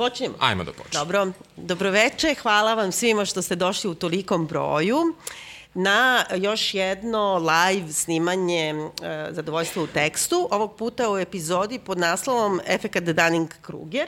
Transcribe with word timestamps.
Počnemo? 0.00 0.34
Ajmo 0.38 0.64
da 0.64 0.72
počnemo. 0.72 1.04
Dobro, 1.04 1.32
dobroveče, 1.56 2.34
hvala 2.42 2.74
vam 2.74 2.92
svima 2.92 3.24
što 3.24 3.42
ste 3.42 3.56
došli 3.56 3.90
u 3.90 3.94
tolikom 3.94 4.46
broju 4.46 4.98
na 5.74 6.24
još 6.36 6.74
jedno 6.74 7.38
live 7.38 7.92
snimanje 7.92 8.68
e, 8.68 9.28
Zadovoljstva 9.30 9.82
u 9.82 9.86
tekstu, 9.86 10.48
ovog 10.50 10.76
puta 10.76 11.10
u 11.12 11.18
epizodi 11.18 11.78
pod 11.78 11.98
naslovom 11.98 12.60
Efekat 12.66 13.04
Dunning-Kruger. 13.04 14.06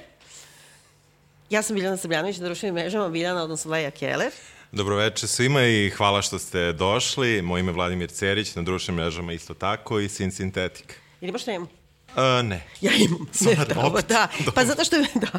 Ja 1.51 1.63
sam 1.63 1.77
Biljana 1.77 1.97
Srbljanović 1.97 2.39
na 2.39 2.45
društvenim 2.45 2.75
mrežama, 2.75 3.09
Biljana, 3.09 3.43
odnosno 3.43 3.71
Leja 3.71 3.91
Keller. 3.91 4.31
Dobroveče 4.73 5.27
svima 5.27 5.63
i 5.63 5.91
hvala 5.91 6.23
što 6.23 6.39
ste 6.39 6.73
došli. 6.73 7.43
Moje 7.43 7.61
ime 7.61 7.71
je 7.71 7.75
Vladimir 7.75 8.11
Cerić, 8.11 8.55
na 8.55 8.63
društvenim 8.63 9.03
mrežama 9.03 9.33
isto 9.33 9.55
tako 9.55 10.01
i 10.01 10.09
Sin 10.09 10.33
Sintetik. 10.33 11.01
Ili 11.21 11.29
imaš 11.29 11.47
nemu? 11.47 11.82
Uh, 12.17 12.49
ne. 12.49 12.63
Ja 12.81 12.93
imam. 12.95 13.27
Stvar, 13.33 13.77
Ne, 13.77 13.85
opet. 13.85 14.07
da. 14.09 14.29
Pa 14.55 14.65
zato 14.65 14.85
što 14.85 14.97
je, 14.97 15.07
da. 15.25 15.39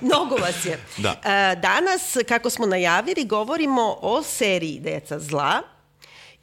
Mnogo 0.00 0.34
vas 0.36 0.64
je. 0.64 0.78
Da. 0.96 1.10
E, 1.24 1.56
Danas, 1.56 2.16
kako 2.28 2.50
smo 2.50 2.66
najavili, 2.66 3.24
govorimo 3.24 3.98
o 4.02 4.22
seriji 4.22 4.80
Deca 4.80 5.18
zla. 5.18 5.62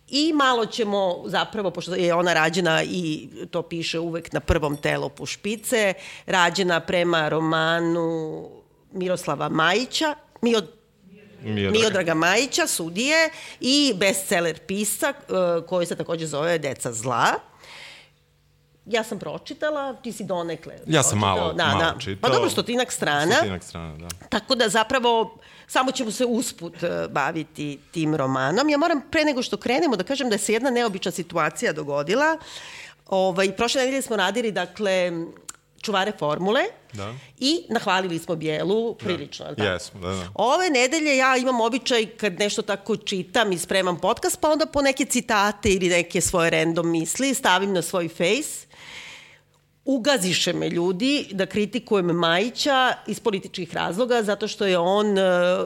I 0.07 0.34
malo 0.34 0.66
ćemo, 0.66 1.23
zapravo, 1.26 1.71
pošto 1.71 1.95
je 1.95 2.13
ona 2.13 2.34
rađena 2.34 2.84
i 2.84 3.29
to 3.52 3.62
piše 3.62 3.99
uvek 3.99 4.34
na 4.34 4.39
prvom 4.39 4.77
telopu 4.77 5.26
špice, 5.26 5.93
rađena 6.26 6.79
prema 6.79 7.29
romanu 7.29 8.49
Miroslava 8.91 9.49
Majića, 9.49 10.15
Mio, 10.41 10.62
Miodrag. 11.43 11.81
Miodraga 11.81 12.13
Majića, 12.13 12.68
sudije 12.68 13.29
i 13.59 13.93
bestseller 13.96 14.59
pisca 14.59 15.07
e, 15.07 15.24
koji 15.68 15.85
se 15.85 15.96
takođe 15.96 16.26
zove 16.26 16.57
Deca 16.57 16.93
zla. 16.93 17.26
Ja 18.85 19.03
sam 19.03 19.20
pročitala, 19.20 19.93
ti 19.93 20.12
si 20.12 20.23
donekle. 20.23 20.73
Ja 20.87 21.03
sam 21.03 21.09
pročitao. 21.12 21.35
malo- 21.35 21.53
da, 21.53 21.65
malo 21.65 21.79
da. 21.81 21.95
čitao. 21.99 22.21
Pa 22.21 22.29
dobro, 22.29 22.49
stotinak 22.49 22.91
strana. 22.91 23.31
Stotinak 23.31 23.63
strana, 23.63 23.98
da. 23.99 24.07
Tako 24.29 24.55
da 24.55 24.70
zapravo 24.70 25.37
samo 25.67 25.91
ćemo 25.91 26.12
se 26.12 26.25
usput 26.25 26.84
e, 26.84 27.07
baviti 27.09 27.79
tim 27.91 28.15
romanom. 28.15 28.70
Ja 28.70 28.77
moram 28.77 29.01
pre 29.12 29.25
nego 29.25 29.41
što 29.41 29.57
krenemo 29.57 29.95
da 29.95 30.03
kažem 30.03 30.29
da 30.29 30.37
se 30.37 30.53
jedna 30.53 30.70
neobična 30.70 31.12
situacija 31.12 31.73
dogodila. 31.73 32.37
Ovaj, 33.07 33.51
prošle 33.51 33.81
nedelje 33.81 34.01
smo 34.01 34.15
radili, 34.15 34.51
dakle, 34.51 35.12
čuvare 35.81 36.12
formule 36.12 36.62
Da. 36.93 37.13
i 37.40 37.65
nahvalili 37.70 38.20
smo 38.20 38.35
Bijelu 38.35 38.95
prilično. 38.95 39.45
Da. 39.53 39.63
Jesmo, 39.63 39.99
da, 39.99 40.07
da. 40.07 40.27
Ove 40.35 40.70
nedelje 40.70 41.18
ja 41.18 41.37
imam 41.37 41.62
običaj 41.62 42.05
kad 42.07 42.34
nešto 42.34 42.62
tako 42.62 42.95
čitam 42.97 43.51
i 43.51 43.57
spremam 43.57 43.99
podcast, 43.99 44.40
pa 44.40 44.49
onda 44.49 44.65
po 44.65 44.81
neke 44.81 45.05
citate 45.05 45.70
ili 45.70 45.90
neke 45.90 46.21
svoje 46.21 46.49
random 46.49 46.90
misli 46.90 47.34
stavim 47.34 47.73
na 47.73 47.81
svoj 47.81 48.07
face 48.07 48.68
ugaziše 49.85 50.53
me 50.53 50.70
ljudi 50.70 51.27
da 51.31 51.45
kritikujem 51.45 52.05
Majića 52.05 52.93
iz 53.07 53.20
političkih 53.20 53.73
razloga 53.73 54.23
zato 54.23 54.48
što 54.48 54.65
je 54.65 54.77
on 54.77 55.07
uh, 55.12 55.23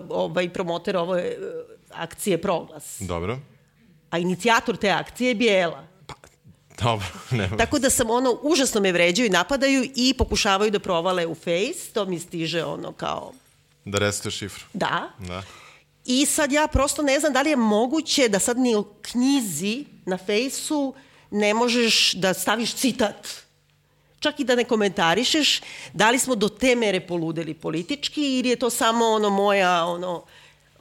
ovaj 0.10 0.50
promoter 0.54 0.98
ove 0.98 1.36
uh, 1.38 1.46
akcije 1.92 2.42
Proglas. 2.42 2.98
Dobro. 3.00 3.40
A 4.10 4.18
inicijator 4.18 4.78
te 4.78 4.90
akcije 4.90 5.28
je 5.28 5.36
Bijela. 5.36 5.88
Dobro, 6.84 7.06
nema. 7.32 7.58
Tako 7.58 7.80
da 7.80 7.90
sam 7.90 8.10
ono, 8.10 8.40
užasno 8.42 8.82
me 8.82 8.92
vređaju 8.92 9.26
i 9.26 9.30
napadaju 9.30 9.90
i 9.96 10.14
pokušavaju 10.18 10.72
da 10.72 10.80
provale 10.80 11.26
u 11.28 11.36
face. 11.36 11.94
To 11.94 12.06
mi 12.06 12.20
stiže 12.20 12.64
ono 12.64 12.92
kao, 12.92 13.32
Da 13.86 13.98
resete 13.98 14.32
šifru. 14.32 14.66
da. 14.74 15.10
Da. 15.28 15.44
I 16.06 16.26
sad 16.26 16.52
ja 16.52 16.68
prosto 16.68 17.02
ne 17.02 17.20
znam 17.20 17.34
da 17.34 17.42
li 17.42 17.50
je 17.50 17.56
moguće 17.56 18.30
da 18.30 18.40
sad 18.40 18.58
ni 18.58 18.76
u 18.76 18.84
knjizi 19.02 19.86
na 20.06 20.18
fejsu 20.18 20.94
ne 21.32 21.54
možeš 21.54 22.14
da 22.14 22.34
staviš 22.34 22.74
citat. 22.74 23.28
Čak 24.20 24.40
i 24.40 24.44
da 24.44 24.56
ne 24.56 24.64
komentarišeš 24.64 25.62
da 25.94 26.10
li 26.10 26.20
smo 26.20 26.36
do 26.36 26.50
te 26.50 26.76
mere 26.76 27.00
poludeli 27.00 27.54
politički 27.54 28.40
ili 28.40 28.50
je 28.50 28.56
to 28.56 28.70
samo 28.70 29.06
ono 29.06 29.30
moja 29.30 29.86
ono 29.86 30.24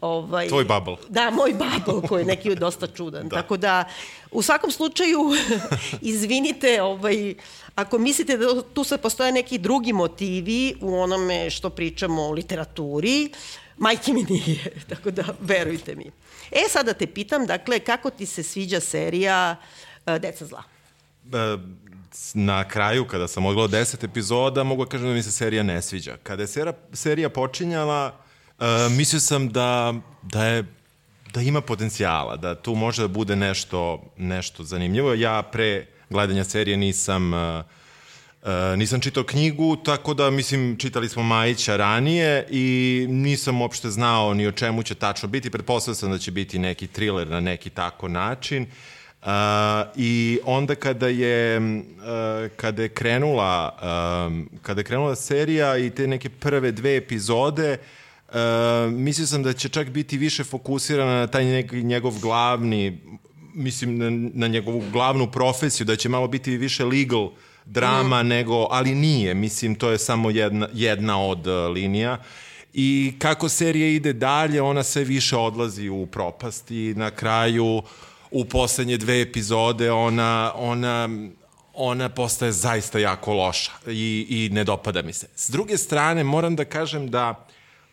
ovaj 0.00 0.48
Tvoj 0.48 0.64
bubble. 0.64 0.96
Da, 1.08 1.30
moj 1.30 1.52
bubble 1.52 2.08
koji 2.08 2.20
je 2.20 2.26
neki 2.26 2.54
dosta 2.54 2.86
čudan. 2.86 3.28
Da. 3.28 3.36
Tako 3.36 3.56
da 3.56 3.84
u 4.30 4.42
svakom 4.42 4.70
slučaju 4.70 5.20
izvinite 6.00 6.82
ovaj 6.82 7.34
ako 7.74 7.98
mislite 7.98 8.36
da 8.36 8.62
tu 8.62 8.84
sad 8.84 9.00
postoje 9.00 9.32
neki 9.32 9.58
drugi 9.58 9.92
motivi 9.92 10.74
u 10.80 10.98
onome 10.98 11.50
što 11.50 11.70
pričamo 11.70 12.22
o 12.22 12.32
literaturi, 12.32 13.30
majke 13.76 14.12
mi 14.12 14.22
nije, 14.22 14.72
tako 14.90 15.10
da 15.10 15.24
verujte 15.40 15.94
mi. 15.94 16.10
E, 16.50 16.68
sada 16.68 16.92
te 16.92 17.06
pitam, 17.06 17.46
dakle, 17.46 17.78
kako 17.78 18.10
ti 18.10 18.26
se 18.26 18.42
sviđa 18.42 18.80
serija 18.80 19.56
uh, 20.06 20.16
Deca 20.16 20.46
zla? 20.46 20.62
E, 21.32 21.58
na 22.34 22.68
kraju, 22.68 23.04
kada 23.04 23.28
sam 23.28 23.46
odgledao 23.46 23.68
deset 23.68 24.04
epizoda, 24.04 24.64
mogu 24.64 24.84
da 24.84 24.90
kažem 24.90 25.08
da 25.08 25.14
mi 25.14 25.22
se 25.22 25.32
serija 25.32 25.62
ne 25.62 25.82
sviđa. 25.82 26.16
Kada 26.22 26.42
je 26.42 26.46
sera, 26.46 26.72
serija 26.92 27.28
počinjala, 27.28 28.14
e, 28.58 28.64
mislio 28.90 29.20
sam 29.20 29.48
da, 29.48 29.94
da 30.22 30.44
je 30.44 30.64
da 31.36 31.42
ima 31.42 31.60
potencijala, 31.60 32.36
da 32.36 32.54
tu 32.54 32.74
može 32.74 33.02
da 33.02 33.08
bude 33.08 33.36
nešto, 33.36 34.02
nešto 34.16 34.64
zanimljivo. 34.64 35.14
Ja 35.14 35.42
pre 35.42 35.86
gledanja 36.10 36.44
serije 36.44 36.76
nisam 36.76 37.34
e, 37.34 37.62
e, 38.42 38.76
nisam 38.76 39.00
čitao 39.00 39.24
knjigu, 39.24 39.76
tako 39.76 40.14
da, 40.14 40.30
mislim, 40.30 40.76
čitali 40.78 41.08
smo 41.08 41.22
Majića 41.22 41.76
ranije 41.76 42.46
i 42.50 43.06
nisam 43.08 43.60
uopšte 43.60 43.90
znao 43.90 44.34
ni 44.34 44.46
o 44.46 44.52
čemu 44.52 44.82
će 44.82 44.94
tačno 44.94 45.28
biti. 45.28 45.50
Pretpostavio 45.50 45.94
sam 45.94 46.10
da 46.10 46.18
će 46.18 46.30
biti 46.30 46.58
neki 46.58 46.86
thriller 46.86 47.28
na 47.28 47.40
neki 47.40 47.70
tako 47.70 48.08
način. 48.08 48.66
Uh, 49.26 49.32
I 49.96 50.38
onda 50.44 50.74
kada 50.74 51.08
je, 51.08 51.58
uh, 51.58 52.50
kada 52.56 52.82
je 52.82 52.88
krenula 52.88 53.78
um, 54.28 54.48
kada 54.62 54.80
je 54.80 54.84
krenula 54.84 55.16
serija 55.16 55.78
i 55.78 55.90
te 55.90 56.06
neke 56.06 56.28
prve 56.28 56.72
dve 56.72 56.96
epizode 56.96 57.78
uh, 58.28 58.34
mislio 58.92 59.26
sam 59.26 59.42
da 59.42 59.52
će 59.52 59.68
čak 59.68 59.88
biti 59.88 60.18
više 60.18 60.44
fokusirana 60.44 61.18
na 61.18 61.26
taj 61.26 61.44
njegov 61.72 62.18
glavni 62.20 62.98
mislim 63.54 63.98
na, 63.98 64.30
na 64.34 64.46
njegovu 64.46 64.82
glavnu 64.92 65.30
profesiju 65.30 65.86
da 65.86 65.96
će 65.96 66.08
malo 66.08 66.28
biti 66.28 66.56
više 66.56 66.84
legal 66.84 67.30
drama 67.64 68.22
mm. 68.22 68.28
nego 68.28 68.66
ali 68.70 68.94
nije 68.94 69.34
mislim 69.34 69.74
to 69.74 69.90
je 69.90 69.98
samo 69.98 70.30
jedna 70.30 70.68
jedna 70.72 71.22
od 71.22 71.46
uh, 71.46 71.72
linija 71.74 72.18
i 72.74 73.14
kako 73.18 73.48
serija 73.48 73.88
ide 73.88 74.12
dalje 74.12 74.62
ona 74.62 74.82
sve 74.82 75.04
više 75.04 75.36
odlazi 75.36 75.88
u 75.88 76.06
propast 76.06 76.70
i 76.70 76.94
na 76.96 77.10
kraju 77.10 77.82
u 78.30 78.44
poslednje 78.44 78.96
dve 78.96 79.20
epizode 79.20 79.92
ona, 79.92 80.52
ona, 80.54 81.08
ona 81.74 82.08
postaje 82.08 82.52
zaista 82.52 82.98
jako 82.98 83.34
loša 83.34 83.72
i, 83.86 84.26
i 84.28 84.54
ne 84.54 84.64
dopada 84.64 85.02
mi 85.02 85.12
se. 85.12 85.26
S 85.36 85.50
druge 85.50 85.78
strane, 85.78 86.24
moram 86.24 86.56
da 86.56 86.64
kažem 86.64 87.10
da 87.10 87.46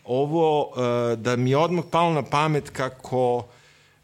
ovo, 0.04 0.72
e, 1.12 1.16
da 1.16 1.36
mi 1.36 1.50
je 1.50 1.56
odmah 1.56 1.84
palo 1.90 2.12
na 2.12 2.22
pamet 2.22 2.70
kako 2.70 3.46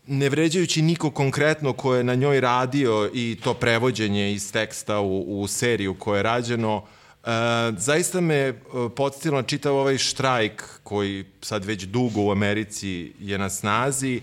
ne 0.06 0.28
vređajući 0.28 0.82
niko 0.82 1.10
konkretno 1.10 1.72
ko 1.72 1.94
je 1.94 2.04
na 2.04 2.14
njoj 2.14 2.40
radio 2.40 3.10
i 3.14 3.38
to 3.44 3.54
prevođenje 3.54 4.32
iz 4.32 4.52
teksta 4.52 5.00
u, 5.00 5.42
u 5.42 5.46
seriju 5.46 5.94
koje 5.94 6.18
je 6.18 6.22
rađeno, 6.22 6.82
E, 7.24 7.72
zaista 7.76 8.20
me 8.20 8.34
e, 8.34 8.54
podsjetilo 8.96 9.36
na 9.36 9.42
čitav 9.42 9.76
ovaj 9.76 9.98
štrajk 9.98 10.64
koji 10.82 11.24
sad 11.40 11.64
već 11.64 11.84
dugo 11.84 12.20
u 12.20 12.30
Americi 12.30 13.12
je 13.20 13.38
na 13.38 13.48
snazi, 13.50 14.20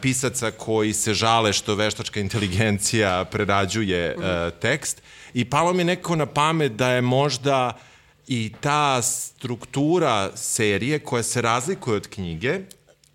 pisaca 0.00 0.50
koji 0.50 0.92
se 0.92 1.14
žale 1.14 1.52
što 1.52 1.74
veštačka 1.74 2.20
inteligencija 2.20 3.24
prerađuje 3.24 4.00
e, 4.06 4.14
tekst. 4.60 5.02
I 5.34 5.44
palo 5.44 5.72
mi 5.72 5.84
neko 5.84 6.16
na 6.16 6.26
pamet 6.26 6.72
da 6.72 6.90
je 6.90 7.00
možda 7.00 7.78
i 8.26 8.52
ta 8.60 9.02
struktura 9.02 10.36
serije 10.36 10.98
koja 10.98 11.22
se 11.22 11.42
razlikuje 11.42 11.96
od 11.96 12.08
knjige 12.08 12.60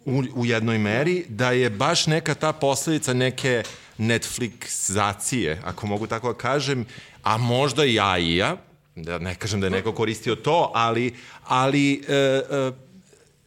u, 0.06 0.24
u 0.36 0.46
jednoj 0.46 0.78
meri, 0.78 1.26
da 1.30 1.52
je 1.52 1.70
baš 1.70 2.08
neka 2.08 2.36
ta 2.36 2.54
posledica 2.54 3.14
neke 3.14 3.64
Netflixacije, 3.98 5.58
ako 5.64 5.88
mogu 5.88 6.08
tako 6.08 6.34
da 6.34 6.38
kažem, 6.38 6.86
a 7.24 7.38
možda 7.38 7.86
i 7.86 8.00
AI-a, 8.00 8.56
da 8.96 9.20
ne 9.20 9.36
kažem 9.36 9.60
da 9.60 9.68
je 9.68 9.72
neko 9.72 9.92
koristio 9.92 10.36
to, 10.36 10.72
ali, 10.76 11.16
ali 11.46 12.04
e, 12.08 12.14
e, 12.14 12.42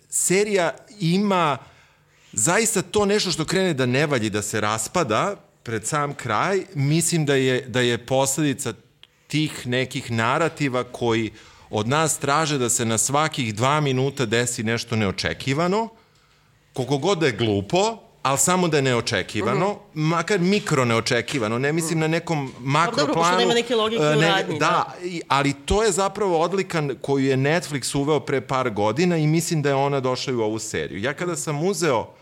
serija 0.09 0.75
ima 1.01 1.59
zaista 2.33 2.83
to 2.83 3.07
nešto 3.07 3.31
što 3.31 3.45
krene 3.45 3.75
da 3.75 3.87
ne 3.87 4.07
valji, 4.07 4.31
da 4.31 4.43
se 4.43 4.61
raspada 4.61 5.37
pred 5.63 5.87
sam 5.87 6.15
kraj, 6.15 6.65
mislim 6.75 7.27
da 7.27 7.35
je, 7.35 7.61
da 7.61 7.81
je 7.81 7.99
posledica 7.99 8.73
tih 9.27 9.67
nekih 9.67 10.11
narativa 10.11 10.85
koji 10.85 11.31
od 11.71 11.89
nas 11.89 12.19
traže 12.19 12.59
da 12.59 12.69
se 12.69 12.85
na 12.85 12.99
svakih 12.99 13.55
dva 13.55 13.81
minuta 13.81 14.27
desi 14.27 14.63
nešto 14.63 14.97
neočekivano, 14.97 15.89
koliko 16.73 16.99
god 16.99 17.19
da 17.19 17.27
je 17.27 17.33
glupo, 17.33 17.99
ali 18.23 18.39
samo 18.39 18.69
da 18.69 18.77
je 18.77 18.83
neočekivano, 18.83 19.71
uh 19.71 19.77
-huh. 19.77 19.81
makar 19.95 20.41
mikro 20.41 20.85
neočekivano, 20.85 21.59
ne 21.59 21.73
mislim 21.73 21.99
na 21.99 22.09
nekom 22.09 22.53
makro 22.61 22.97
dobro, 22.97 23.15
pošto 23.15 23.37
nema 23.37 23.55
neke 23.55 23.75
logike 23.75 24.03
e, 24.03 24.17
u 24.17 24.21
radnji, 24.21 24.59
Da, 24.59 24.67
da. 24.67 24.95
ali 25.29 25.53
to 25.53 25.83
je 25.83 25.93
zapravo 25.93 26.41
odlika 26.41 26.83
koju 27.01 27.27
je 27.27 27.37
Netflix 27.37 27.97
uveo 27.97 28.21
pre 28.21 28.41
par 28.41 28.71
godina 28.71 29.17
i 29.17 29.27
mislim 29.27 29.63
da 29.63 29.69
je 29.69 29.75
ona 29.75 30.01
došla 30.01 30.33
i 30.33 30.37
u 30.37 30.43
ovu 30.43 30.59
seriju. 30.59 31.01
Ja 31.01 31.15
kada 31.15 31.37
sam 31.37 31.63
uzeo 31.67 32.15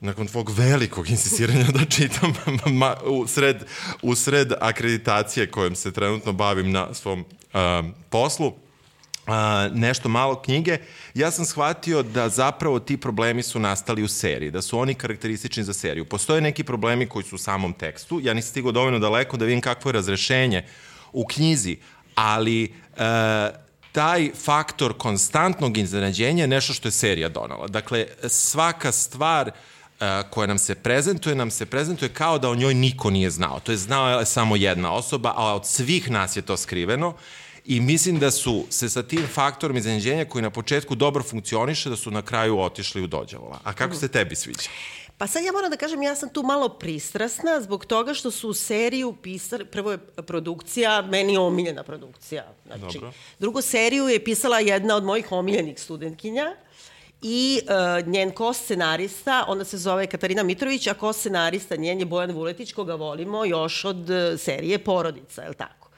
nakon 0.00 0.26
tvog 0.26 0.50
velikog 0.50 1.10
insistiranja 1.10 1.64
da 1.64 1.84
čitam 1.84 2.34
ma, 2.80 2.94
u, 3.04 3.26
sred, 3.26 3.64
u 4.02 4.14
sred 4.14 4.52
akreditacije 4.60 5.50
kojom 5.50 5.74
se 5.74 5.92
trenutno 5.92 6.32
bavim 6.32 6.70
na 6.70 6.94
svom 6.94 7.24
um, 7.54 7.94
poslu, 8.10 8.54
a, 9.26 9.68
nešto 9.72 10.08
malo 10.08 10.42
knjige, 10.42 10.78
ja 11.14 11.30
sam 11.30 11.44
shvatio 11.44 12.02
da 12.02 12.28
zapravo 12.28 12.78
ti 12.80 12.96
problemi 12.96 13.42
su 13.42 13.58
nastali 13.58 14.02
u 14.02 14.08
seriji, 14.08 14.50
da 14.50 14.62
su 14.62 14.78
oni 14.78 14.94
karakteristični 14.94 15.64
za 15.64 15.72
seriju. 15.72 16.04
Postoje 16.04 16.40
neki 16.40 16.64
problemi 16.64 17.06
koji 17.06 17.24
su 17.24 17.34
u 17.34 17.38
samom 17.38 17.72
tekstu, 17.72 18.20
ja 18.22 18.34
nisam 18.34 18.50
stigao 18.50 18.72
dovoljno 18.72 18.98
daleko 18.98 19.36
da 19.36 19.44
vidim 19.44 19.60
kakvo 19.60 19.88
je 19.88 19.92
razrešenje 19.92 20.64
u 21.12 21.26
knjizi, 21.26 21.76
ali 22.14 22.64
e, 22.64 22.68
taj 23.92 24.30
faktor 24.34 24.98
konstantnog 24.98 25.78
iznenađenja 25.78 26.42
je 26.42 26.48
nešto 26.48 26.72
što 26.72 26.88
je 26.88 26.92
serija 26.92 27.28
donala. 27.28 27.66
Dakle, 27.68 28.06
svaka 28.28 28.92
stvar 28.92 29.50
koja 30.30 30.46
nam 30.46 30.58
se 30.58 30.74
prezentuje, 30.74 31.34
nam 31.34 31.50
se 31.50 31.66
prezentuje 31.66 32.08
kao 32.08 32.38
da 32.38 32.50
o 32.50 32.54
njoj 32.54 32.74
niko 32.74 33.10
nije 33.10 33.30
znao. 33.30 33.60
To 33.60 33.72
je 33.72 33.78
znao 33.78 34.24
samo 34.24 34.56
jedna 34.56 34.92
osoba, 34.92 35.32
a 35.36 35.54
od 35.54 35.66
svih 35.66 36.10
nas 36.10 36.36
je 36.36 36.42
to 36.42 36.56
skriveno. 36.56 37.14
I 37.64 37.80
mislim 37.80 38.18
da 38.18 38.30
su 38.30 38.66
se 38.70 38.88
sa 38.88 39.02
tim 39.02 39.26
faktorom 39.32 39.76
iznenađenja 39.76 40.24
koji 40.24 40.42
na 40.42 40.50
početku 40.50 40.94
dobro 40.94 41.22
funkcioniše, 41.22 41.90
da 41.90 41.96
su 41.96 42.10
na 42.10 42.22
kraju 42.22 42.60
otišli 42.60 43.02
u 43.02 43.06
dođavola. 43.06 43.60
A 43.64 43.72
kako 43.72 43.94
se 43.94 44.08
tebi 44.08 44.36
sviđa? 44.36 44.68
Pa 45.18 45.26
sad 45.26 45.44
ja 45.44 45.52
moram 45.52 45.70
da 45.70 45.76
kažem, 45.76 46.02
ja 46.02 46.14
sam 46.14 46.28
tu 46.28 46.42
malo 46.42 46.68
pristrasna 46.68 47.60
zbog 47.60 47.84
toga 47.84 48.14
što 48.14 48.30
su 48.30 48.54
seriju 48.54 49.12
pisali, 49.22 49.64
prvo 49.64 49.92
je 49.92 49.98
produkcija, 49.98 51.02
meni 51.02 51.32
je 51.32 51.38
omiljena 51.38 51.82
produkcija. 51.82 52.52
Znači, 52.66 52.98
Dobro. 52.98 53.12
drugu 53.38 53.62
seriju 53.62 54.08
je 54.08 54.24
pisala 54.24 54.60
jedna 54.60 54.96
od 54.96 55.04
mojih 55.04 55.32
omiljenih 55.32 55.80
studentkinja, 55.80 56.56
i 57.22 57.60
uh, 57.62 58.08
njen 58.08 58.30
ko 58.30 58.52
scenarista, 58.52 59.44
ona 59.48 59.64
se 59.64 59.78
zove 59.78 60.06
Katarina 60.06 60.42
Mitrović, 60.42 60.86
a 60.86 60.94
ko 60.94 61.12
scenarista 61.12 61.76
njen 61.76 61.98
je 61.98 62.06
Bojan 62.06 62.30
Vuletić, 62.30 62.72
koga 62.72 62.94
volimo 62.94 63.44
još 63.44 63.84
od 63.84 64.10
uh, 64.10 64.40
serije 64.40 64.78
Porodica, 64.78 65.42
je 65.42 65.48
li 65.48 65.54
tako? 65.54 65.88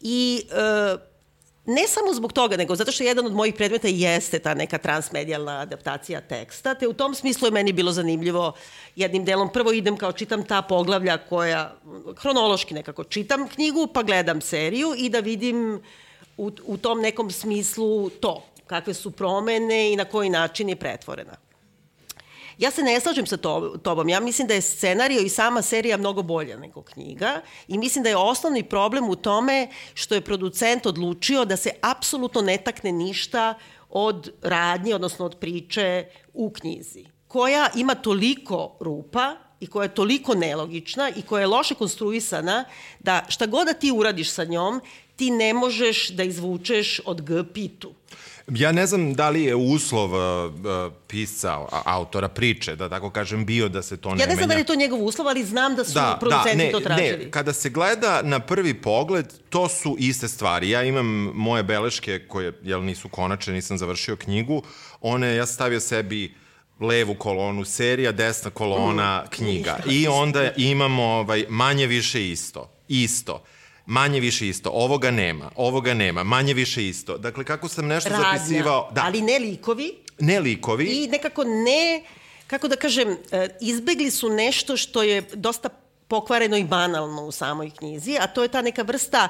I 0.00 0.42
uh, 0.50 1.00
ne 1.66 1.86
samo 1.88 2.14
zbog 2.14 2.32
toga, 2.32 2.56
nego 2.56 2.76
zato 2.76 2.92
što 2.92 3.04
jedan 3.04 3.26
od 3.26 3.32
mojih 3.32 3.54
predmeta 3.54 3.88
jeste 3.88 4.38
ta 4.38 4.54
neka 4.54 4.78
transmedijalna 4.78 5.60
adaptacija 5.60 6.20
teksta, 6.20 6.74
te 6.74 6.88
u 6.88 6.92
tom 6.92 7.14
smislu 7.14 7.46
je 7.46 7.52
meni 7.52 7.72
bilo 7.72 7.92
zanimljivo 7.92 8.52
jednim 8.96 9.24
delom. 9.24 9.52
Prvo 9.52 9.72
idem 9.72 9.96
kao 9.96 10.12
čitam 10.12 10.44
ta 10.44 10.62
poglavlja 10.62 11.18
koja, 11.18 11.74
hronološki 12.16 12.74
nekako 12.74 13.04
čitam 13.04 13.48
knjigu, 13.48 13.86
pa 13.86 14.02
gledam 14.02 14.40
seriju 14.40 14.94
i 14.96 15.08
da 15.08 15.20
vidim 15.20 15.80
u, 16.36 16.50
u 16.64 16.76
tom 16.76 17.00
nekom 17.00 17.30
smislu 17.30 18.10
to, 18.10 18.44
kakve 18.66 18.94
su 18.94 19.10
promene 19.10 19.92
i 19.92 19.96
na 19.96 20.04
koji 20.04 20.30
način 20.30 20.68
je 20.68 20.76
pretvorena. 20.76 21.36
Ja 22.58 22.70
se 22.70 22.82
ne 22.82 23.00
slažem 23.00 23.26
sa 23.26 23.36
tobom. 23.82 24.08
Ja 24.08 24.20
mislim 24.20 24.48
da 24.48 24.54
je 24.54 24.60
scenario 24.60 25.20
i 25.20 25.28
sama 25.28 25.62
serija 25.62 25.96
mnogo 25.96 26.22
bolja 26.22 26.56
nego 26.56 26.82
knjiga 26.82 27.40
i 27.68 27.78
mislim 27.78 28.04
da 28.04 28.10
je 28.10 28.16
osnovni 28.16 28.62
problem 28.62 29.08
u 29.08 29.16
tome 29.16 29.68
što 29.94 30.14
je 30.14 30.20
producent 30.20 30.86
odlučio 30.86 31.44
da 31.44 31.56
se 31.56 31.70
apsolutno 31.80 32.42
ne 32.42 32.56
takne 32.58 32.92
ništa 32.92 33.54
od 33.88 34.32
radnje, 34.42 34.94
odnosno 34.94 35.26
od 35.26 35.36
priče 35.40 36.04
u 36.34 36.50
knjizi, 36.50 37.04
koja 37.28 37.68
ima 37.74 37.94
toliko 37.94 38.76
rupa 38.80 39.36
i 39.60 39.66
koja 39.66 39.82
je 39.82 39.94
toliko 39.94 40.34
nelogična 40.34 41.10
i 41.16 41.22
koja 41.22 41.40
je 41.40 41.46
loše 41.46 41.74
konstruisana 41.74 42.64
da 43.00 43.24
šta 43.28 43.46
god 43.46 43.66
da 43.66 43.72
ti 43.72 43.92
uradiš 43.92 44.30
sa 44.30 44.44
njom, 44.44 44.80
ti 45.16 45.30
ne 45.30 45.54
možeš 45.54 46.08
da 46.08 46.22
izvučeš 46.22 47.00
od 47.04 47.22
G 47.22 47.44
pitu. 47.54 47.94
Ja 48.48 48.72
ne 48.72 48.86
znam 48.86 49.14
da 49.14 49.30
li 49.30 49.42
je 49.42 49.54
uslov 49.54 50.12
uh, 50.14 50.54
uh, 50.54 50.92
pisca, 51.08 51.66
autora 51.84 52.28
priče, 52.28 52.76
da 52.76 52.88
tako 52.88 53.10
kažem, 53.10 53.46
bio 53.46 53.68
da 53.68 53.82
se 53.82 53.96
to 53.96 54.08
ne 54.08 54.14
menja. 54.14 54.24
Ja 54.24 54.28
ne 54.28 54.36
znam 54.36 54.48
da 54.48 54.54
li 54.54 54.60
je 54.60 54.64
to 54.64 54.74
njegov 54.74 55.04
uslov, 55.04 55.28
ali 55.28 55.44
znam 55.44 55.76
da 55.76 55.84
su 55.84 55.94
da, 55.94 56.00
da 56.00 56.16
producenti 56.20 56.58
da, 56.58 56.64
ne, 56.64 56.72
to 56.72 56.80
tražili. 56.80 57.24
Ne, 57.24 57.30
kada 57.30 57.52
se 57.52 57.70
gleda 57.70 58.22
na 58.22 58.40
prvi 58.40 58.74
pogled, 58.74 59.26
to 59.48 59.68
su 59.68 59.96
iste 59.98 60.28
stvari. 60.28 60.70
Ja 60.70 60.82
imam 60.82 61.06
moje 61.34 61.62
beleške 61.62 62.18
koje 62.28 62.52
jel, 62.62 62.84
nisu 62.84 63.08
konačne, 63.08 63.52
nisam 63.52 63.78
završio 63.78 64.16
knjigu. 64.16 64.62
One, 65.00 65.36
ja 65.36 65.46
stavio 65.46 65.80
sebi 65.80 66.34
levu 66.80 67.14
kolonu 67.14 67.64
serija, 67.64 68.12
desna 68.12 68.50
kolona 68.50 69.22
mm, 69.24 69.30
knjiga. 69.30 69.78
I 69.90 70.08
onda 70.08 70.50
imamo 70.56 71.04
ovaj, 71.04 71.44
manje 71.48 71.86
više 71.86 72.30
isto. 72.30 72.70
Isto 72.88 73.44
manje 73.86 74.20
više 74.20 74.48
isto, 74.48 74.70
ovoga 74.70 75.10
nema, 75.10 75.50
ovoga 75.56 75.94
nema, 75.94 76.24
manje 76.24 76.54
više 76.54 76.88
isto. 76.88 77.18
Dakle, 77.18 77.44
kako 77.44 77.68
sam 77.68 77.86
nešto 77.86 78.10
Radnja, 78.10 78.24
zapisivao... 78.24 78.90
Da. 78.92 79.02
ali 79.04 79.20
ne 79.22 79.38
likovi. 79.38 79.94
Ne 80.18 80.40
likovi. 80.40 80.84
I 80.84 81.08
nekako 81.08 81.44
ne, 81.44 82.02
kako 82.46 82.68
da 82.68 82.76
kažem, 82.76 83.16
e, 83.32 83.48
izbegli 83.60 84.10
su 84.10 84.28
nešto 84.28 84.76
što 84.76 85.02
je 85.02 85.22
dosta 85.34 85.68
pokvareno 86.08 86.56
i 86.56 86.64
banalno 86.64 87.24
u 87.24 87.32
samoj 87.32 87.70
knjizi, 87.70 88.16
a 88.20 88.26
to 88.26 88.42
je 88.42 88.48
ta 88.48 88.62
neka 88.62 88.82
vrsta 88.82 89.28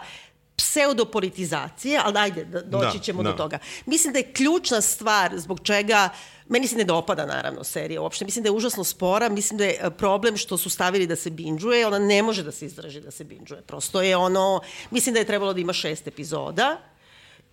pseudopolitizacije, 0.56 2.01
ali 2.05 2.19
ajde, 2.19 2.45
doći 2.45 2.99
da, 2.99 3.05
ćemo 3.05 3.23
da. 3.23 3.31
do 3.31 3.37
toga. 3.37 3.59
Mislim 3.87 4.12
da 4.12 4.19
je 4.19 4.33
ključna 4.33 4.81
stvar 4.81 5.39
zbog 5.39 5.61
čega 5.62 6.09
Meni 6.49 6.67
se 6.69 6.77
ne 6.77 6.85
dopada, 6.85 7.27
naravno, 7.27 7.65
serija 7.65 8.01
uopšte. 8.01 8.25
Mislim 8.25 8.43
da 8.43 8.49
je 8.49 8.53
užasno 8.53 8.85
spora, 8.85 9.29
mislim 9.29 9.59
da 9.59 9.65
je 9.65 9.79
e, 9.83 9.91
problem 9.91 10.37
što 10.37 10.59
su 10.59 10.71
stavili 10.71 11.06
da 11.06 11.17
se 11.17 11.31
binđuje, 11.31 11.87
ona 11.87 11.99
ne 11.99 12.23
može 12.23 12.43
da 12.43 12.53
se 12.53 12.67
izdraži 12.67 13.01
da 13.01 13.11
se 13.11 13.25
binđuje. 13.25 13.62
Prosto 13.62 14.03
je 14.03 14.17
ono, 14.17 14.61
mislim 14.91 15.12
da 15.12 15.19
je 15.19 15.27
trebalo 15.27 15.53
da 15.53 15.61
ima 15.61 15.73
šest 15.73 16.06
epizoda, 16.06 16.81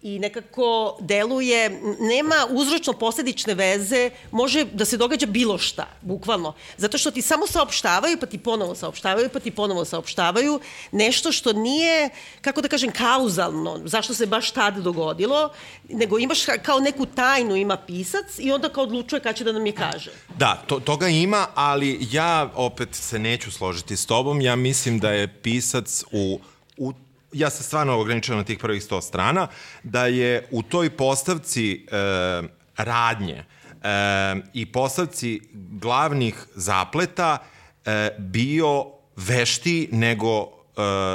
i 0.04 0.20
nekako 0.20 0.98
deluje, 1.00 1.82
nema 2.00 2.36
uzročno-posledične 2.50 3.54
veze, 3.54 4.10
može 4.32 4.66
da 4.66 4.86
se 4.86 4.98
događa 4.98 5.26
bilo 5.26 5.58
šta, 5.58 5.88
bukvalno. 6.02 6.54
Zato 6.78 6.98
što 6.98 7.12
ti 7.12 7.22
samo 7.22 7.48
saopštavaju, 7.48 8.18
pa 8.20 8.26
ti 8.26 8.38
ponovo 8.38 8.76
saopštavaju, 8.76 9.30
pa 9.30 9.40
ti 9.40 9.52
ponovo 9.52 9.86
saopštavaju 9.86 10.60
nešto 10.92 11.32
što 11.32 11.54
nije, 11.54 12.10
kako 12.42 12.62
da 12.62 12.68
kažem, 12.68 12.92
kauzalno, 12.92 13.82
zašto 13.86 14.14
se 14.14 14.26
baš 14.26 14.52
tad 14.52 14.78
dogodilo, 14.78 15.50
nego 15.90 16.20
imaš 16.20 16.40
kao 16.64 16.80
neku 16.80 17.06
tajnu 17.06 17.56
ima 17.56 17.78
pisac 17.78 18.40
i 18.40 18.52
onda 18.52 18.70
kao 18.70 18.84
odlučuje 18.84 19.20
kada 19.20 19.34
će 19.34 19.44
da 19.44 19.52
nam 19.52 19.66
je 19.66 19.72
kaže. 19.72 20.12
Da, 20.38 20.64
to, 20.68 20.80
toga 20.80 21.08
ima, 21.08 21.48
ali 21.56 22.08
ja 22.12 22.52
opet 22.56 22.90
se 22.92 23.20
neću 23.20 23.52
složiti 23.52 23.98
s 23.98 24.06
tobom, 24.06 24.42
ja 24.42 24.56
mislim 24.56 25.00
da 25.00 25.12
je 25.12 25.28
pisac 25.28 26.04
u, 26.12 26.40
u 26.78 26.94
ja 27.34 27.50
se 27.50 27.64
stvarno 27.64 28.00
ograničujem 28.00 28.38
na 28.38 28.44
tih 28.44 28.60
prvih 28.60 28.84
100 28.84 29.02
strana, 29.02 29.48
da 29.84 30.06
je 30.06 30.48
u 30.52 30.64
toj 30.64 30.90
postavci 30.90 31.74
e, 31.74 31.98
radnje 32.78 33.44
e, 33.44 33.46
i 34.54 34.66
postavci 34.66 35.42
glavnih 35.54 36.46
zapleta 36.56 37.38
e, 37.86 38.10
bio 38.18 38.86
vešti 39.16 39.90
nego 39.92 40.42
e, 40.42 40.52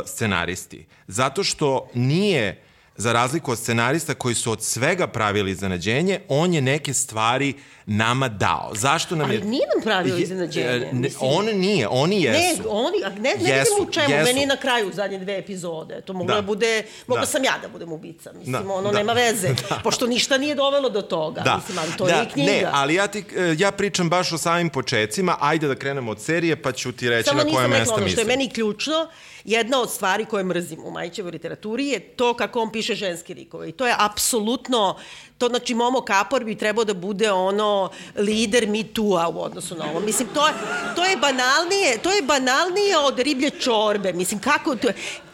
scenaristi. 0.06 0.86
Zato 1.06 1.44
što 1.44 1.88
nije 1.94 2.65
za 2.96 3.12
razliku 3.12 3.52
od 3.52 3.58
scenarista 3.58 4.14
koji 4.14 4.34
su 4.34 4.52
od 4.52 4.62
svega 4.62 5.06
pravili 5.06 5.50
iznenađenje, 5.50 6.20
on 6.28 6.54
je 6.54 6.62
neke 6.62 6.94
stvari 6.94 7.54
nama 7.86 8.28
dao. 8.28 8.70
Zašto 8.74 9.16
nam 9.16 9.30
je... 9.30 9.38
Ali 9.38 9.50
nije 9.50 9.66
nam 9.74 9.82
pravio 9.82 10.16
iznenađenje. 10.16 10.88
Ne, 10.92 11.08
on 11.20 11.46
nije, 11.46 11.88
oni 11.88 12.22
jesu. 12.22 12.62
Ne, 12.62 12.68
oni, 12.68 12.98
ne, 13.20 13.34
ne 13.40 13.50
jesu, 13.50 13.70
vidim 13.74 13.88
u 13.88 13.92
čemu, 13.92 14.14
jesu. 14.14 14.24
meni 14.24 14.46
na 14.46 14.56
kraju 14.56 14.90
zadnje 14.92 15.18
dve 15.18 15.38
epizode. 15.38 16.00
To 16.00 16.12
moglo 16.12 16.34
da, 16.34 16.40
da 16.40 16.46
bude, 16.46 16.82
mogla 17.06 17.20
da. 17.20 17.26
sam 17.26 17.44
ja 17.44 17.58
da 17.62 17.68
budem 17.68 17.92
ubica. 17.92 18.32
Mislim, 18.32 18.52
da, 18.52 18.72
ono 18.74 18.90
da. 18.90 18.98
nema 18.98 19.12
veze. 19.12 19.48
Da. 19.68 19.80
Pošto 19.84 20.06
ništa 20.06 20.38
nije 20.38 20.54
dovelo 20.54 20.90
do 20.90 21.02
toga. 21.02 21.40
Da. 21.40 21.56
Mislim, 21.56 21.78
ali 21.78 21.92
to 21.98 22.06
da. 22.06 22.14
je 22.14 22.28
knjiga. 22.32 22.52
Ne, 22.52 22.66
ali 22.72 22.94
ja, 22.94 23.06
ti, 23.06 23.24
e, 23.36 23.54
ja 23.58 23.72
pričam 23.72 24.08
baš 24.08 24.32
o 24.32 24.38
samim 24.38 24.68
počecima. 24.68 25.36
Ajde 25.40 25.68
da 25.68 25.74
krenemo 25.74 26.10
od 26.10 26.20
serije, 26.20 26.62
pa 26.62 26.72
ću 26.72 26.92
ti 26.92 27.08
reći 27.08 27.28
Samo 27.28 27.44
na 27.44 27.50
koje 27.50 27.68
mesta 27.68 27.78
mislim. 27.78 27.86
Samo 27.86 28.04
nisam 28.04 28.04
rekla 28.04 28.04
ono 28.04 28.12
što 28.12 28.20
je 28.20 28.36
meni 28.36 28.50
ključno, 28.50 29.08
jedna 29.46 29.80
od 29.80 29.90
stvari 29.90 30.24
koje 30.24 30.44
mrzim 30.44 30.84
u 30.84 30.90
Majićevoj 30.90 31.30
literaturi 31.30 31.86
je 31.86 32.00
to 32.00 32.34
kako 32.34 32.60
on 32.60 32.72
piše 32.72 32.94
ženske 32.94 33.34
likove. 33.34 33.68
I 33.68 33.72
to 33.72 33.86
je 33.86 33.94
apsolutno, 33.98 34.96
to 35.38 35.48
znači 35.48 35.74
Momo 35.74 36.00
Kapor 36.00 36.44
bi 36.44 36.54
trebao 36.54 36.84
da 36.84 36.94
bude 36.94 37.32
ono 37.32 37.90
lider 38.16 38.68
Me 38.68 38.82
Too-a 38.82 39.28
u 39.28 39.42
odnosu 39.42 39.74
na 39.74 39.84
ovo. 39.90 40.00
Mislim, 40.00 40.28
to 40.34 40.46
je, 40.46 40.54
to 40.96 41.04
je 41.04 41.16
banalnije, 41.16 41.98
to 42.02 42.10
je 42.10 42.22
banalnije 42.22 42.98
od 42.98 43.18
riblje 43.18 43.50
čorbe. 43.50 44.12
Mislim, 44.12 44.40
kako 44.40 44.76
to 44.76 44.88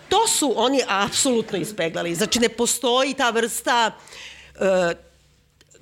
to 0.08 0.28
su 0.28 0.52
oni 0.56 0.82
apsolutno 0.88 1.58
ispeglali. 1.58 2.14
Znači, 2.14 2.40
ne 2.40 2.48
postoji 2.48 3.14
ta 3.14 3.30
vrsta 3.30 3.90
uh, 4.54 4.60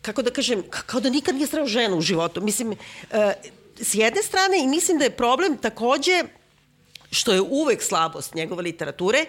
kako 0.03 0.23
da 0.23 0.31
kažem, 0.31 0.63
kao 0.71 1.01
da 1.01 1.11
nikad 1.11 1.35
nije 1.35 1.47
sreo 1.47 1.67
ženu 1.67 1.97
u 1.97 2.01
životu. 2.01 2.41
Mislim, 2.41 2.71
uh, 2.71 2.77
s 3.81 3.95
jedne 3.95 4.23
strane 4.23 4.63
i 4.63 4.67
mislim 4.67 4.99
da 4.99 5.05
je 5.05 5.17
problem 5.17 5.57
takođe 5.57 6.25
što 7.11 7.33
je 7.33 7.41
uvek 7.41 7.83
slabost 7.83 8.35
njegove 8.35 8.63
literature, 8.63 9.27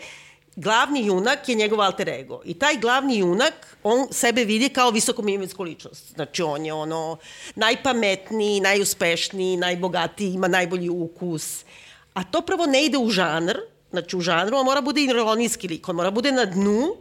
glavni 0.55 1.05
junak 1.05 1.49
je 1.49 1.55
njegov 1.55 1.81
alter 1.81 2.09
ego. 2.09 2.41
I 2.45 2.53
taj 2.53 2.77
glavni 2.77 3.17
junak, 3.17 3.77
on 3.83 4.07
sebe 4.11 4.45
vidi 4.45 4.69
kao 4.69 4.89
visokomimensku 4.89 5.63
ličnost. 5.63 6.13
Znači, 6.13 6.43
on 6.43 6.65
je 6.65 6.73
ono 6.73 7.17
najpametniji, 7.55 8.59
najuspešniji, 8.59 9.57
najbogatiji, 9.57 10.33
ima 10.33 10.47
najbolji 10.47 10.89
ukus. 10.89 11.65
A 12.13 12.23
to 12.23 12.41
prvo 12.41 12.65
ne 12.65 12.85
ide 12.85 12.97
u 12.97 13.09
žanr, 13.09 13.57
znači 13.89 14.17
u 14.17 14.21
žanru 14.21 14.57
on 14.57 14.65
mora 14.65 14.81
bude 14.81 15.01
ironijski 15.01 15.67
lik, 15.67 15.89
on 15.89 15.95
mora 15.95 16.11
bude 16.11 16.31
na 16.31 16.45
dnu 16.45 16.95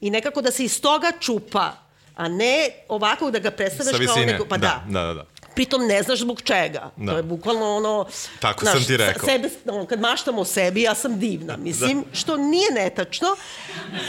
i 0.00 0.10
nekako 0.10 0.42
da 0.42 0.50
se 0.50 0.64
iz 0.64 0.80
toga 0.80 1.12
čupa, 1.20 1.72
a 2.14 2.28
ne 2.28 2.70
ovako 2.88 3.30
da 3.30 3.38
ga 3.38 3.50
predstavljaš 3.50 4.06
kao 4.06 4.16
neko... 4.16 4.44
Pa 4.44 4.56
da, 4.56 4.84
da, 4.88 5.02
da. 5.02 5.14
da 5.14 5.37
pritom 5.58 5.86
ne 5.86 6.02
znaš 6.02 6.18
zbog 6.18 6.42
čega. 6.42 6.90
Da. 6.96 7.12
To 7.12 7.16
je 7.16 7.22
bukvalno 7.22 7.76
ono... 7.76 8.06
Tako 8.40 8.64
znaš, 8.64 8.74
sam 8.74 8.84
ti 8.84 8.96
rekao. 8.96 9.28
Sebe, 9.28 9.50
ono, 9.66 9.86
kad 9.86 10.00
maštam 10.00 10.38
o 10.38 10.44
sebi, 10.44 10.82
ja 10.82 10.94
sam 10.94 11.18
divna, 11.18 11.56
mislim, 11.56 12.00
da. 12.00 12.16
što 12.16 12.36
nije 12.36 12.70
netačno, 12.72 13.28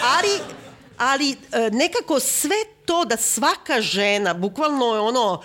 ali 0.03 0.29
ali 0.98 1.32
e, 1.32 1.70
nekako 1.72 2.20
sve 2.20 2.56
to 2.86 3.06
da 3.06 3.18
svaka 3.18 3.82
žena, 3.82 4.34
bukvalno 4.34 4.94
je 4.94 5.00
ono 5.00 5.41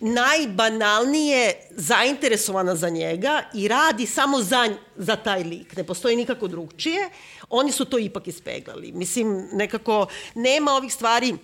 najbanalnije 0.00 1.54
zainteresovana 1.70 2.76
za 2.76 2.88
njega 2.88 3.42
i 3.54 3.68
radi 3.68 4.06
samo 4.06 4.42
za, 4.42 4.68
za 4.96 5.16
taj 5.16 5.42
lik. 5.42 5.76
Ne 5.76 5.84
postoji 5.84 6.16
nikako 6.16 6.48
drugčije. 6.48 7.10
Oni 7.50 7.72
su 7.72 7.84
to 7.84 7.98
ipak 7.98 8.28
ispeglali. 8.28 8.92
Mislim, 8.92 9.48
nekako 9.52 10.06
nema 10.34 10.72
ovih 10.72 10.94
stvari 10.94 11.36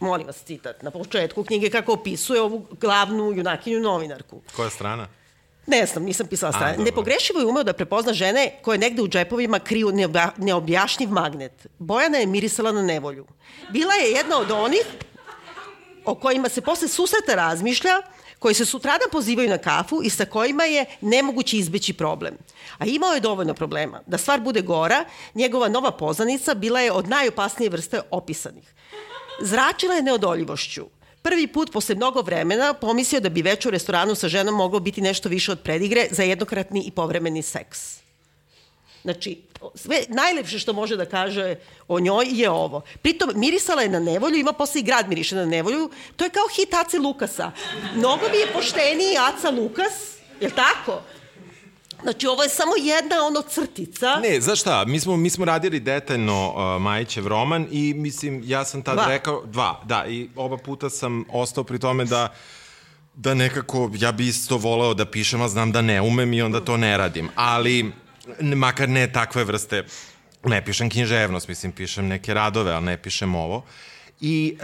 molim 0.00 0.26
vas 0.26 0.36
citat, 0.44 0.82
na 0.82 0.90
početku 0.90 1.44
knjige 1.44 1.70
kako 1.70 1.92
opisuje 1.92 2.40
ovu 2.40 2.66
glavnu 2.80 3.32
junakinju 3.32 3.80
novinarku. 3.80 4.40
Koja 4.56 4.70
strana? 4.70 5.08
Ne 5.66 5.86
znam, 5.86 6.04
nisam 6.04 6.26
pisala 6.26 6.52
strane. 6.52 6.78
Nepogrešivo 6.78 7.40
je 7.40 7.46
umeo 7.46 7.62
da 7.62 7.72
prepozna 7.72 8.12
žene 8.12 8.58
koje 8.62 8.78
negde 8.78 9.02
u 9.02 9.08
džepovima 9.08 9.58
kriju 9.58 9.92
neobjašnjiv 10.36 11.10
magnet. 11.10 11.66
Bojana 11.78 12.18
je 12.18 12.26
mirisala 12.26 12.72
na 12.72 12.82
nevolju. 12.82 13.26
Bila 13.70 13.94
je 13.94 14.10
jedna 14.10 14.38
od 14.38 14.50
onih 14.50 14.84
o 16.04 16.14
kojima 16.14 16.48
se 16.48 16.60
posle 16.60 16.88
susreta 16.88 17.34
razmišlja, 17.34 18.02
koji 18.38 18.54
se 18.54 18.64
sutradan 18.64 19.08
pozivaju 19.12 19.48
na 19.48 19.58
kafu 19.58 20.00
i 20.02 20.10
sa 20.10 20.24
kojima 20.24 20.64
je 20.64 20.84
nemoguće 21.00 21.56
izbeći 21.56 21.92
problem. 21.92 22.34
A 22.78 22.86
imao 22.86 23.12
je 23.12 23.20
dovoljno 23.20 23.54
problema. 23.54 24.00
Da 24.06 24.18
stvar 24.18 24.40
bude 24.40 24.60
gora, 24.60 25.04
njegova 25.34 25.68
nova 25.68 25.90
poznanica 25.90 26.54
bila 26.54 26.80
je 26.80 26.92
od 26.92 27.08
najopasnije 27.08 27.70
vrste 27.70 28.00
opisanih. 28.10 28.74
Zračila 29.40 29.94
je 29.94 30.02
neodoljivošću. 30.02 30.86
Prvi 31.22 31.46
put 31.46 31.72
posle 31.72 31.94
mnogo 31.94 32.20
vremena 32.20 32.72
pomislio 32.74 33.20
da 33.20 33.28
bi 33.28 33.42
već 33.42 33.66
u 33.66 33.70
restoranu 33.70 34.14
sa 34.14 34.28
ženom 34.28 34.54
moglo 34.54 34.80
biti 34.80 35.00
nešto 35.00 35.28
više 35.28 35.52
od 35.52 35.60
predigre 35.60 36.06
za 36.10 36.22
jednokratni 36.22 36.84
i 36.86 36.90
povremeni 36.90 37.42
seks. 37.42 37.98
Znači, 39.02 39.42
sve 39.74 40.02
najlepše 40.08 40.58
što 40.58 40.72
može 40.72 40.96
da 40.96 41.06
kaže 41.06 41.56
o 41.88 42.00
njoj 42.00 42.26
je 42.30 42.50
ovo. 42.50 42.82
Pritom, 43.02 43.30
mirisala 43.34 43.82
je 43.82 43.88
na 43.88 44.00
nevolju, 44.00 44.36
ima 44.36 44.52
posle 44.52 44.80
i 44.80 44.84
grad 44.84 45.08
miriše 45.08 45.36
na 45.36 45.44
nevolju. 45.44 45.90
To 46.16 46.24
je 46.24 46.30
kao 46.30 46.48
hit 46.56 46.74
Ace 46.74 46.98
Lukasa. 46.98 47.52
Mnogo 47.94 48.28
bi 48.32 48.36
je 48.36 48.52
pošteniji 48.52 49.16
Aca 49.18 49.50
Lukas, 49.50 49.92
je 50.40 50.50
tako? 50.50 51.02
Znači, 52.02 52.26
ovo 52.26 52.42
je 52.42 52.48
samo 52.48 52.72
jedna 52.78 53.16
ono 53.26 53.42
crtica. 53.42 54.16
Ne, 54.16 54.40
znaš 54.40 54.60
šta, 54.60 54.84
mi 54.84 55.00
smo, 55.00 55.16
mi 55.16 55.30
smo 55.30 55.44
radili 55.44 55.80
detaljno 55.80 56.48
uh, 56.48 56.82
Majićev 56.82 57.26
roman 57.26 57.66
i 57.70 57.94
mislim, 57.94 58.42
ja 58.44 58.64
sam 58.64 58.82
tad 58.82 58.94
dva. 58.94 59.06
rekao, 59.06 59.42
dva, 59.46 59.80
da, 59.84 60.06
i 60.06 60.28
oba 60.36 60.56
puta 60.56 60.90
sam 60.90 61.24
ostao 61.32 61.64
pri 61.64 61.78
tome 61.78 62.04
da 62.04 62.34
da 63.14 63.34
nekako, 63.34 63.90
ja 63.98 64.12
bi 64.12 64.26
isto 64.26 64.56
voleo 64.56 64.94
da 64.94 65.04
pišem, 65.04 65.42
a 65.42 65.48
znam 65.48 65.72
da 65.72 65.82
ne 65.82 66.00
umem 66.00 66.32
i 66.32 66.42
onda 66.42 66.60
to 66.60 66.76
ne 66.76 66.96
radim. 66.96 67.28
Ali, 67.34 67.92
makar 68.40 68.88
ne 68.88 69.12
takve 69.12 69.44
vrste, 69.44 69.84
ne 70.44 70.64
pišem 70.64 70.90
književnost, 70.90 71.48
mislim, 71.48 71.72
pišem 71.72 72.06
neke 72.06 72.34
radove, 72.34 72.72
ali 72.72 72.84
ne 72.84 72.96
pišem 72.96 73.34
ovo. 73.34 73.64
I 74.20 74.56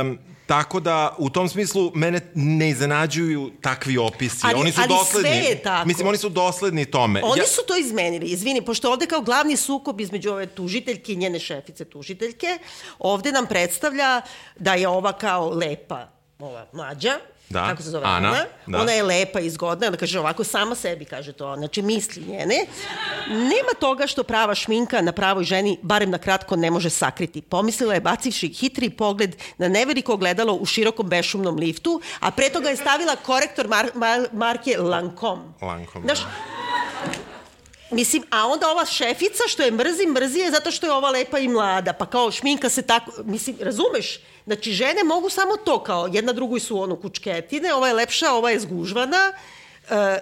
um, 0.00 0.18
tako 0.46 0.80
da 0.80 1.14
u 1.18 1.30
tom 1.30 1.48
smislu 1.48 1.92
mene 1.94 2.20
ne 2.34 2.70
iznenađuju 2.70 3.50
takvi 3.60 3.98
opisi. 3.98 4.40
Ali, 4.42 4.60
oni 4.60 4.72
su 4.72 4.80
ali 4.80 4.88
dosledni. 4.88 5.30
sve 5.30 5.38
je 5.38 5.62
tako. 5.62 5.88
Mislim, 5.88 6.08
oni 6.08 6.18
su 6.18 6.28
dosledni 6.28 6.84
tome. 6.84 7.20
Oni 7.24 7.40
ja, 7.40 7.46
su 7.46 7.60
to 7.68 7.76
izmenili. 7.76 8.26
Izvini, 8.26 8.62
pošto 8.62 8.92
ovde 8.92 9.06
kao 9.06 9.20
glavni 9.20 9.56
sukob 9.56 10.00
između 10.00 10.30
ove 10.30 10.46
tužiteljke 10.46 11.12
i 11.12 11.16
njene 11.16 11.38
šefice 11.38 11.84
tužiteljke, 11.84 12.58
ovde 12.98 13.32
nam 13.32 13.46
predstavlja 13.46 14.20
da 14.58 14.74
je 14.74 14.88
ova 14.88 15.12
kao 15.12 15.50
lepa, 15.50 16.08
ova 16.38 16.66
mlađa, 16.72 17.18
Da. 17.52 17.66
kako 17.68 17.82
se 17.82 17.90
zove 17.90 18.04
Ana, 18.06 18.28
Ana, 18.28 18.44
da. 18.66 18.80
ona 18.80 18.92
je 18.92 19.02
lepa 19.02 19.40
i 19.40 19.50
zgodna, 19.50 19.86
ona 19.86 19.96
kaže 19.96 20.20
ovako, 20.20 20.44
sama 20.44 20.74
sebi 20.74 21.04
kaže 21.04 21.32
to, 21.32 21.56
znači 21.56 21.82
misli 21.82 22.22
njene. 22.22 22.66
Nema 23.28 23.72
toga 23.80 24.06
što 24.06 24.22
prava 24.22 24.54
šminka 24.54 25.00
na 25.00 25.12
pravoj 25.12 25.44
ženi, 25.44 25.78
barem 25.82 26.10
na 26.10 26.18
kratko, 26.18 26.56
ne 26.56 26.70
može 26.70 26.90
sakriti. 26.90 27.42
Pomislila 27.42 27.94
je 27.94 28.00
bacivši 28.00 28.48
hitri 28.48 28.90
pogled 28.90 29.36
na 29.58 29.68
neveliko 29.68 30.16
gledalo 30.16 30.54
u 30.54 30.66
širokom 30.66 31.08
bešumnom 31.08 31.56
liftu, 31.56 32.00
a 32.20 32.30
pre 32.30 32.48
toga 32.50 32.68
je 32.68 32.76
stavila 32.76 33.16
korektor 33.16 33.68
mar, 33.68 33.90
mar, 33.94 34.28
marke 34.32 34.76
Lancome. 34.78 35.42
Lancome, 35.62 36.04
Znaš, 36.04 36.20
Mislim, 37.92 38.22
a 38.30 38.46
onda 38.46 38.70
ova 38.70 38.84
šefica 38.84 39.42
što 39.48 39.62
je 39.62 39.70
mrzi, 39.70 40.06
mrzi 40.06 40.38
je 40.38 40.50
zato 40.50 40.70
što 40.70 40.86
je 40.86 40.92
ova 40.92 41.10
lepa 41.10 41.38
i 41.38 41.48
mlada, 41.48 41.92
pa 41.92 42.06
kao 42.06 42.30
šminka 42.30 42.68
se 42.68 42.82
tako, 42.82 43.12
mislim, 43.24 43.56
razumeš? 43.60 44.20
Znači, 44.46 44.72
žene 44.72 45.04
mogu 45.04 45.28
samo 45.28 45.56
to 45.56 45.82
kao, 45.82 46.08
jedna 46.12 46.32
drugoj 46.32 46.60
su 46.60 46.82
ono 46.82 46.96
kučketine, 46.96 47.74
ova 47.74 47.88
je 47.88 47.94
lepša, 47.94 48.32
ova 48.32 48.50
je 48.50 48.60
zgužvana, 48.60 49.32
e, 49.90 50.18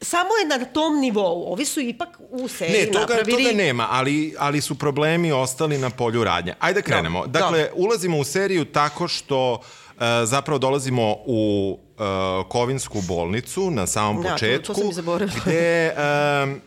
samo 0.00 0.28
je 0.42 0.58
na 0.58 0.64
tom 0.64 1.00
nivou. 1.00 1.52
Ovi 1.52 1.64
su 1.64 1.80
ipak 1.80 2.08
u 2.20 2.48
seriji 2.48 2.80
Ne, 2.80 2.92
toga, 2.92 2.98
napravili... 3.00 3.44
toga 3.44 3.56
nema, 3.56 3.88
ali, 3.90 4.34
ali 4.38 4.60
su 4.60 4.74
problemi 4.74 5.32
ostali 5.32 5.78
na 5.78 5.90
polju 5.90 6.24
radnje. 6.24 6.54
Ajde 6.58 6.80
da 6.80 6.86
krenemo. 6.86 7.26
Da, 7.26 7.40
dakle, 7.40 7.62
da. 7.62 7.70
ulazimo 7.74 8.18
u 8.18 8.24
seriju 8.24 8.64
tako 8.64 9.08
što 9.08 9.52
uh, 9.52 9.60
zapravo 10.24 10.58
dolazimo 10.58 11.16
u 11.26 11.72
uh, 11.98 12.04
Kovinsku 12.48 13.00
bolnicu 13.00 13.70
na 13.70 13.86
samom 13.86 14.22
Da, 14.22 14.28
to- 14.28 14.28
to 14.28 14.38
početku. 14.38 14.74
sam 14.74 14.90
i 14.90 14.92
zaboravila. 14.92 15.40
Gde, 15.46 15.94
um, 16.44 16.60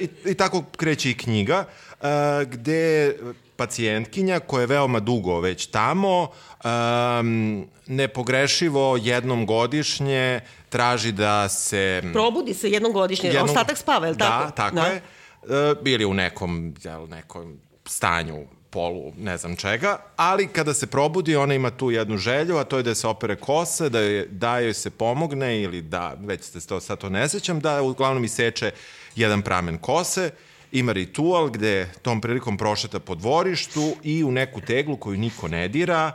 i, 0.00 0.08
i 0.30 0.34
tako 0.34 0.64
kreće 0.76 1.10
i 1.10 1.16
knjiga, 1.16 1.64
uh, 2.00 2.06
gde 2.50 3.14
pacijentkinja 3.56 4.40
koja 4.40 4.60
je 4.60 4.66
veoma 4.66 5.00
dugo 5.00 5.40
već 5.40 5.66
tamo, 5.66 6.28
um, 6.64 7.66
nepogrešivo 7.86 8.98
jednom 9.02 9.46
godišnje 9.46 10.40
traži 10.68 11.12
da 11.12 11.48
se... 11.48 12.02
Probudi 12.12 12.54
se 12.54 12.70
jednom 12.70 12.92
godišnje, 12.92 13.28
jednom- 13.30 13.44
ostatak 13.48 13.76
spava, 13.78 14.06
je 14.06 14.12
li 14.12 14.18
tako? 14.18 14.44
Da, 14.44 14.50
tako 14.50 14.78
je. 14.78 14.96
E, 14.96 15.74
bili 15.82 16.04
u 16.04 16.14
nekom, 16.14 16.74
jel, 16.84 17.08
nekom 17.08 17.60
stanju 17.86 18.46
polu, 18.70 19.12
ne 19.18 19.36
znam 19.36 19.56
čega, 19.56 19.98
ali 20.16 20.48
kada 20.48 20.74
se 20.74 20.86
probudi, 20.86 21.36
ona 21.36 21.54
ima 21.54 21.70
tu 21.70 21.90
jednu 21.90 22.16
želju, 22.16 22.56
a 22.56 22.64
to 22.64 22.76
je 22.76 22.82
da 22.82 22.94
se 22.94 23.06
opere 23.08 23.36
kose, 23.36 23.88
da, 23.88 24.00
je, 24.00 24.26
da 24.26 24.58
joj 24.58 24.74
se 24.74 24.90
pomogne 24.90 25.62
ili 25.62 25.82
da, 25.82 26.14
već 26.20 26.44
ste 26.44 26.60
to, 26.60 26.80
sad 26.80 26.98
to 26.98 27.08
ne 27.08 27.28
sećam, 27.28 27.60
da 27.60 27.82
uglavnom 27.82 28.24
iseče 28.24 28.70
jedan 29.16 29.42
pramen 29.42 29.78
kose, 29.78 30.30
ima 30.72 30.92
ritual 30.92 31.48
gde 31.48 31.88
tom 32.02 32.20
prilikom 32.20 32.56
prošeta 32.58 33.00
po 33.00 33.14
dvorištu 33.14 33.96
i 34.02 34.24
u 34.24 34.30
neku 34.32 34.60
teglu 34.60 34.96
koju 34.96 35.18
niko 35.18 35.48
ne 35.48 35.68
dira, 35.68 36.12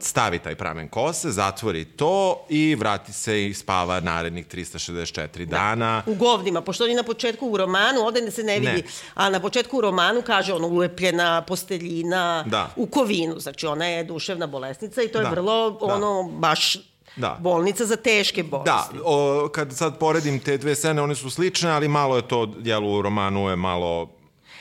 stavi 0.00 0.38
taj 0.38 0.54
pramen 0.54 0.88
kose, 0.88 1.30
zatvori 1.30 1.84
to 1.86 2.10
i 2.48 2.74
vrati 2.74 3.12
se 3.12 3.46
i 3.46 3.54
spava 3.54 4.00
narednih 4.00 4.46
364 4.46 5.44
dana. 5.44 6.02
U 6.06 6.14
govnima, 6.14 6.60
pošto 6.60 6.84
oni 6.84 6.94
na 6.94 7.02
početku 7.02 7.48
u 7.48 7.56
romanu, 7.56 8.00
ovde 8.00 8.30
se 8.30 8.42
ne 8.42 8.54
vidi, 8.54 8.72
Ne. 8.72 8.82
a 9.14 9.30
na 9.30 9.40
početku 9.40 9.78
u 9.78 9.80
romanu 9.80 10.22
kaže 10.22 10.54
ono 10.54 10.68
ulepljena 10.68 11.42
posteljina 11.42 12.44
Da. 12.44 12.70
u 12.76 12.86
kovinu, 12.86 13.38
znači 13.38 13.66
ona 13.66 13.86
je 13.86 14.04
duševna 14.04 14.46
bolesnica 14.46 15.02
i 15.02 15.08
to 15.08 15.18
je 15.18 15.24
Da, 15.24 15.30
vrlo 15.30 15.70
da. 15.70 15.86
ono 15.86 16.22
baš 16.24 16.76
Da. 17.16 17.36
bolnica 17.40 17.86
za 17.86 17.96
teške 17.96 18.42
bolesti. 18.42 18.70
Da, 18.94 19.00
o, 19.04 19.48
kad 19.48 19.72
sad 19.72 19.98
poredim 19.98 20.40
te 20.40 20.58
dve 20.58 20.74
scene, 20.74 21.02
one 21.02 21.14
su 21.14 21.30
slične, 21.30 21.70
ali 21.70 21.88
malo 21.88 22.16
je 22.16 22.28
to, 22.28 22.54
jel, 22.60 22.86
u 22.86 23.02
romanu 23.02 23.48
je 23.48 23.56
malo 23.56 24.08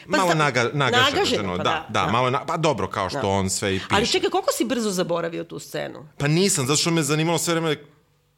malo 0.09 0.25
sta- 0.25 0.35
naga, 0.35 0.63
nagaženo. 0.65 1.09
nagaženo, 1.11 1.51
pa 1.51 1.57
da, 1.57 1.63
da, 1.63 1.85
da, 1.91 2.05
da. 2.05 2.11
malo 2.11 2.29
na, 2.29 2.45
pa 2.45 2.57
dobro, 2.57 2.87
kao 2.87 3.09
što 3.09 3.19
Da. 3.19 3.27
on 3.27 3.49
sve 3.49 3.69
i 3.69 3.79
piše. 3.79 3.87
Ali 3.91 4.07
čekaj, 4.07 4.29
koliko 4.29 4.51
si 4.51 4.65
brzo 4.65 4.89
zaboravio 4.91 5.43
tu 5.43 5.59
scenu? 5.59 6.07
Pa 6.17 6.27
nisam, 6.27 6.67
zato 6.67 6.77
što 6.77 6.91
me 6.91 7.03
zanimalo 7.03 7.37
sve 7.37 7.53
vreme 7.53 7.75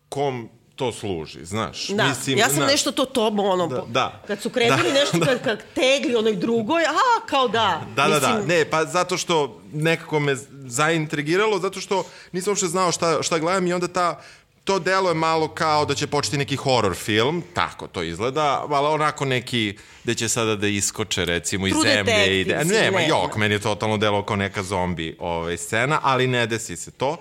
kom 0.09 0.49
to 0.75 0.91
služi, 0.91 1.45
znaš. 1.45 1.87
Da, 1.87 2.03
Mislim, 2.03 2.37
ja 2.37 2.45
sam 2.45 2.55
znaš, 2.55 2.71
nešto 2.71 2.91
to 2.91 3.05
to, 3.05 3.27
ono, 3.29 3.67
Da, 3.67 3.83
da. 3.87 4.21
kad 4.27 4.41
su 4.41 4.49
krenuli 4.49 4.83
Da, 4.83 4.93
nešto, 4.93 5.19
kad, 5.27 5.43
kad 5.43 5.59
tegli 5.75 6.15
onoj 6.15 6.35
drugoj, 6.35 6.83
a, 6.83 6.91
kao 7.25 7.47
da. 7.47 7.81
Da, 7.95 8.07
da, 8.07 8.19
da. 8.19 8.27
Mislim, 8.29 8.47
Ne, 8.49 8.65
pa 8.65 8.85
zato 8.85 9.17
što 9.17 9.61
nekako 9.73 10.19
me 10.19 10.35
zaintrigiralo, 10.65 11.59
zato 11.59 11.81
što 11.81 12.03
nisam 12.31 12.51
uopšte 12.51 12.67
znao 12.67 12.91
šta, 12.91 13.23
šta 13.23 13.39
gledam 13.39 13.67
i 13.67 13.73
onda 13.73 13.87
ta 13.87 14.21
to 14.63 14.79
delo 14.79 15.09
je 15.09 15.15
malo 15.15 15.47
kao 15.47 15.85
da 15.85 15.95
će 15.95 16.07
početi 16.07 16.37
neki 16.37 16.55
horror 16.55 16.95
film, 16.95 17.43
tako 17.53 17.87
to 17.87 18.03
izgleda, 18.03 18.65
ali 18.69 18.87
onako 18.87 19.25
neki 19.25 19.77
da 20.03 20.13
će 20.13 20.29
sada 20.29 20.55
da 20.55 20.67
iskoče 20.67 21.25
recimo 21.25 21.67
iz 21.67 21.73
True 21.73 21.93
zemlje. 21.93 22.41
I 22.41 22.45
da, 22.45 22.53
Detective, 22.53 22.81
ne, 22.81 22.91
ma 22.91 23.01
jok, 23.01 23.35
meni 23.35 23.55
je 23.55 23.59
totalno 23.59 23.97
delo 23.97 24.25
kao 24.25 24.35
neka 24.35 24.63
zombi 24.63 25.15
ovaj, 25.19 25.57
scena, 25.57 25.99
ali 26.03 26.27
ne 26.27 26.47
desi 26.47 26.75
se 26.75 26.91
to. 26.91 27.17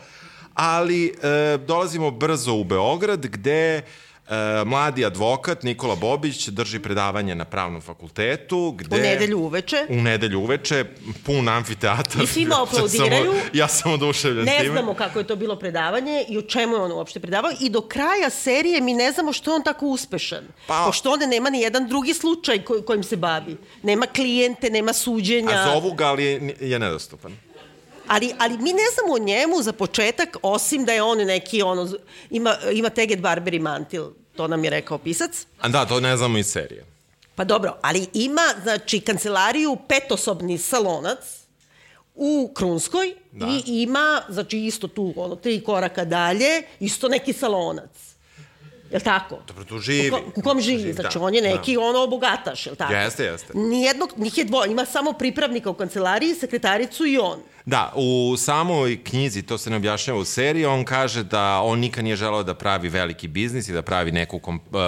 Ali 0.55 1.07
e, 1.07 1.59
dolazimo 1.59 2.11
brzo 2.11 2.53
u 2.53 2.65
Beograd 2.65 3.27
gde 3.27 3.83
e, 4.31 4.65
mladi 4.65 5.05
advokat 5.05 5.63
Nikola 5.63 5.95
Bobić 5.97 6.49
drži 6.49 6.79
predavanje 6.79 7.35
na 7.35 7.45
pravnom 7.45 7.81
fakultetu. 7.81 8.71
Gde, 8.73 8.97
U 8.97 9.01
nedelju 9.01 9.39
uveče. 9.39 9.87
u 9.89 9.97
nedelju 9.97 10.41
uveče, 10.41 10.85
pun 11.25 11.49
amfiteatar. 11.49 12.23
I 12.23 12.27
svima 12.27 12.55
Ja 12.55 12.57
sam- 12.59 12.63
aplaudiraju. 12.65 13.33
ja 13.53 13.69
sam 13.69 13.93
oduševljen 13.93 14.45
Ne 14.45 14.59
time. 14.59 14.73
znamo 14.73 14.95
kako 14.95 15.19
je 15.19 15.27
to 15.27 15.37
bilo 15.37 15.57
predavanje 15.57 16.25
i 16.29 16.39
o 16.39 16.43
čemu 16.43 16.75
je 16.75 16.81
on 16.81 16.93
uopšte 16.93 17.21
predavao 17.21 17.51
i 17.61 17.71
do 17.71 17.81
kraja 17.83 18.31
serije 18.31 18.81
mi 18.81 18.95
ne 18.95 19.13
znamo 19.13 19.33
što 19.33 19.51
je 19.51 19.57
on 19.57 19.63
tako 19.63 19.87
uspešan. 19.87 20.45
Pa- 20.67 20.83
Pošto 20.87 21.11
onda 21.11 21.27
nema 21.27 21.51
ni 21.51 21.61
jedan 21.61 21.89
drugi 21.89 22.15
slučaj 22.15 22.31
koj, 22.61 22.83
kojim 22.83 23.03
se 23.03 23.17
bavi. 23.17 23.57
Nema 23.83 24.07
klijente, 24.07 24.71
nema 24.71 24.93
suđenja. 24.93 25.51
A 25.51 25.71
zovu 25.71 25.93
ga, 25.93 26.07
ali 26.07 26.25
je, 26.25 26.57
je 26.61 26.79
nedostupan. 26.79 27.37
Ali, 28.07 28.33
ali 28.39 28.55
mi 28.55 28.73
ne 28.73 28.83
znamo 28.95 29.15
o 29.15 29.19
njemu 29.21 29.63
za 29.63 29.73
početak, 29.73 30.37
osim 30.43 30.85
da 30.85 30.93
je 30.93 31.03
on 31.03 31.19
neki, 31.19 31.63
ono, 31.63 31.89
ima, 32.31 32.57
ima 32.73 32.89
Teget 32.89 33.21
Barber 33.21 33.55
i 33.55 33.59
Mantil, 33.59 34.07
to 34.37 34.49
nam 34.49 34.65
je 34.65 34.71
rekao 34.71 34.99
pisac. 34.99 35.47
A 35.61 35.69
da, 35.69 35.87
to 35.87 36.01
ne 36.01 36.17
znamo 36.17 36.39
iz 36.39 36.47
serije. 36.47 36.85
Pa 37.35 37.45
dobro, 37.45 37.77
ali 37.83 38.07
ima, 38.15 38.55
znači, 38.63 39.01
kancelariju 39.01 39.77
petosobni 39.89 40.59
salonac, 40.59 41.41
u 42.15 42.51
Krunskoj 42.55 43.15
da. 43.33 43.47
i 43.47 43.83
ima, 43.83 44.23
znači 44.29 44.59
isto 44.59 44.89
tu, 44.89 45.13
ono, 45.17 45.37
tri 45.37 45.61
koraka 45.65 46.05
dalje, 46.05 46.63
isto 46.81 47.09
neki 47.09 47.33
salonac. 47.33 47.91
Jel 48.91 49.01
tako? 49.01 49.39
Dobro, 49.47 49.65
tu 49.65 49.79
živi. 49.79 50.09
U, 50.09 50.13
ko, 50.13 50.21
u 50.37 50.43
kom 50.43 50.61
živi? 50.61 50.79
živi 50.79 50.93
znači, 50.93 51.19
da. 51.19 51.25
on 51.25 51.35
je 51.35 51.43
neki 51.43 51.75
da. 51.75 51.81
ono 51.81 52.07
bogataš, 52.07 52.67
jel 52.67 52.77
tako? 52.77 52.93
Jeste, 52.93 53.25
jeste. 53.25 53.53
Nijednog, 53.55 54.13
njih 54.17 54.39
je 54.39 54.45
dvoje, 54.45 54.71
ima 54.71 54.85
samo 54.85 55.13
pripravnika 55.13 55.71
u 55.71 55.75
kancelariji, 55.75 56.35
sekretaricu 56.35 57.07
i 57.07 57.19
on. 57.19 57.43
Da, 57.67 57.93
u 57.95 58.35
samoj 58.39 59.05
knjizi, 59.05 59.43
to 59.43 59.59
se 59.59 59.71
ne 59.71 59.77
objašnjava 59.77 60.21
u 60.21 60.25
seriji, 60.25 60.67
on 60.67 60.85
kaže 60.85 61.23
da 61.23 61.61
on 61.61 61.79
nikad 61.79 62.05
nije 62.05 62.17
želao 62.17 62.43
da 62.43 62.55
pravi 62.55 62.89
veliki 62.89 63.29
biznis 63.29 63.69
i 63.69 63.73
da 63.73 63.83
pravi 63.83 64.13
neku 64.13 64.39
kom, 64.39 64.57
uh, 64.57 64.81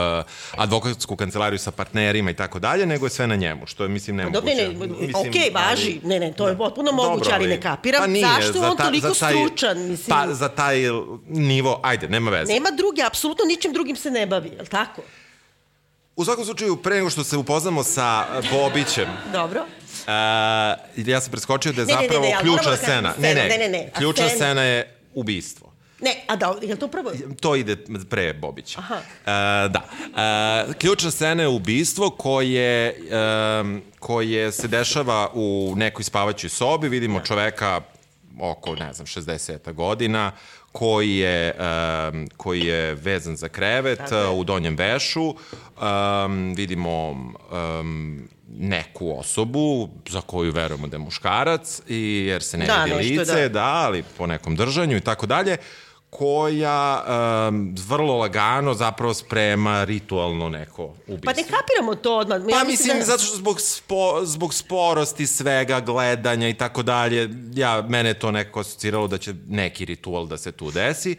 advokatsku 0.56 1.16
kancelariju 1.16 1.58
sa 1.58 1.70
partnerima 1.70 2.30
i 2.30 2.34
tako 2.34 2.58
dalje, 2.58 2.86
nego 2.86 3.06
je 3.06 3.10
sve 3.10 3.26
na 3.26 3.36
njemu, 3.36 3.66
što 3.66 3.82
je, 3.82 3.88
mislim, 3.88 4.16
nemoguće. 4.16 4.40
Dobro, 4.40 4.54
ne, 4.54 4.68
ne, 4.68 5.06
mislim, 5.06 5.30
ok, 5.30 5.54
važi, 5.54 6.00
ne, 6.04 6.20
ne, 6.20 6.32
to 6.32 6.48
je 6.48 6.54
da. 6.54 6.58
potpuno 6.58 6.92
moguće, 6.92 7.30
ali 7.34 7.46
ne 7.46 7.60
kapiram. 7.60 8.00
Pa 8.00 8.06
nije, 8.06 8.26
Zašto 8.26 8.58
je 8.58 8.68
on 8.70 8.76
ta, 8.76 8.84
toliko 8.84 9.14
taj, 9.14 9.32
stručan, 9.32 9.78
mislim? 9.88 10.16
Pa, 10.16 10.34
za 10.34 10.48
taj 10.48 10.76
nivo, 11.28 11.80
ajde, 11.82 12.08
nema 12.08 12.30
veze. 12.30 12.52
Nema 12.52 12.70
drugi, 12.70 13.02
apsolutno 13.06 13.44
ničim 13.44 13.72
drugim 13.72 13.96
se 13.96 14.10
ne 14.10 14.26
bavi, 14.26 14.48
je 14.48 14.60
li 14.62 14.68
tako? 14.68 15.02
U 16.16 16.24
svakom 16.24 16.44
slučaju, 16.44 16.76
pre 16.76 16.96
nego 16.96 17.10
što 17.10 17.24
se 17.24 17.36
upoznamo 17.36 17.82
sa 17.82 18.26
Bobićem, 18.52 19.08
Dobro. 19.32 19.64
Uh, 20.02 21.06
ja 21.06 21.20
sam 21.20 21.30
preskočio 21.30 21.72
da 21.72 21.80
je 21.80 21.86
ne, 21.86 21.92
zapravo 21.92 22.24
ne, 22.24 22.30
ne, 22.30 22.34
ne, 22.34 22.40
ključna 22.40 22.76
scena. 22.76 23.14
Ne, 23.18 23.34
ne, 23.34 23.58
ne, 23.58 23.68
ne. 23.68 23.90
Ključna 23.96 24.28
scena... 24.28 24.36
scena 24.36 24.62
je 24.62 24.96
ubistvo. 25.14 25.72
Ne, 26.02 26.24
a 26.26 26.36
da, 26.36 26.54
je 26.62 26.76
to 26.76 26.88
prvo? 26.88 27.12
To 27.40 27.56
ide 27.56 27.76
pre 28.10 28.32
Bobića. 28.32 28.80
Aha. 28.80 28.94
Uh, 28.94 29.72
da. 29.72 29.82
Uh, 30.68 30.74
ključna 30.74 31.10
scena 31.10 31.42
je 31.42 31.48
ubistvo 31.48 32.10
koje, 32.10 32.96
um, 33.60 33.82
koje 33.98 34.52
se 34.52 34.68
dešava 34.68 35.30
u 35.34 35.74
nekoj 35.76 36.04
spavaćoj 36.04 36.50
sobi. 36.50 36.88
Vidimo 36.88 37.20
čoveka 37.20 37.80
oko, 38.40 38.74
ne 38.74 38.92
znam, 38.92 39.06
60 39.06 39.72
godina, 39.72 40.32
koji 40.72 41.16
je, 41.16 41.54
um, 42.12 42.28
koji 42.36 42.60
je 42.60 42.94
vezan 42.94 43.36
za 43.36 43.48
krevet 43.48 44.00
uh, 44.00 44.38
u 44.38 44.44
donjem 44.44 44.76
vešu. 44.76 45.28
Um, 45.28 46.54
vidimo 46.54 47.10
um, 47.10 48.28
neku 48.58 49.18
osobu 49.18 49.88
za 50.08 50.20
koju 50.20 50.52
verujemo 50.52 50.86
da 50.86 50.94
je 50.96 50.98
muškarac 50.98 51.80
i 51.88 52.26
jer 52.26 52.42
se 52.42 52.58
ne 52.58 52.66
da, 52.66 52.84
vidi 52.84 53.18
lice, 53.18 53.42
da. 53.42 53.48
da, 53.48 53.64
ali 53.64 54.04
po 54.18 54.26
nekom 54.26 54.56
držanju 54.56 54.96
i 54.96 55.00
tako 55.00 55.26
dalje 55.26 55.56
koja 56.10 57.04
um, 57.48 57.74
vrlo 57.88 58.16
lagano 58.18 58.74
zapravo 58.74 59.14
sprema 59.14 59.84
ritualno 59.84 60.48
neko 60.48 60.84
ubistvo. 60.84 61.18
Pa 61.24 61.32
ne 61.32 61.42
kapiramo 61.42 61.94
to 61.94 62.16
odmah. 62.16 62.38
Ja 62.38 62.58
pa 62.58 62.64
mislim, 62.64 62.98
da... 62.98 63.04
zato 63.04 63.22
što 63.22 63.36
zbog, 63.36 63.60
spo, 63.60 64.20
zbog 64.24 64.54
sporosti 64.54 65.26
svega, 65.26 65.80
gledanja 65.80 66.48
i 66.48 66.54
tako 66.54 66.82
dalje, 66.82 67.28
ja, 67.54 67.82
mene 67.88 68.14
to 68.14 68.30
nekako 68.30 68.60
asociralo 68.60 69.08
da 69.08 69.18
će 69.18 69.34
neki 69.48 69.84
ritual 69.84 70.26
da 70.26 70.38
se 70.38 70.52
tu 70.52 70.70
desi. 70.70 71.16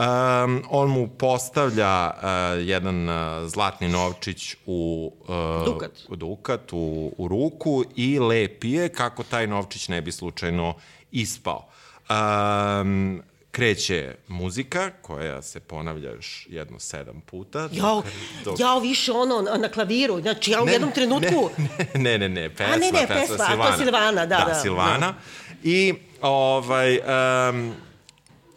Um, 0.00 0.62
on 0.70 0.90
mu 0.90 1.08
postavlja 1.08 2.10
uh, 2.10 2.22
jedan 2.68 3.08
uh, 3.08 3.48
zlatni 3.48 3.88
novčić 3.88 4.56
u, 4.66 5.12
uh, 5.20 5.64
dukat, 5.64 5.90
u, 6.08 6.16
dukat 6.16 6.72
u, 6.72 7.14
u 7.18 7.28
ruku 7.28 7.84
i 7.96 8.18
lepi 8.18 8.70
je 8.70 8.88
kako 8.88 9.22
taj 9.22 9.46
novčić 9.46 9.88
ne 9.88 10.02
bi 10.02 10.12
slučajno 10.12 10.74
ispao. 11.12 11.68
Um, 12.10 13.22
kreće 13.50 14.14
muzika 14.28 14.90
koja 15.02 15.42
se 15.42 15.60
ponavlja 15.60 16.10
još 16.10 16.46
jedno 16.50 16.78
sedam 16.78 17.20
puta. 17.20 17.68
Jao, 17.72 18.02
dok... 18.44 18.60
jao 18.60 18.80
više 18.80 19.12
ono 19.12 19.42
na 19.42 19.68
klaviru, 19.68 20.20
znači 20.20 20.50
ja 20.50 20.62
u 20.62 20.66
ne, 20.66 20.72
jednom 20.72 20.92
trenutku... 20.92 21.50
Ne, 21.94 22.18
ne, 22.18 22.18
ne, 22.18 22.28
ne, 22.28 22.50
pesma, 22.50 22.74
A 22.74 22.76
ne, 22.76 22.90
ne, 22.92 23.06
pesma, 23.06 23.14
pesma 23.20 23.46
Silvana. 23.46 23.70
to 23.70 23.82
Silvana, 23.82 24.26
da, 24.26 24.36
da. 24.36 24.44
Da, 24.44 24.54
Silvana. 24.54 24.98
Da. 24.98 25.14
I 25.62 25.94
ovaj, 26.20 26.98
um, 26.98 27.74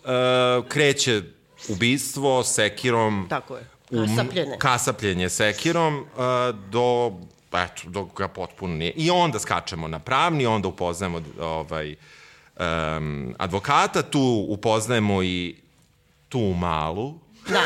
uh, 0.03 0.67
kreće 0.67 1.21
ubistvo 1.69 2.43
sekirom. 2.43 3.26
Tako 3.30 3.56
je. 3.56 3.67
Kasapljenje. 3.89 4.52
Um, 4.52 4.60
kasapljenje 4.60 5.30
sekirom 5.30 5.99
uh, 5.99 6.06
do 6.69 7.12
eto, 7.54 7.82
dok 7.86 8.17
ga 8.17 8.28
potpuno 8.28 8.76
nije. 8.76 8.91
I 8.91 9.12
onda 9.12 9.39
skačemo 9.39 9.88
na 9.88 9.99
pravni, 9.99 10.45
onda 10.45 10.67
upoznajemo 10.67 11.21
ovaj, 11.39 11.95
um, 12.60 13.36
advokata, 13.38 14.02
tu 14.02 14.45
upoznajemo 14.49 15.23
i 15.23 15.56
tu 16.30 16.39
malu, 16.39 17.13
Da. 17.49 17.62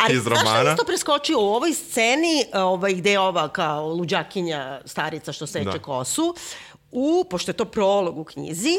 Ali, 0.00 0.14
iz 0.14 0.26
romana. 0.26 0.62
Znaš 0.62 0.72
isto 0.74 0.84
preskočio 0.86 1.38
u 1.40 1.54
ovoj 1.54 1.72
sceni, 1.72 2.44
ovaj, 2.54 2.94
gde 2.94 3.10
je 3.10 3.20
ova 3.20 3.48
kao 3.48 3.88
luđakinja 3.88 4.80
starica 4.84 5.32
što 5.32 5.46
seče 5.46 5.64
da. 5.64 5.78
kosu, 5.78 6.34
u, 6.90 7.24
pošto 7.30 7.50
je 7.50 7.56
to 7.56 7.64
prolog 7.64 8.18
u 8.18 8.24
knjizi, 8.24 8.74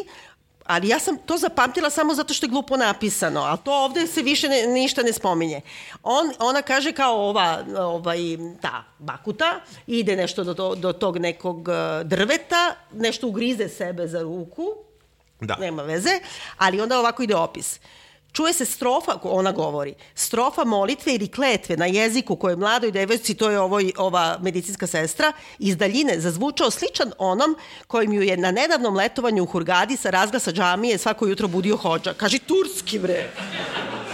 ali 0.65 0.87
ja 0.87 0.99
sam 0.99 1.17
to 1.17 1.37
zapamtila 1.37 1.89
samo 1.89 2.13
zato 2.13 2.33
što 2.33 2.45
je 2.45 2.49
glupo 2.49 2.77
napisano, 2.77 3.41
a 3.41 3.57
to 3.57 3.83
ovde 3.83 4.07
se 4.07 4.21
više 4.21 4.49
ne, 4.49 4.67
ništa 4.67 5.03
ne 5.03 5.13
spominje. 5.13 5.61
On, 6.03 6.31
ona 6.39 6.61
kaže 6.61 6.91
kao 6.91 7.29
ova, 7.29 7.63
ovaj, 7.77 8.17
ta 8.61 8.83
bakuta, 8.99 9.59
ide 9.87 10.15
nešto 10.15 10.43
do, 10.43 10.53
do, 10.53 10.75
do 10.75 10.93
tog 10.93 11.17
nekog 11.17 11.69
eh, 11.69 12.03
drveta, 12.03 12.75
nešto 12.93 13.27
ugrize 13.27 13.69
sebe 13.69 14.07
za 14.07 14.21
ruku, 14.21 14.75
da. 15.41 15.55
nema 15.55 15.83
veze, 15.83 16.19
ali 16.57 16.81
onda 16.81 16.99
ovako 16.99 17.23
ide 17.23 17.35
opis. 17.35 17.79
Čuje 18.35 18.53
se 18.53 18.65
strofa, 18.65 19.17
ona 19.23 19.51
govori, 19.51 19.93
strofa 20.15 20.63
molitve 20.63 21.15
ili 21.15 21.27
kletve 21.27 21.77
na 21.77 21.85
jeziku 21.85 22.35
koje 22.35 22.55
mladoj 22.55 22.91
devojci, 22.91 23.35
to 23.35 23.49
je 23.49 23.59
ovoj, 23.59 23.91
ova 23.97 24.37
medicinska 24.41 24.87
sestra, 24.87 25.31
iz 25.59 25.77
daljine 25.77 26.19
zazvučao 26.19 26.71
sličan 26.71 27.11
onom 27.17 27.55
kojim 27.87 28.13
ju 28.13 28.21
je 28.21 28.37
na 28.37 28.51
nedavnom 28.51 28.95
letovanju 28.95 29.43
u 29.43 29.45
Hurgadi 29.45 29.97
sa 29.97 30.09
razglasa 30.09 30.51
džamije 30.51 30.97
svako 30.97 31.27
jutro 31.27 31.47
budio 31.47 31.77
hođa. 31.77 32.13
Kaži 32.13 32.39
turski, 32.39 32.99
bre. 32.99 33.29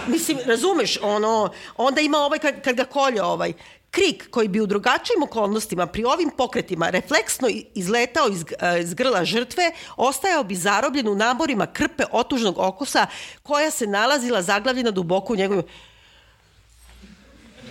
Mislim, 0.08 0.38
razumeš, 0.46 0.98
ono, 1.02 1.50
onda 1.78 2.02
ima 2.02 2.18
ovaj, 2.18 2.40
kad, 2.40 2.62
kad 2.62 2.76
ga 2.76 2.84
kolje 2.84 3.24
ovaj, 3.24 3.54
Krik, 3.92 4.30
koji 4.30 4.48
bi 4.48 4.62
u 4.62 4.68
drugačijim 4.68 5.24
okolnostima 5.24 5.88
pri 5.88 6.04
ovim 6.04 6.30
pokretima 6.38 6.90
refleksno 6.90 7.48
izletao 7.76 8.28
iz, 8.28 8.46
e, 8.60 8.82
iz 8.82 8.94
grla 8.94 9.26
žrtve, 9.26 9.72
ostajao 9.98 10.44
bi 10.44 10.56
zarobljen 10.56 11.08
u 11.08 11.16
naborima 11.16 11.68
krpe 11.68 12.04
otužnog 12.12 12.60
okusa 12.60 13.08
koja 13.44 13.72
se 13.72 13.88
nalazila 13.88 14.42
zaglavljena 14.42 14.92
duboko 14.92 15.34
u 15.34 15.36
njegovim 15.36 15.64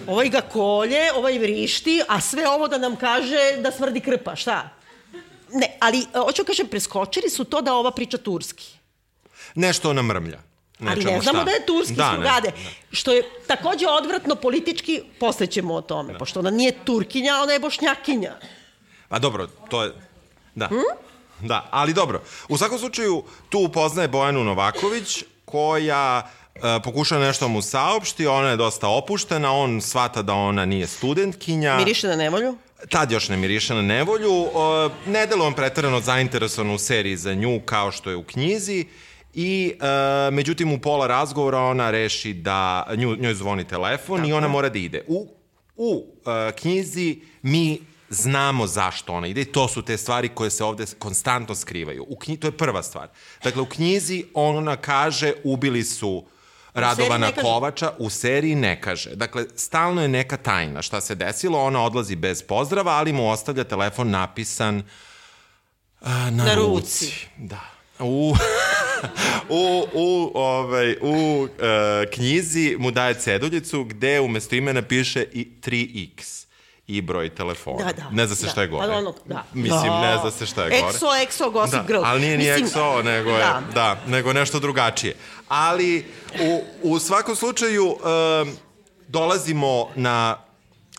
ovaj 0.06 0.28
ga 0.28 0.40
kolje, 0.40 1.12
ovaj 1.16 1.38
vrišti, 1.38 2.02
a 2.08 2.20
sve 2.20 2.48
ovo 2.48 2.68
da 2.68 2.78
nam 2.78 2.96
kaže 2.96 3.56
da 3.62 3.72
smrdi 3.72 4.00
krpa, 4.00 4.36
šta? 4.36 4.68
Ne, 5.52 5.76
ali, 5.80 5.98
e, 5.98 6.18
hoću 6.18 6.44
kažem, 6.44 6.66
preskočili 6.66 7.30
su 7.30 7.44
to 7.44 7.60
da 7.60 7.74
ova 7.74 7.90
priča 7.90 8.18
turski. 8.18 8.78
Nešto 9.54 9.90
ona 9.90 10.02
mrmlja. 10.02 10.49
Ali 10.88 11.04
ne 11.04 11.20
znamo 11.20 11.38
šta. 11.38 11.44
da 11.44 11.50
je 11.50 11.66
turski 11.66 11.94
da, 11.94 12.12
slugade. 12.14 12.48
Ne, 12.48 12.64
ne. 12.64 12.70
Što 12.90 13.12
je 13.12 13.22
takođe 13.46 13.86
odvratno 13.86 14.34
politički, 14.34 15.02
posle 15.20 15.46
ćemo 15.46 15.74
o 15.74 15.80
tome. 15.80 16.12
Da. 16.12 16.18
Pošto 16.18 16.40
ona 16.40 16.50
nije 16.50 16.72
Turkinja, 16.84 17.40
ona 17.42 17.52
je 17.52 17.60
Bošnjakinja. 17.60 18.34
Pa 19.08 19.18
dobro, 19.18 19.46
to 19.46 19.82
je... 19.82 19.92
Da. 20.54 20.66
Hmm? 20.66 20.82
Da, 21.40 21.68
ali 21.70 21.92
dobro. 21.92 22.22
U 22.48 22.58
svakom 22.58 22.78
slučaju, 22.78 23.22
tu 23.48 23.58
upoznaje 23.58 24.08
Bojanu 24.08 24.44
Novaković, 24.44 25.24
koja 25.44 26.30
e, 26.54 26.60
pokuša 26.84 27.18
nešto 27.18 27.48
mu 27.48 27.62
saopšti, 27.62 28.26
ona 28.26 28.48
je 28.48 28.56
dosta 28.56 28.88
opuštena, 28.88 29.52
on 29.52 29.80
shvata 29.80 30.22
da 30.22 30.34
ona 30.34 30.64
nije 30.64 30.86
studentkinja. 30.86 31.76
Miriše 31.76 32.08
na 32.08 32.16
nevolju? 32.16 32.56
Tad 32.88 33.12
još 33.12 33.28
ne 33.28 33.36
miriše 33.36 33.74
na 33.74 33.82
nevolju. 33.82 34.44
E, 35.06 35.10
ne 35.10 35.28
on 35.40 35.54
pretarano 35.54 36.00
zainteresovan 36.00 36.70
u 36.70 36.78
seriji 36.78 37.16
za 37.16 37.34
nju, 37.34 37.60
kao 37.64 37.92
što 37.92 38.10
je 38.10 38.16
u 38.16 38.24
knjizi. 38.24 38.86
I, 39.34 39.72
e, 39.80 40.30
međutim, 40.30 40.72
u 40.72 40.78
pola 40.78 41.06
razgovora 41.06 41.58
ona 41.58 41.90
reši 41.90 42.34
da 42.34 42.86
nju, 42.96 43.16
njoj 43.16 43.34
zvoni 43.34 43.64
telefon 43.64 44.16
Tako. 44.16 44.28
i 44.28 44.32
ona 44.32 44.48
mora 44.48 44.68
da 44.68 44.78
ide. 44.78 45.04
U, 45.08 45.28
u 45.76 46.04
e, 46.26 46.52
knjizi 46.52 47.20
mi 47.42 47.80
znamo 48.10 48.66
zašto 48.66 49.12
ona 49.12 49.26
ide 49.26 49.40
i 49.40 49.52
to 49.52 49.68
su 49.68 49.82
te 49.82 49.96
stvari 49.96 50.28
koje 50.28 50.50
se 50.50 50.64
ovde 50.64 50.84
konstantno 50.98 51.54
skrivaju. 51.54 52.06
U 52.08 52.16
knji, 52.16 52.36
to 52.36 52.46
je 52.46 52.56
prva 52.56 52.82
stvar. 52.82 53.08
Dakle, 53.44 53.62
u 53.62 53.66
knjizi 53.66 54.24
ona 54.34 54.76
kaže 54.76 55.32
ubili 55.44 55.84
su 55.84 56.24
Radovana 56.74 57.32
Kovača, 57.32 57.92
u 57.98 58.10
seriji 58.10 58.54
ne 58.54 58.80
kaže. 58.80 59.10
Dakle, 59.14 59.44
stalno 59.56 60.02
je 60.02 60.08
neka 60.08 60.36
tajna 60.36 60.82
šta 60.82 61.00
se 61.00 61.14
desilo, 61.14 61.58
ona 61.58 61.84
odlazi 61.84 62.16
bez 62.16 62.42
pozdrava, 62.42 62.92
ali 62.92 63.12
mu 63.12 63.30
ostavlja 63.30 63.64
telefon 63.64 64.10
napisan 64.10 64.82
uh, 66.00 66.08
na, 66.08 66.30
na 66.30 66.54
ruci. 66.54 67.06
ruci. 67.06 67.26
Da. 67.36 67.60
U, 67.98 68.34
u, 69.48 69.86
u, 69.92 70.30
ovaj, 70.34 70.96
u 71.00 71.42
uh, 71.42 71.48
knjizi 72.14 72.76
mu 72.78 72.90
daje 72.90 73.14
ceduljicu 73.14 73.84
gde 73.84 74.20
umesto 74.20 74.56
imena 74.56 74.82
piše 74.82 75.24
i 75.32 75.48
3x 75.62 76.40
i 76.86 77.00
broj 77.00 77.34
telefona. 77.34 77.84
Da, 77.84 77.92
da. 77.92 78.10
Ne 78.10 78.26
zna 78.26 78.36
se 78.36 78.46
da. 78.46 78.52
šta 78.52 78.62
je 78.62 78.68
gore. 78.68 78.86
Pa 78.86 78.98
ono, 78.98 79.14
da. 79.24 79.44
Mislim, 79.52 79.90
da. 79.90 80.00
ne 80.00 80.18
zna 80.20 80.30
se 80.30 80.46
šta 80.46 80.64
je 80.64 80.70
gore. 80.70 80.92
Exo, 80.92 81.26
exo, 81.26 81.50
gossip 81.50 81.74
da, 81.74 81.84
girl. 81.86 82.04
Ali 82.04 82.20
nije 82.20 82.38
ni 82.38 82.44
Mislim, 82.44 82.66
exo, 82.66 83.02
nego 83.04 83.30
je, 83.30 83.38
da. 83.38 83.62
da, 83.74 84.00
nego 84.06 84.32
nešto 84.32 84.60
drugačije. 84.60 85.14
Ali 85.48 86.04
u, 86.40 86.62
u 86.82 86.98
svakom 86.98 87.36
slučaju 87.36 87.86
um, 87.86 88.56
dolazimo 89.08 89.88
na, 89.96 90.36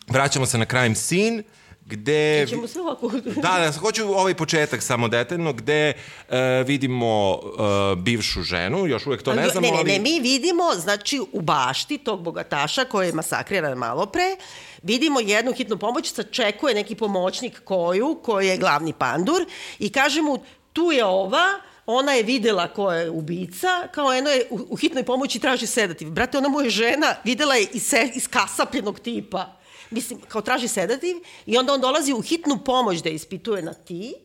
vraćamo 0.07 0.45
se 0.45 0.57
na 0.57 0.65
crime 0.65 0.95
scene, 0.95 1.43
gde... 1.91 2.47
Ćemo 2.49 2.67
sve 2.67 2.81
ovako... 2.81 3.09
Da, 3.25 3.59
da, 3.59 3.71
hoću 3.79 4.03
ovaj 4.03 4.33
početak 4.33 4.81
samo 4.81 5.07
detaljno, 5.07 5.53
gde 5.53 5.93
uh, 5.93 6.35
vidimo 6.65 7.33
uh, 7.33 7.97
bivšu 7.97 8.43
ženu, 8.43 8.87
još 8.87 9.05
uvek 9.07 9.23
to 9.23 9.33
ne 9.33 9.49
znamo, 9.49 9.67
ne, 9.67 9.71
ne, 9.71 9.79
ali... 9.79 9.91
Ne, 9.91 9.99
mi 9.99 10.19
vidimo, 10.19 10.63
znači, 10.75 11.21
u 11.31 11.41
bašti 11.41 11.97
tog 11.97 12.21
bogataša 12.21 12.85
koji 12.85 13.07
je 13.07 13.13
masakriran 13.13 13.77
malo 13.77 14.05
pre, 14.05 14.35
vidimo 14.83 15.19
jednu 15.19 15.53
hitnu 15.53 15.77
pomoć, 15.77 16.13
sačekuje 16.13 16.75
neki 16.75 16.95
pomoćnik 16.95 17.61
koju, 17.63 18.19
koji 18.23 18.47
je 18.47 18.57
glavni 18.57 18.93
pandur, 18.93 19.45
i 19.79 19.89
kaže 19.89 20.21
mu, 20.21 20.43
tu 20.73 20.91
je 20.91 21.05
ova, 21.05 21.45
ona 21.85 22.13
je 22.13 22.23
videla 22.23 22.67
ko 22.67 22.91
je 22.91 23.09
ubica, 23.09 23.87
kao 23.91 24.13
eno 24.13 24.29
je 24.29 24.47
u, 24.49 24.59
u 24.69 24.75
hitnoj 24.75 25.03
pomoći 25.03 25.39
traži 25.39 25.67
sedativ. 25.67 26.09
Brate, 26.09 26.37
ona 26.37 26.49
mu 26.49 26.61
je 26.61 26.69
žena, 26.69 27.15
videla 27.23 27.55
je 27.55 27.67
iz, 27.73 27.93
iz 28.13 28.27
kasapljenog 28.27 28.99
tipa. 28.99 29.60
Mislim, 29.91 30.19
kao 30.27 30.41
traži 30.41 30.67
sedativ 30.67 31.15
i 31.45 31.57
onda 31.57 31.73
on 31.73 31.81
dolazi 31.81 32.13
u 32.13 32.21
hitnu 32.21 32.59
pomoć 32.65 33.01
da 33.01 33.09
je 33.09 33.15
ispituje 33.15 33.61
na 33.61 33.73
ti, 33.73 34.15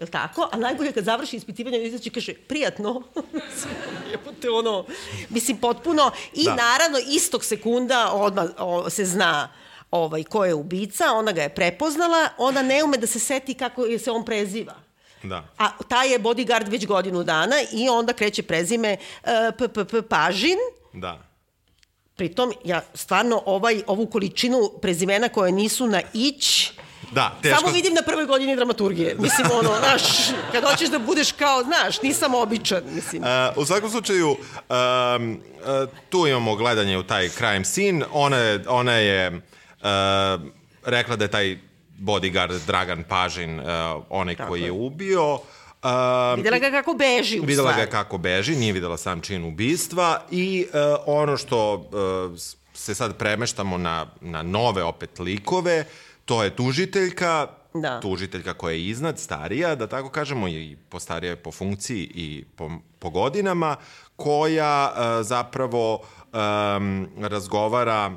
Je 0.00 0.04
li 0.04 0.10
tako? 0.10 0.48
A 0.52 0.56
najbolje 0.56 0.92
kad 0.92 1.04
završi 1.04 1.36
ispitivanje, 1.36 1.82
izaći 1.82 2.10
kaže, 2.10 2.34
prijatno. 2.34 3.02
Jebote, 4.10 4.50
ono, 4.50 4.84
mislim, 5.28 5.56
potpuno. 5.56 6.10
I 6.34 6.44
da. 6.44 6.54
naravno, 6.54 6.98
istog 7.08 7.44
sekunda 7.44 8.12
odmah 8.12 8.46
o, 8.58 8.90
se 8.90 9.04
zna 9.04 9.48
ovaj, 9.90 10.24
ko 10.24 10.44
je 10.44 10.54
ubica, 10.54 11.12
ona 11.12 11.32
ga 11.32 11.42
je 11.42 11.54
prepoznala, 11.54 12.28
ona 12.38 12.62
ne 12.62 12.84
ume 12.84 12.96
da 12.96 13.06
se 13.06 13.18
seti 13.18 13.54
kako 13.54 13.98
se 13.98 14.10
on 14.10 14.24
preziva. 14.24 14.74
Da. 15.22 15.44
A 15.58 15.70
taj 15.88 16.12
je 16.12 16.18
bodyguard 16.18 16.70
već 16.70 16.86
godinu 16.86 17.24
dana 17.24 17.56
i 17.72 17.88
onda 17.88 18.12
kreće 18.12 18.42
prezime 18.42 18.96
uh, 18.96 19.28
p, 19.58 19.68
p, 19.68 19.84
p, 19.84 20.02
Pažin. 20.02 20.58
Da. 20.92 21.29
Pritom, 22.20 22.52
ja 22.64 22.82
stvarno 22.94 23.42
ovaj, 23.46 23.82
ovu 23.86 24.06
količinu 24.06 24.70
prezimena 24.82 25.28
koje 25.28 25.52
nisu 25.52 25.86
na 25.86 26.02
ić, 26.14 26.72
Da, 27.12 27.32
teško. 27.42 27.60
Samo 27.60 27.72
vidim 27.72 27.94
na 27.94 28.02
prvoj 28.02 28.26
godini 28.26 28.56
dramaturgije. 28.56 29.14
Mislim, 29.18 29.46
ono, 29.52 29.70
znaš, 29.82 30.02
kad 30.52 30.64
hoćeš 30.64 30.88
da 30.88 30.98
budeš 30.98 31.32
kao, 31.32 31.62
znaš, 31.62 32.02
nisam 32.02 32.34
običan, 32.34 32.82
mislim. 32.94 33.22
Uh, 33.22 33.28
u 33.56 33.64
svakom 33.64 33.90
slučaju, 33.90 34.28
um, 34.28 34.36
uh, 35.32 35.88
tu 36.10 36.26
imamo 36.26 36.56
gledanje 36.56 36.98
u 36.98 37.02
taj 37.02 37.28
crime 37.28 37.64
scene. 37.64 38.04
Ona 38.12 38.36
je, 38.36 38.64
ona 38.68 38.92
je 38.92 39.30
uh, 39.30 39.40
rekla 40.84 41.16
da 41.16 41.24
je 41.24 41.30
taj 41.30 41.58
bodyguard 42.00 42.66
Dragan 42.66 43.04
Pažin, 43.08 43.60
uh, 43.60 43.66
onaj 44.10 44.36
Tako 44.36 44.48
koji 44.48 44.60
je, 44.60 44.66
je 44.66 44.72
ubio. 44.72 45.34
Uh, 45.34 45.40
videla 46.36 46.58
ga 46.58 46.70
kako 46.70 46.94
beži 46.94 47.40
u 47.40 47.44
Videla 47.44 47.70
stvari. 47.70 47.86
ga 47.86 47.90
kako 47.90 48.18
beži, 48.18 48.56
nije 48.56 48.72
videla 48.72 48.96
sam 48.96 49.20
čin 49.20 49.44
ubistva 49.44 50.22
i 50.30 50.66
uh, 50.68 50.80
ono 51.06 51.36
što 51.36 51.74
uh, 51.74 52.38
se 52.74 52.94
sad 52.94 53.16
premeštamo 53.16 53.78
na, 53.78 54.06
na 54.20 54.42
nove 54.42 54.82
opet 54.82 55.18
likove, 55.18 55.84
to 56.24 56.42
je 56.44 56.56
tužiteljka, 56.56 57.46
Da. 57.74 58.00
tužiteljka 58.00 58.54
koja 58.54 58.72
je 58.72 58.86
iznad, 58.86 59.18
starija, 59.18 59.74
da 59.74 59.86
tako 59.86 60.08
kažemo, 60.10 60.48
i 60.48 60.76
postarija 60.88 61.30
je 61.30 61.36
po 61.36 61.52
funkciji 61.52 62.10
i 62.14 62.44
po, 62.56 62.70
po 62.98 63.10
godinama, 63.10 63.76
koja 64.16 64.92
uh, 64.92 65.26
zapravo 65.26 65.94
um, 66.32 67.08
razgovara 67.20 68.10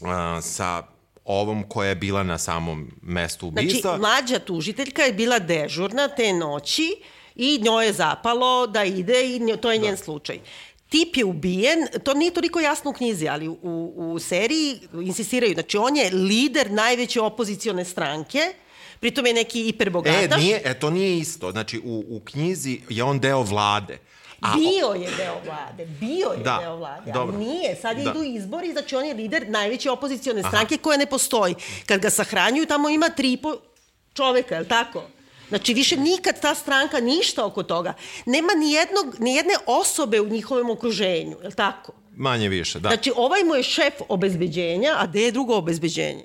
uh, 0.00 0.08
sa 0.40 0.82
ovom 1.24 1.62
koja 1.68 1.88
je 1.88 1.94
bila 1.94 2.22
na 2.22 2.38
samom 2.38 2.90
mestu 3.02 3.46
ubistva. 3.46 3.80
Znači, 3.80 4.00
mlađa 4.00 4.38
tužiteljka 4.38 5.02
je 5.02 5.12
bila 5.12 5.38
dežurna 5.38 6.08
te 6.08 6.32
noći 6.32 6.96
i 7.36 7.58
njoj 7.62 7.86
je 7.86 7.92
zapalo 7.92 8.66
da 8.66 8.84
ide 8.84 9.36
i 9.36 9.56
to 9.60 9.72
je 9.72 9.78
njen 9.78 9.94
da. 9.94 9.96
slučaj. 9.96 10.40
Tip 10.88 11.16
je 11.16 11.24
ubijen, 11.24 11.86
to 12.04 12.14
nije 12.14 12.30
toliko 12.30 12.60
jasno 12.60 12.90
u 12.90 12.94
knjizi, 12.94 13.28
ali 13.28 13.48
u, 13.48 13.56
u 13.96 14.18
seriji 14.18 14.80
insistiraju. 14.92 15.54
Znači, 15.54 15.76
on 15.76 15.96
je 15.96 16.10
lider 16.10 16.70
najveće 16.70 17.20
opozicione 17.20 17.84
stranke, 17.84 18.38
pritom 19.00 19.26
je 19.26 19.32
neki 19.32 19.64
hiperbogataš. 19.64 20.40
E, 20.40 20.44
nije, 20.44 20.62
e, 20.64 20.74
to 20.74 20.90
nije 20.90 21.18
isto. 21.18 21.50
Znači, 21.52 21.78
u, 21.84 22.04
u 22.08 22.20
knjizi 22.20 22.80
je 22.88 23.04
on 23.04 23.20
deo 23.20 23.42
vlade. 23.42 23.98
A, 24.42 24.54
bio 24.54 24.88
je 24.88 25.10
deo 25.16 25.40
vlade, 25.44 25.86
bio 25.86 26.28
je 26.28 26.42
Da, 26.44 26.58
deo 26.60 26.76
vlade, 26.76 27.12
dobro. 27.12 27.36
ali 27.36 27.46
nije. 27.46 27.76
Sad 27.76 27.96
Da. 27.96 28.02
idu 28.02 28.22
izbori, 28.22 28.72
znači 28.72 28.96
on 28.96 29.04
je 29.04 29.14
lider 29.14 29.48
najveće 29.48 29.90
opozicione 29.90 30.42
stranke 30.42 30.76
koja 30.76 30.98
ne 30.98 31.06
postoji. 31.06 31.54
Kad 31.86 32.00
ga 32.00 32.10
sahranjuju, 32.10 32.66
tamo 32.66 32.88
ima 32.88 33.08
tri 33.08 33.32
i 33.32 33.36
po 33.36 33.56
čoveka, 34.14 34.54
je 34.54 34.60
li 34.60 34.68
tako? 34.68 35.02
Znači, 35.48 35.74
više 35.74 35.96
nikad 35.96 36.40
ta 36.40 36.54
stranka 36.54 37.00
ništa 37.00 37.46
oko 37.46 37.62
toga. 37.62 37.94
Nema 38.26 38.52
ni, 38.54 38.72
jednog, 38.72 39.20
ni 39.20 39.34
jedne 39.34 39.54
osobe 39.66 40.20
u 40.20 40.28
njihovom 40.28 40.70
okruženju, 40.70 41.36
je 41.42 41.48
li 41.48 41.54
tako? 41.54 41.92
Manje 42.16 42.48
više, 42.48 42.80
da. 42.80 42.88
Znači, 42.88 43.12
ovaj 43.16 43.44
mu 43.44 43.54
je 43.54 43.62
šef 43.62 43.94
obezbeđenja, 44.08 44.94
a 44.98 45.06
gde 45.06 45.20
je 45.22 45.32
drugo 45.32 45.56
obezbeđenje? 45.56 46.24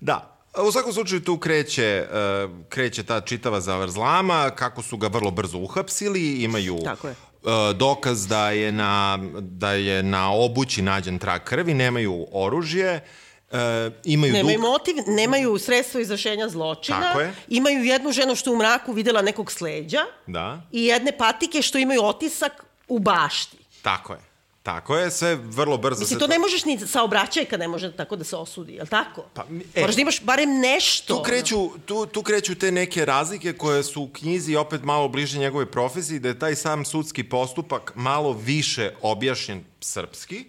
Da. 0.00 0.39
U 0.58 0.72
svakom 0.72 0.92
slučaju 0.92 1.20
tu 1.20 1.38
kreće, 1.38 2.06
uh, 2.06 2.50
kreće 2.68 3.02
ta 3.02 3.20
čitava 3.20 3.60
zavrzlama, 3.60 4.50
kako 4.50 4.82
su 4.82 4.96
ga 4.96 5.06
vrlo 5.06 5.30
brzo 5.30 5.58
uhapsili, 5.58 6.42
imaju 6.42 6.78
Tako 6.84 7.08
je. 7.08 7.14
uh, 7.42 7.76
dokaz 7.76 8.26
da 8.26 8.50
je, 8.50 8.72
na, 8.72 9.18
da 9.40 9.72
je 9.72 10.02
na 10.02 10.32
obući 10.32 10.82
nađen 10.82 11.18
trag 11.18 11.40
krvi, 11.44 11.74
nemaju 11.74 12.26
oružje, 12.32 13.04
uh, 13.50 13.58
imaju 14.04 14.32
Nemaju 14.32 14.58
dug... 14.58 14.66
motiv, 14.66 14.94
nemaju 15.06 15.58
sredstvo 15.58 16.00
izrašenja 16.00 16.48
zločina, 16.48 17.00
Tako 17.00 17.20
je. 17.20 17.34
imaju 17.48 17.84
jednu 17.84 18.12
ženu 18.12 18.34
što 18.34 18.52
u 18.52 18.56
mraku 18.56 18.92
videla 18.92 19.22
nekog 19.22 19.52
sleđa 19.52 20.00
Da, 20.26 20.62
i 20.72 20.84
jedne 20.84 21.18
patike 21.18 21.62
što 21.62 21.78
imaju 21.78 22.04
otisak 22.04 22.52
u 22.88 22.98
bašti. 22.98 23.56
tako 23.82 24.12
je. 24.12 24.29
Tako 24.62 24.96
je, 24.96 25.10
sve 25.10 25.34
vrlo 25.34 25.76
brzo 25.76 26.00
Mislim, 26.00 26.20
to 26.20 26.26
ne 26.26 26.38
možeš 26.38 26.64
ni 26.64 26.78
saobraćajka 26.78 27.56
ne 27.56 27.68
može 27.68 27.96
tako 27.96 28.16
da 28.16 28.24
se 28.24 28.36
osudi, 28.36 28.72
je 28.72 28.82
li 28.82 28.88
tako? 28.88 29.24
Pa, 29.34 29.44
e, 29.74 29.80
Moraš 29.80 29.94
da 29.94 30.00
imaš 30.02 30.22
barem 30.22 30.60
nešto. 30.60 31.16
Tu 31.16 31.22
kreću, 31.22 31.70
tu, 31.86 32.06
tu 32.06 32.22
kreću 32.22 32.54
te 32.54 32.72
neke 32.72 33.04
razlike 33.04 33.52
koje 33.52 33.82
su 33.82 34.02
u 34.02 34.08
knjizi 34.08 34.56
opet 34.56 34.82
malo 34.84 35.08
bliže 35.08 35.38
njegove 35.38 35.66
profesiji, 35.66 36.18
da 36.18 36.28
je 36.28 36.38
taj 36.38 36.54
sam 36.54 36.84
sudski 36.84 37.24
postupak 37.24 37.92
malo 37.94 38.32
više 38.32 38.92
objašnjen 39.02 39.64
srpski, 39.80 40.44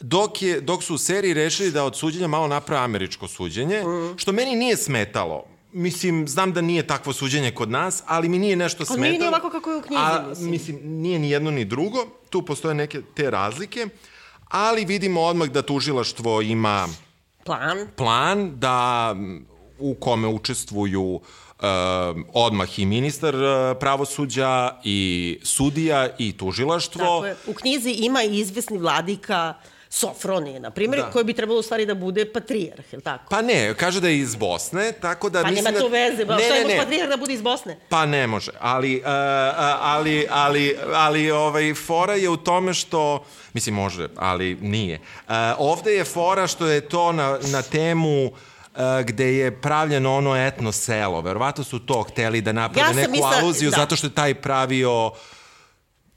dok, 0.00 0.42
je, 0.42 0.60
dok 0.60 0.82
su 0.82 0.94
u 0.94 0.98
seriji 0.98 1.34
rešili 1.34 1.70
da 1.70 1.84
od 1.84 1.96
suđenja 1.96 2.26
malo 2.26 2.48
naprave 2.48 2.84
američko 2.84 3.28
suđenje, 3.28 3.82
što 4.16 4.32
meni 4.32 4.56
nije 4.56 4.76
smetalo. 4.76 5.44
Mislim, 5.72 6.28
znam 6.28 6.52
da 6.52 6.60
nije 6.60 6.86
takvo 6.86 7.12
suđenje 7.12 7.50
kod 7.50 7.70
nas, 7.70 8.02
ali 8.06 8.28
mi 8.28 8.38
nije 8.38 8.56
nešto 8.56 8.80
Ali 8.80 8.86
smetalo. 8.86 9.08
nije 9.08 9.18
ni 9.18 9.26
ovako 9.26 9.50
kako 9.50 9.70
je 9.70 9.76
u 9.76 9.82
knjizi, 9.82 10.02
A, 10.02 10.26
mislim. 10.28 10.50
mislim, 10.50 10.78
nije 10.82 11.18
ni 11.18 11.30
jedno 11.30 11.50
ni 11.50 11.64
drugo. 11.64 12.06
Tu 12.34 12.42
postoje 12.42 12.74
neke 12.74 13.02
te 13.14 13.30
razlike, 13.30 13.86
ali 14.48 14.84
vidimo 14.84 15.20
odmah 15.20 15.48
da 15.48 15.62
tužilaštvo 15.62 16.42
ima 16.42 16.88
Plan. 17.44 17.86
plan 17.96 18.58
da 18.58 19.14
u 19.78 19.94
kome 19.94 20.28
učestvuju 20.28 21.20
e, 21.20 21.66
odmah 22.32 22.78
i 22.78 22.86
ministar 22.86 23.34
e, 23.34 23.74
pravosuđa 23.80 24.80
i 24.84 25.38
sudija 25.42 26.08
i 26.18 26.32
tužilaštvo. 26.36 26.98
Tako 26.98 27.26
je. 27.26 27.36
U 27.46 27.52
knjizi 27.54 27.90
ima 27.90 28.22
i 28.22 28.38
izvesni 28.38 28.78
vladika 28.78 29.54
Sofronije, 29.94 30.60
na 30.60 30.70
primjer, 30.70 31.00
Da. 31.00 31.10
koji 31.10 31.24
bi 31.24 31.34
trebalo 31.34 31.58
u 31.58 31.62
stvari 31.62 31.86
da 31.86 31.94
bude 31.96 32.24
patrijarh, 32.26 32.92
je 32.92 32.96
li 32.96 33.02
tako? 33.02 33.24
Pa 33.30 33.42
ne, 33.42 33.74
kaže 33.74 34.00
da 34.00 34.08
je 34.08 34.18
iz 34.18 34.34
Bosne, 34.36 34.92
tako 34.94 35.30
da 35.30 35.42
Pa 35.42 35.48
mislim 35.48 35.64
nema 35.64 35.72
da... 35.72 35.80
to 35.80 35.88
veze, 35.88 36.24
ba, 36.24 36.36
ne, 36.36 36.42
šta 36.42 36.54
ne, 36.54 36.64
ne. 36.64 36.78
patrijarh 36.78 37.08
da 37.08 37.16
bude 37.16 37.32
iz 37.32 37.42
Bosne? 37.42 37.76
Pa 37.88 38.06
ne 38.06 38.26
može, 38.26 38.50
ali, 38.60 38.96
uh, 38.96 39.02
ali, 39.80 40.26
ali, 40.30 40.64
ali 40.94 41.30
ovaj, 41.30 41.74
fora 41.76 42.14
je 42.14 42.28
u 42.28 42.36
tome 42.38 42.74
što, 42.74 43.24
mislim 43.52 43.74
može, 43.74 44.08
ali 44.16 44.56
nije. 44.56 44.98
Uh, 45.20 45.34
ovde 45.58 45.92
je 45.92 46.04
fora 46.06 46.46
što 46.46 46.66
je 46.66 46.80
to 46.82 47.12
na, 47.12 47.38
na 47.42 47.62
temu 47.62 48.24
uh, 48.24 48.30
gde 49.04 49.26
je 49.28 49.52
pravljeno 49.52 50.16
ono 50.16 50.36
etno 50.38 50.72
selo. 50.72 51.20
Verovatno 51.20 51.64
su 51.64 51.78
to 51.78 52.02
hteli 52.02 52.40
da 52.40 52.52
naprave 52.52 52.88
Ja 52.88 52.92
neku 52.92 53.10
mislila- 53.12 53.34
aluziju 53.34 53.70
da. 53.70 53.76
zato 53.76 53.96
što 53.96 54.06
je 54.06 54.12
taj 54.12 54.34
pravio 54.36 55.10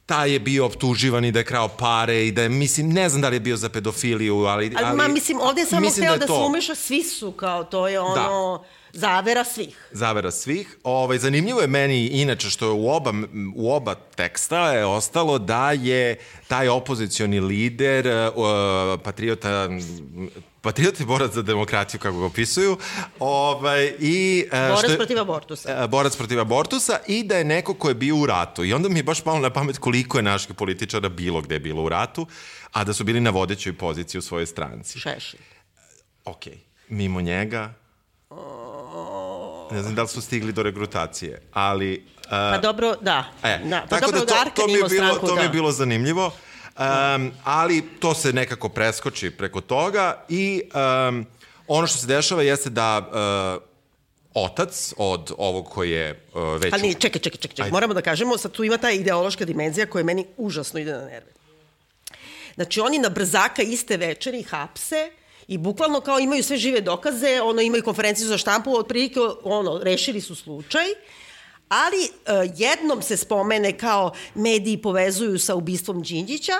taj 0.07 0.31
je 0.31 0.39
bio 0.39 0.65
optuživan 0.65 1.25
i 1.25 1.31
da 1.31 1.39
je 1.39 1.45
krao 1.45 1.67
pare 1.67 2.27
i 2.27 2.31
da 2.31 2.41
je, 2.41 2.49
mislim, 2.49 2.89
ne 2.89 3.09
znam 3.09 3.21
da 3.21 3.29
li 3.29 3.35
je 3.35 3.39
bio 3.39 3.57
za 3.57 3.69
pedofiliju, 3.69 4.35
ali... 4.35 4.71
Ali, 4.83 4.97
ma, 4.97 5.07
mislim, 5.07 5.39
ovde 5.41 5.61
je 5.61 5.65
samo 5.65 5.89
hteo 5.89 6.13
je 6.13 6.17
da, 6.17 6.25
to 6.25 6.39
se 6.39 6.45
umeša, 6.45 6.75
svi 6.75 7.03
su 7.03 7.31
kao, 7.31 7.63
to 7.63 7.87
je 7.87 7.99
ono, 7.99 8.63
zavera 8.93 9.43
svih. 9.43 9.87
zavera 9.91 10.31
svih. 10.31 10.77
Ovaj, 10.83 11.17
zanimljivo 11.17 11.61
je 11.61 11.67
meni 11.67 12.07
inače 12.07 12.49
što 12.49 12.65
je 12.65 12.71
u 12.71 12.89
oba, 12.89 13.13
u 13.55 13.73
oba 13.73 13.95
teksta 13.95 14.71
je 14.71 14.85
ostalo 14.85 15.39
da 15.39 15.71
je 15.71 16.19
taj 16.47 16.69
opozicioni 16.69 17.39
lider 17.39 18.07
uh, 18.07 18.43
patriota 19.03 19.69
patriot 20.67 20.99
i 20.99 21.05
borac 21.05 21.31
za 21.31 21.41
demokratiju, 21.41 21.99
kako 21.99 22.19
ga 22.19 22.25
opisuju, 22.25 22.77
ovaj, 23.19 23.93
i, 23.99 24.17
uh, 24.45 24.51
Borac 24.51 24.79
što 24.79 24.91
je- 24.91 24.97
protiv 24.97 25.19
abortusa. 25.19 25.83
E, 25.83 25.87
borac 25.87 26.15
protiv 26.15 26.39
abortusa 26.39 26.99
i 27.07 27.23
da 27.23 27.37
je 27.37 27.43
neko 27.45 27.73
ko 27.73 27.89
je 27.89 27.95
bio 27.95 28.15
u 28.15 28.25
ratu. 28.25 28.63
I 28.63 28.73
onda 28.73 28.89
mi 28.89 28.99
je 28.99 29.03
baš 29.03 29.21
palo 29.21 29.39
na 29.39 29.49
pamet 29.49 29.77
koliko 29.77 30.17
je 30.17 30.23
naših 30.23 30.55
političara 30.55 31.09
bilo 31.09 31.41
gde 31.41 31.55
je 31.55 31.59
bilo 31.59 31.83
u 31.83 31.89
ratu, 31.89 32.27
a 32.71 32.83
da 32.83 32.93
su 32.93 33.03
bili 33.03 33.19
na 33.21 33.29
vodećoj 33.29 33.73
poziciji 33.75 34.19
u 34.19 34.21
svojoj 34.21 34.45
stranci. 34.45 34.99
Šešelj. 34.99 35.39
Ok, 36.25 36.43
mimo 36.89 37.21
njega, 37.21 37.73
ne 39.71 39.81
znam 39.81 39.95
da 39.95 40.01
li 40.01 40.07
su 40.07 40.21
stigli 40.21 40.51
do 40.51 40.63
regrutacije, 40.63 41.41
ali... 41.53 42.05
Uh, 42.17 42.29
Pa 42.29 42.57
dobro, 42.57 42.95
da. 43.01 43.25
E, 43.43 43.59
da. 43.65 43.81
Pa 43.81 43.87
tako 43.89 44.11
dobro, 44.11 44.25
da 44.25 44.43
to, 44.45 44.49
to, 44.55 44.67
mi 44.67 44.73
je 44.73 44.77
bilo, 44.79 44.89
stranku, 44.89 45.27
to 45.27 45.35
mi 45.35 45.41
je 45.41 45.47
da. 45.47 45.51
bilo 45.51 45.71
zanimljivo. 45.71 46.31
Um, 46.77 47.31
ali 47.43 47.83
to 47.99 48.13
se 48.13 48.33
nekako 48.33 48.69
preskoči 48.69 49.31
preko 49.31 49.61
toga 49.61 50.25
i 50.29 50.61
um, 51.09 51.25
ono 51.67 51.87
što 51.87 51.97
se 51.97 52.07
dešava 52.07 52.43
jeste 52.43 52.69
da 52.69 52.97
uh, 52.97 53.63
otac 54.33 54.93
od 54.97 55.31
ovog 55.37 55.69
koji 55.69 55.91
je 55.91 56.25
uh, 56.33 56.61
već... 56.61 56.73
Ali 56.73 56.93
čekaj, 56.93 57.21
čekaj, 57.21 57.21
čekaj, 57.21 57.55
čekaj. 57.55 57.71
moramo 57.71 57.93
da 57.93 58.01
kažemo, 58.01 58.37
sad 58.37 58.51
tu 58.51 58.63
ima 58.63 58.77
ta 58.77 58.91
ideološka 58.91 59.45
dimenzija 59.45 59.85
koja 59.85 60.03
meni 60.03 60.25
užasno 60.37 60.79
ide 60.79 60.91
na 60.91 61.05
nerve. 61.05 61.31
Znači, 62.55 62.79
oni 62.79 62.99
na 62.99 63.09
brzaka 63.09 63.61
iste 63.61 63.97
večeri 63.97 64.43
hapse 64.43 65.11
i 65.47 65.57
bukvalno 65.57 66.01
kao 66.01 66.19
imaju 66.19 66.43
sve 66.43 66.57
žive 66.57 66.81
dokaze, 66.81 67.41
ono, 67.41 67.61
imaju 67.61 67.83
konferenciju 67.83 68.27
za 68.27 68.37
štampu, 68.37 68.77
otprilike, 68.77 69.19
ono, 69.43 69.79
rešili 69.83 70.21
su 70.21 70.35
slučaj, 70.35 70.85
ali 71.69 71.97
uh, 71.97 72.59
jednom 72.59 73.01
se 73.01 73.17
spomene 73.17 73.77
kao 73.77 74.11
mediji 74.35 74.81
povezuju 74.81 75.39
sa 75.39 75.55
ubistvom 75.55 76.01
Đinđića, 76.01 76.53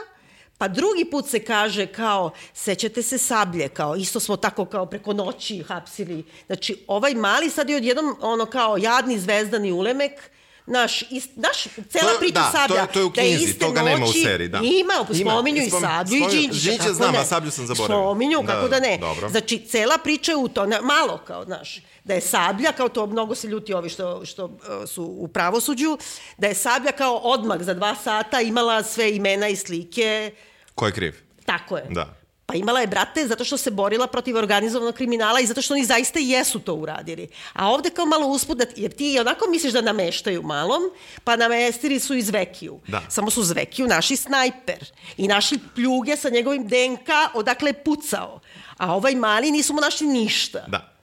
Pa 0.58 0.68
drugi 0.68 1.06
put 1.06 1.28
se 1.30 1.40
kaže 1.40 1.86
kao, 1.86 2.32
sećate 2.54 3.02
se 3.02 3.18
sablje, 3.18 3.70
kao 3.70 3.96
isto 3.96 4.20
smo 4.20 4.38
tako 4.38 4.66
kao 4.66 4.86
preko 4.86 5.14
noći 5.14 5.64
hapsili. 5.68 6.26
Znači, 6.46 6.84
ovaj 6.88 7.14
mali 7.14 7.50
sad 7.50 7.70
je 7.70 7.76
odjednom 7.76 8.16
ono 8.22 8.46
kao 8.46 8.78
jadni 8.78 9.20
zvezdani 9.20 9.72
ulemek, 9.72 10.32
naš, 10.68 11.04
ist, 11.12 11.30
naš 11.36 11.64
cela 11.90 12.12
to, 12.14 12.20
priča 12.20 12.34
da, 12.34 12.52
Sablja. 12.52 12.86
To, 12.86 12.94
to 12.94 13.00
je 13.00 13.06
u 13.06 13.12
knjizi, 13.12 13.54
da 13.54 13.66
toga 13.66 13.82
nema 13.82 14.06
u 14.06 14.14
seriji. 14.24 14.48
Da. 14.48 14.58
Ima, 14.64 14.94
spominju 15.22 15.64
i 15.64 15.70
Sablju 15.70 16.18
i 16.18 16.20
Đinđića. 16.20 16.70
Đinđića 16.70 16.94
znam, 16.94 17.14
ne. 17.14 17.20
a 17.20 17.26
Sablju 17.26 17.52
sam 17.52 17.68
zaboravio. 17.68 18.04
Spominju, 18.04 18.42
da, 18.42 18.54
kako 18.54 18.68
da 18.68 18.80
ne. 18.80 18.98
Dobro. 18.98 19.30
Znači, 19.30 19.60
cela 19.60 19.98
priča 19.98 20.32
je 20.32 20.38
u 20.38 20.48
to, 20.48 20.66
ne, 20.66 20.82
malo 20.82 21.18
kao, 21.28 21.46
znaš, 21.46 21.82
da 22.04 22.14
je 22.14 22.22
Sablja, 22.22 22.72
kao 22.72 22.90
to 22.90 23.06
mnogo 23.06 23.36
se 23.36 23.48
ljuti 23.48 23.74
ovi 23.74 23.90
što, 23.90 24.26
što 24.26 24.46
uh, 24.46 24.52
su 24.86 25.04
u 25.04 25.28
pravosuđu, 25.28 25.98
da 26.38 26.48
je 26.48 26.54
Sablja 26.54 26.92
kao 26.92 27.16
odmak 27.16 27.64
za 27.64 27.74
dva 27.74 27.96
sata 27.96 28.42
imala 28.42 28.84
sve 28.84 29.16
imena 29.16 29.48
i 29.48 29.56
slike. 29.56 30.32
Ko 30.76 30.86
je 30.86 30.92
kriv? 30.92 31.16
Tako 31.46 31.78
je. 31.78 31.86
Da. 31.90 32.17
Pa 32.48 32.56
imala 32.56 32.80
je 32.80 32.88
brate 32.88 33.28
zato 33.28 33.44
što 33.44 33.58
se 33.58 33.72
borila 33.72 34.08
protiv 34.08 34.36
organizovanog 34.36 34.96
kriminala 34.96 35.40
i 35.40 35.46
zato 35.46 35.62
što 35.62 35.74
oni 35.74 35.86
zaista 35.86 36.20
i 36.20 36.30
jesu 36.30 36.60
to 36.60 36.74
uradili. 36.74 37.28
A 37.54 37.68
ovde 37.70 37.90
kao 37.90 38.06
malo 38.06 38.28
usput, 38.28 38.58
da, 38.58 38.66
jer 38.76 38.92
ti 38.92 39.18
onako 39.20 39.46
misliš 39.52 39.74
da 39.74 39.82
nameštaju 39.82 40.44
malom, 40.44 40.82
pa 41.24 41.36
namestili 41.36 42.00
su 42.00 42.16
iz 42.16 42.30
Vekiju. 42.30 42.80
Da. 42.88 43.02
Samo 43.10 43.30
su 43.30 43.44
Zvekiju 43.44 43.88
naši 43.88 44.16
snajper 44.16 44.86
i 45.18 45.28
naši 45.28 45.60
pljuge 45.76 46.18
sa 46.18 46.30
njegovim 46.30 46.68
DNK 46.68 47.10
odakle 47.34 47.70
je 47.70 47.84
pucao. 47.84 48.40
A 48.78 48.96
ovaj 48.96 49.16
mali 49.16 49.52
nisu 49.52 49.74
mu 49.74 49.82
našli 49.82 50.08
ništa. 50.08 50.66
Da. 50.68 50.94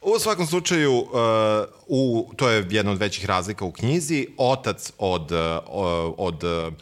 U 0.00 0.18
svakom 0.18 0.46
slučaju, 0.46 0.98
uh, 0.98 1.08
u, 1.86 2.30
to 2.36 2.48
je 2.48 2.66
jedna 2.70 2.92
od 2.92 2.98
većih 2.98 3.24
razlika 3.24 3.64
u 3.64 3.72
knjizi, 3.72 4.26
otac 4.36 4.92
od, 4.98 5.32
uh, 5.32 5.38
od 6.18 6.44
uh, 6.44 6.72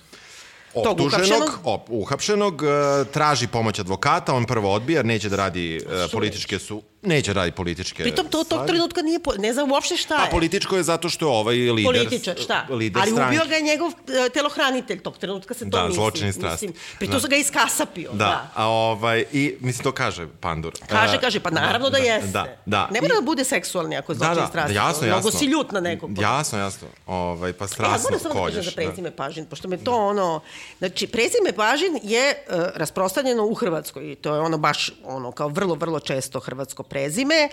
optuženog, 0.87 1.59
op, 1.65 1.83
uhapšenog, 1.89 2.63
uh, 2.63 2.69
traži 3.13 3.47
pomoć 3.47 3.79
advokata, 3.79 4.35
on 4.35 4.45
prvo 4.45 4.73
odbija, 4.73 5.03
neće 5.03 5.29
da 5.29 5.37
radi 5.37 5.81
uh, 5.87 6.11
političke 6.13 6.59
su 6.59 6.83
neće 7.03 7.35
da 7.35 7.41
radi 7.41 7.53
političke 7.53 8.03
Pritom 8.03 8.27
to 8.27 8.45
tog 8.45 8.67
trenutka 8.67 9.03
nije, 9.03 9.19
po, 9.19 9.33
ne 9.35 9.53
znam 9.53 9.73
uopšte 9.73 9.97
šta 9.97 10.15
je. 10.15 10.21
Pa 10.21 10.31
političko 10.31 10.77
je 10.77 10.83
zato 10.83 11.09
što 11.09 11.25
je 11.25 11.31
ovaj 11.31 11.55
lider 11.57 11.85
Političar, 11.87 12.37
šta? 12.39 12.67
Lider 12.71 13.03
Ali 13.03 13.11
stranke. 13.11 13.29
ubio 13.31 13.49
ga 13.49 13.55
je 13.55 13.63
njegov 13.63 13.89
uh, 13.89 13.95
telohranitelj, 14.35 15.01
tog 15.01 15.19
trenutka 15.19 15.55
se 15.55 15.61
to 15.61 15.67
Da, 15.69 15.83
misli. 15.83 15.95
zločini 15.95 16.33
strast. 16.33 16.63
Mislim, 16.63 16.73
pritom 16.99 17.15
Da. 17.15 17.21
da. 17.21 17.29
ga 17.29 17.37
iskasapio. 17.37 18.11
Da, 18.13 18.17
da. 18.17 18.51
a 18.55 18.67
ovaj, 18.67 19.25
i 19.33 19.57
mislim 19.61 19.85
to 19.85 19.93
kaže 19.93 20.27
Pandur. 20.41 20.73
Kaže, 20.89 21.15
Uh, 21.15 21.21
kaže, 21.21 21.41
pa 21.41 21.51
naravno 21.51 21.91
da, 21.91 21.99
jeste. 21.99 22.29
Da, 22.29 22.57
da. 22.67 22.89
Ne 22.91 23.01
mora 23.01 23.15
da 23.15 23.21
bude 23.21 23.45
seksualni 23.45 23.97
ako 23.97 24.13
je 24.13 24.17
Da, 24.17 24.25
zločin 24.25 24.35
da, 24.37 24.47
strasti. 24.47 24.75
jasno, 24.75 25.07
jasno. 25.07 25.21
Mnogo 25.21 25.31
si 25.31 25.45
ljut 25.45 25.73
na 25.73 25.81
nekog. 25.81 26.19
Jasno, 26.19 26.59
jasno. 26.59 26.89
Ovaj, 27.07 27.53
pa 27.53 27.65
Ja 27.65 27.69
strasno 27.69 28.03
moram 28.05 28.21
samo 28.21 28.35
da 28.35 28.41
kažem 28.41 28.53
kolješ. 28.53 28.65
za 28.67 28.73
prezime 28.73 29.11
Pažin, 29.11 29.47
pošto 29.47 29.69
me 29.69 29.77
to 29.79 29.97
ono... 29.97 30.41
Znači, 30.79 31.07
prezime 31.07 31.53
Pažin 31.53 31.99
je 32.03 32.35
uh, 32.49 32.55
rasprostavljeno 32.75 33.45
u 33.45 33.55
Hrvatskoj 33.55 34.13
i 34.13 34.15
to 34.15 34.35
je 34.35 34.41
ono 34.41 34.59
baš 34.59 34.91
ono 35.05 35.33
kao 35.33 35.49
vrlo, 35.49 35.75
vrlo 35.75 36.01
često 36.01 36.41
hrvatsko 36.41 36.83
prezime. 36.89 37.49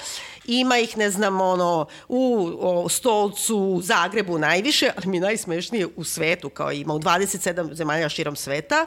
Ima 0.46 0.78
ih, 0.78 0.98
ne 0.98 1.10
znam, 1.10 1.42
ono, 1.42 1.86
u 2.08 2.50
o, 2.60 2.90
Stolcu, 2.90 3.58
u 3.58 3.82
Zagrebu 3.82 4.38
najviše, 4.40 4.90
ali 4.98 5.08
mi 5.08 5.18
je 5.18 5.22
najsmešnije 5.22 5.88
u 5.96 6.04
svetu, 6.04 6.50
kao 6.50 6.72
ima 6.72 6.94
u 6.94 7.00
27 7.00 7.74
zemalja 7.74 8.10
širom 8.10 8.36
sveta 8.36 8.86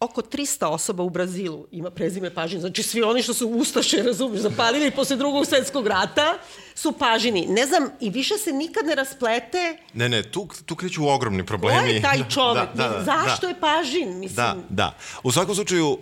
oko 0.00 0.22
300 0.22 0.66
osoba 0.66 1.02
u 1.02 1.10
Brazilu 1.10 1.66
ima 1.70 1.90
prezime 1.90 2.34
Pažin. 2.34 2.60
Znači 2.60 2.82
svi 2.82 3.02
oni 3.02 3.22
što 3.22 3.34
su 3.34 3.48
Ustaše, 3.48 4.02
razumiješ, 4.02 4.42
zapalili 4.42 4.90
posle 4.90 5.16
drugog 5.16 5.46
svetskog 5.46 5.86
rata 5.86 6.34
su 6.74 6.92
Pažini. 6.92 7.46
Ne 7.46 7.66
znam, 7.66 7.88
i 8.00 8.10
više 8.10 8.38
se 8.38 8.52
nikad 8.52 8.86
ne 8.86 8.94
rasplete 8.94 9.76
Ne, 9.92 10.08
ne, 10.08 10.22
tu, 10.22 10.48
tu 10.66 10.76
kreću 10.76 11.08
ogromni 11.08 11.42
ko 11.42 11.46
problemi. 11.46 11.90
je 11.90 12.02
taj 12.02 12.18
čovek, 12.34 12.68
Da, 12.74 12.88
da, 12.88 12.88
da, 12.88 13.04
zašto 13.04 13.46
da. 13.46 13.48
je 13.48 13.60
Pažin, 13.60 14.18
mislim. 14.18 14.36
Da, 14.36 14.56
da. 14.68 14.96
U 15.22 15.32
svakom 15.32 15.54
slučaju, 15.54 15.88
uh, 15.90 15.98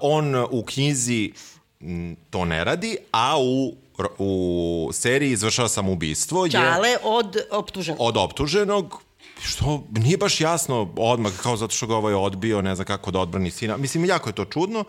on 0.00 0.34
u 0.50 0.64
knjizi 0.66 1.24
m, 1.24 1.32
to 2.30 2.44
ne 2.44 2.64
radi, 2.64 2.96
a 3.12 3.38
u, 3.38 3.74
u 4.18 4.30
seriji 4.92 5.30
izvršava 5.30 5.68
samoubistvo. 5.68 6.44
je- 6.44 6.50
Čale 6.50 6.96
od 7.02 7.36
optuženog. 7.50 8.00
od 8.00 8.16
optuženog, 8.16 9.02
što 9.42 9.64
nije 9.92 10.16
baš 10.16 10.40
jasno 10.40 10.92
odmah, 10.96 11.32
kao 11.36 11.56
zato 11.56 11.74
što 11.74 11.86
ga 11.86 11.96
ovaj 11.96 12.14
odbio, 12.14 12.62
ne 12.62 12.74
zna 12.74 12.84
kako 12.84 13.10
da 13.10 13.18
odbrani 13.20 13.50
sina. 13.50 13.76
Mislim, 13.76 14.04
jako 14.04 14.28
je 14.28 14.34
to 14.34 14.44
čudno. 14.44 14.84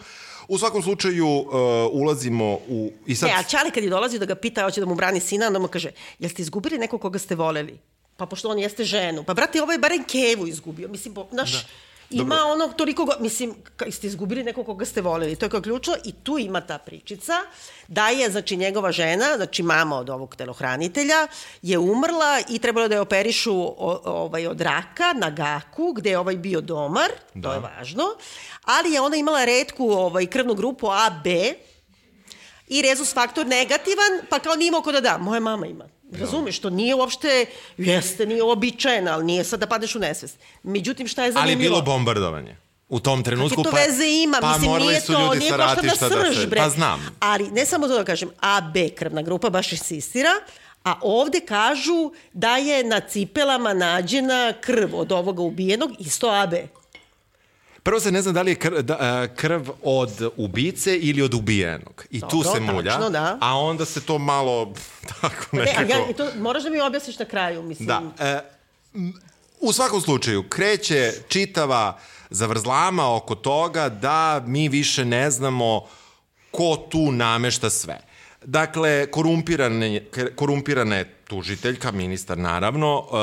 U 0.47 0.57
svakom 0.57 0.81
slučaju, 0.81 1.27
uh, 1.29 1.45
ulazimo 1.91 2.45
u... 2.67 2.91
I 3.05 3.15
sad, 3.15 3.29
Ne, 3.29 3.35
a 3.35 3.43
Čale 3.43 3.71
kad 3.71 3.83
je 3.83 3.89
dolazi 3.89 4.19
da 4.19 4.25
ga 4.25 4.35
pita, 4.35 4.63
hoće 4.63 4.79
da 4.79 4.85
mu 4.85 4.95
brani 4.95 5.19
sina, 5.19 5.47
onda 5.47 5.59
mu 5.59 5.67
kaže, 5.67 5.89
jel 6.19 6.29
ste 6.29 6.41
izgubili 6.41 6.77
nekog 6.77 7.01
koga 7.01 7.19
ste 7.19 7.35
voleli? 7.35 7.77
Pa 8.17 8.25
pošto 8.25 8.49
on 8.49 8.59
jeste 8.59 8.83
ženu. 8.83 9.23
Pa 9.23 9.33
brate, 9.33 9.61
ovo 9.61 9.71
je 9.71 9.77
barem 9.77 10.03
Kevu 10.03 10.47
izgubio. 10.47 10.87
Mislim, 10.87 11.13
bo, 11.13 11.27
naš, 11.31 11.51
da. 11.53 11.59
Ima 12.09 12.35
Dobro. 12.35 12.51
onog 12.51 12.75
toliko, 12.75 13.05
go, 13.05 13.13
mislim, 13.19 13.55
ste 13.91 14.07
izgubili 14.07 14.43
nekog 14.43 14.65
koga 14.65 14.85
ste 14.85 15.01
voleli. 15.01 15.35
To 15.35 15.45
je 15.45 15.49
kao 15.49 15.61
ključno 15.61 15.95
i 16.05 16.11
tu 16.11 16.37
ima 16.37 16.61
ta 16.61 16.77
pričica 16.77 17.33
da 17.87 18.09
je, 18.09 18.29
znači, 18.31 18.57
njegova 18.57 18.91
žena, 18.91 19.25
znači 19.35 19.63
mama 19.63 19.97
od 19.97 20.09
ovog 20.09 20.35
telohranitelja, 20.35 21.27
je 21.61 21.77
umrla 21.77 22.39
i 22.49 22.59
trebalo 22.59 22.87
da 22.87 22.95
je 22.95 23.01
operišu 23.01 23.53
o, 23.53 24.01
ovaj, 24.05 24.47
od 24.47 24.61
raka 24.61 25.13
na 25.13 25.29
gaku, 25.29 25.93
gde 25.93 26.09
je 26.09 26.19
ovaj 26.19 26.37
bio 26.37 26.61
domar, 26.61 27.11
da. 27.33 27.49
to 27.49 27.53
je 27.53 27.59
važno, 27.59 28.03
ali 28.63 28.91
je 28.91 29.01
ona 29.01 29.15
imala 29.15 29.45
redku 29.45 29.91
ovaj, 29.91 30.25
krvnu 30.25 30.53
grupu 30.53 30.87
AB, 30.91 31.27
i 32.67 32.81
rezus 32.81 33.13
faktor 33.13 33.47
negativan, 33.47 34.27
pa 34.29 34.39
kao 34.39 34.55
nije 34.55 34.67
imao 34.67 34.81
ko 34.81 34.91
da 34.91 35.01
da. 35.01 35.17
Moja 35.17 35.39
mama 35.39 35.67
ima. 35.67 35.96
Razumeš, 36.11 36.59
to 36.59 36.69
nije 36.69 36.95
uopšte, 36.95 37.45
jeste, 37.77 38.25
nije 38.25 38.43
uobičajeno, 38.43 39.11
ali 39.11 39.25
nije 39.25 39.43
sad 39.43 39.59
da 39.59 39.67
padneš 39.67 39.95
u 39.95 39.99
nesvest. 39.99 40.37
Međutim, 40.63 41.07
šta 41.07 41.21
je 41.21 41.25
ali 41.25 41.33
zanimljivo? 41.33 41.63
je 41.63 41.69
bilo 41.69 41.81
bombardovanje. 41.81 42.55
U 42.89 42.99
tom 42.99 43.23
trenutku, 43.23 43.63
to 43.63 43.71
pa, 43.71 43.77
veze 43.77 44.05
ima? 44.05 44.37
pa 44.41 44.57
Mislim, 44.57 44.77
nije 44.77 45.01
su 45.01 45.13
to, 45.13 45.21
ljudi 45.21 45.39
nije 45.39 45.51
sa 45.51 45.57
došla 45.57 45.75
na 45.75 45.81
ratišta 45.81 46.09
da 46.09 46.15
srž, 46.15 46.41
se... 46.41 46.47
bre. 46.47 46.59
Pa 46.59 46.69
znam. 46.69 47.17
Ali, 47.19 47.51
ne 47.51 47.65
samo 47.65 47.87
to 47.87 47.97
da 47.97 48.03
kažem, 48.03 48.29
A, 48.41 48.61
B 48.61 48.89
krvna 48.89 49.21
grupa 49.21 49.49
baš 49.49 49.71
insistira, 49.71 50.31
a 50.83 50.99
ovde 51.01 51.39
kažu 51.39 52.11
da 52.33 52.57
je 52.57 52.83
na 52.83 52.99
cipelama 52.99 53.73
nađena 53.73 54.53
krv 54.61 54.95
od 54.95 55.11
ovoga 55.11 55.41
ubijenog, 55.41 55.91
isto 55.99 56.29
AB. 56.29 56.53
Prvo 57.87 57.99
se 57.99 58.11
ne 58.11 58.21
zna 58.21 58.31
da 58.31 58.41
li 58.41 58.51
je 58.51 58.55
krv, 58.55 58.81
da, 58.81 58.93
e, 58.93 59.35
krv 59.35 59.69
od 59.83 60.31
ubice 60.37 60.97
ili 60.97 61.21
od 61.21 61.33
ubijenog. 61.33 62.05
I 62.09 62.19
tu 62.19 62.27
Dobro, 62.43 62.51
se 62.51 62.59
mulja. 62.59 62.91
tačno, 62.91 63.09
da. 63.09 63.37
A 63.41 63.57
onda 63.57 63.85
se 63.85 64.01
to 64.01 64.17
malo 64.17 64.73
tako 65.21 65.45
Ne, 65.51 65.63
nekako... 65.63 65.93
a 65.93 65.95
ja, 65.95 66.13
to, 66.17 66.29
moraš 66.39 66.63
da 66.63 66.69
mi 66.69 66.81
objasniš 66.81 67.19
na 67.19 67.25
kraju, 67.25 67.63
mislim. 67.63 67.87
Da. 67.87 68.01
E, 68.19 68.39
u 69.59 69.73
svakom 69.73 70.01
slučaju, 70.01 70.49
kreće 70.49 71.13
čitava 71.27 71.99
zavrzlama 72.29 73.15
oko 73.15 73.35
toga 73.35 73.89
da 73.89 74.43
mi 74.45 74.69
više 74.69 75.05
ne 75.05 75.31
znamo 75.31 75.87
ko 76.51 76.87
tu 76.89 77.11
namešta 77.11 77.69
sve. 77.69 77.99
Dakle, 78.43 79.11
korumpirane, 79.11 80.05
korumpirana 80.35 80.95
je 80.95 81.16
tužiteljka, 81.27 81.91
ministar 81.91 82.37
naravno. 82.37 82.97
Uh, 82.99 83.13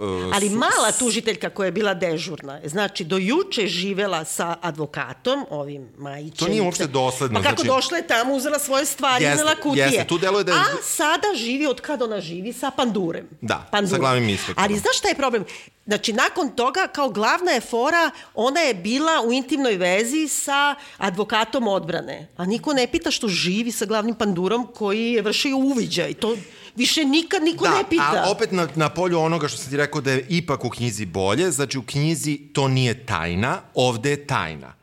uh, 0.00 0.34
Ali 0.34 0.50
mala 0.50 0.92
tužiteljka 0.92 1.50
koja 1.50 1.66
je 1.66 1.72
bila 1.72 1.94
dežurna, 1.94 2.60
znači 2.64 3.04
do 3.04 3.16
juče 3.18 3.66
živela 3.66 4.24
sa 4.24 4.56
advokatom, 4.62 5.46
ovim 5.50 5.88
Majićem. 5.98 6.36
To 6.38 6.48
nije 6.48 6.62
uopšte 6.62 6.86
dosledno, 6.86 7.38
Pa 7.38 7.42
kako 7.42 7.56
znači- 7.56 7.68
došla 7.68 7.96
je 7.96 8.06
tamo, 8.06 8.34
uzela 8.34 8.58
svoje 8.58 8.86
stvari, 8.86 9.24
Jeste, 9.24 9.34
uzela 9.34 9.54
kutije. 9.56 9.84
jeste, 9.84 10.04
tu 10.04 10.18
deluje 10.18 10.44
da 10.44 10.52
je- 10.52 10.58
A 10.58 10.82
sada 10.82 11.26
živi 11.36 11.66
od 11.66 11.80
kada 11.80 12.04
ona 12.04 12.20
živi 12.20 12.52
sa 12.52 12.70
pandurem. 12.70 13.28
Da, 13.40 13.66
Pandurem. 13.70 13.90
sa 13.90 14.00
glavnim 14.00 14.28
inspektorom. 14.28 14.64
Ali 14.64 14.78
znaš 14.78 14.98
šta 14.98 15.08
je 15.08 15.14
problem? 15.14 15.44
Znači, 15.86 16.12
nakon 16.12 16.50
toga, 16.50 16.86
kao 16.88 17.08
glavna 17.10 17.52
je 17.52 17.60
fora, 17.60 18.10
ona 18.34 18.60
je 18.60 18.74
bila 18.74 19.22
u 19.22 19.32
intimnoj 19.32 19.76
vezi 19.76 20.28
sa 20.28 20.74
advokatom 20.98 21.68
odbrane. 21.68 22.28
A 22.36 22.44
niko 22.46 22.72
ne 22.72 22.86
pita 22.86 23.10
što 23.10 23.28
živi 23.28 23.72
sa 23.72 23.86
glavnim 23.86 24.14
pandurom 24.14 24.68
koji 24.68 25.12
je 25.12 25.22
vršio 25.22 25.56
uviđaj. 25.56 26.14
To 26.14 26.36
više 26.80 27.04
nikad 27.04 27.42
niko 27.42 27.64
da, 27.64 27.70
ne 27.78 27.84
pita. 27.90 28.22
a 28.26 28.30
opet 28.30 28.52
na, 28.52 28.68
na 28.74 28.88
polju 28.88 29.18
onoga 29.20 29.48
što 29.48 29.58
sam 29.58 29.70
ti 29.70 29.76
rekao 29.76 30.00
da 30.00 30.12
je 30.12 30.26
ipak 30.28 30.64
u 30.64 30.70
knjizi 30.70 31.06
bolje, 31.06 31.50
znači 31.50 31.78
u 31.78 31.82
knjizi 31.82 32.38
to 32.52 32.68
nije 32.68 33.06
tajna, 33.06 33.60
ovde 33.74 34.10
je 34.10 34.26
tajna. 34.26 34.74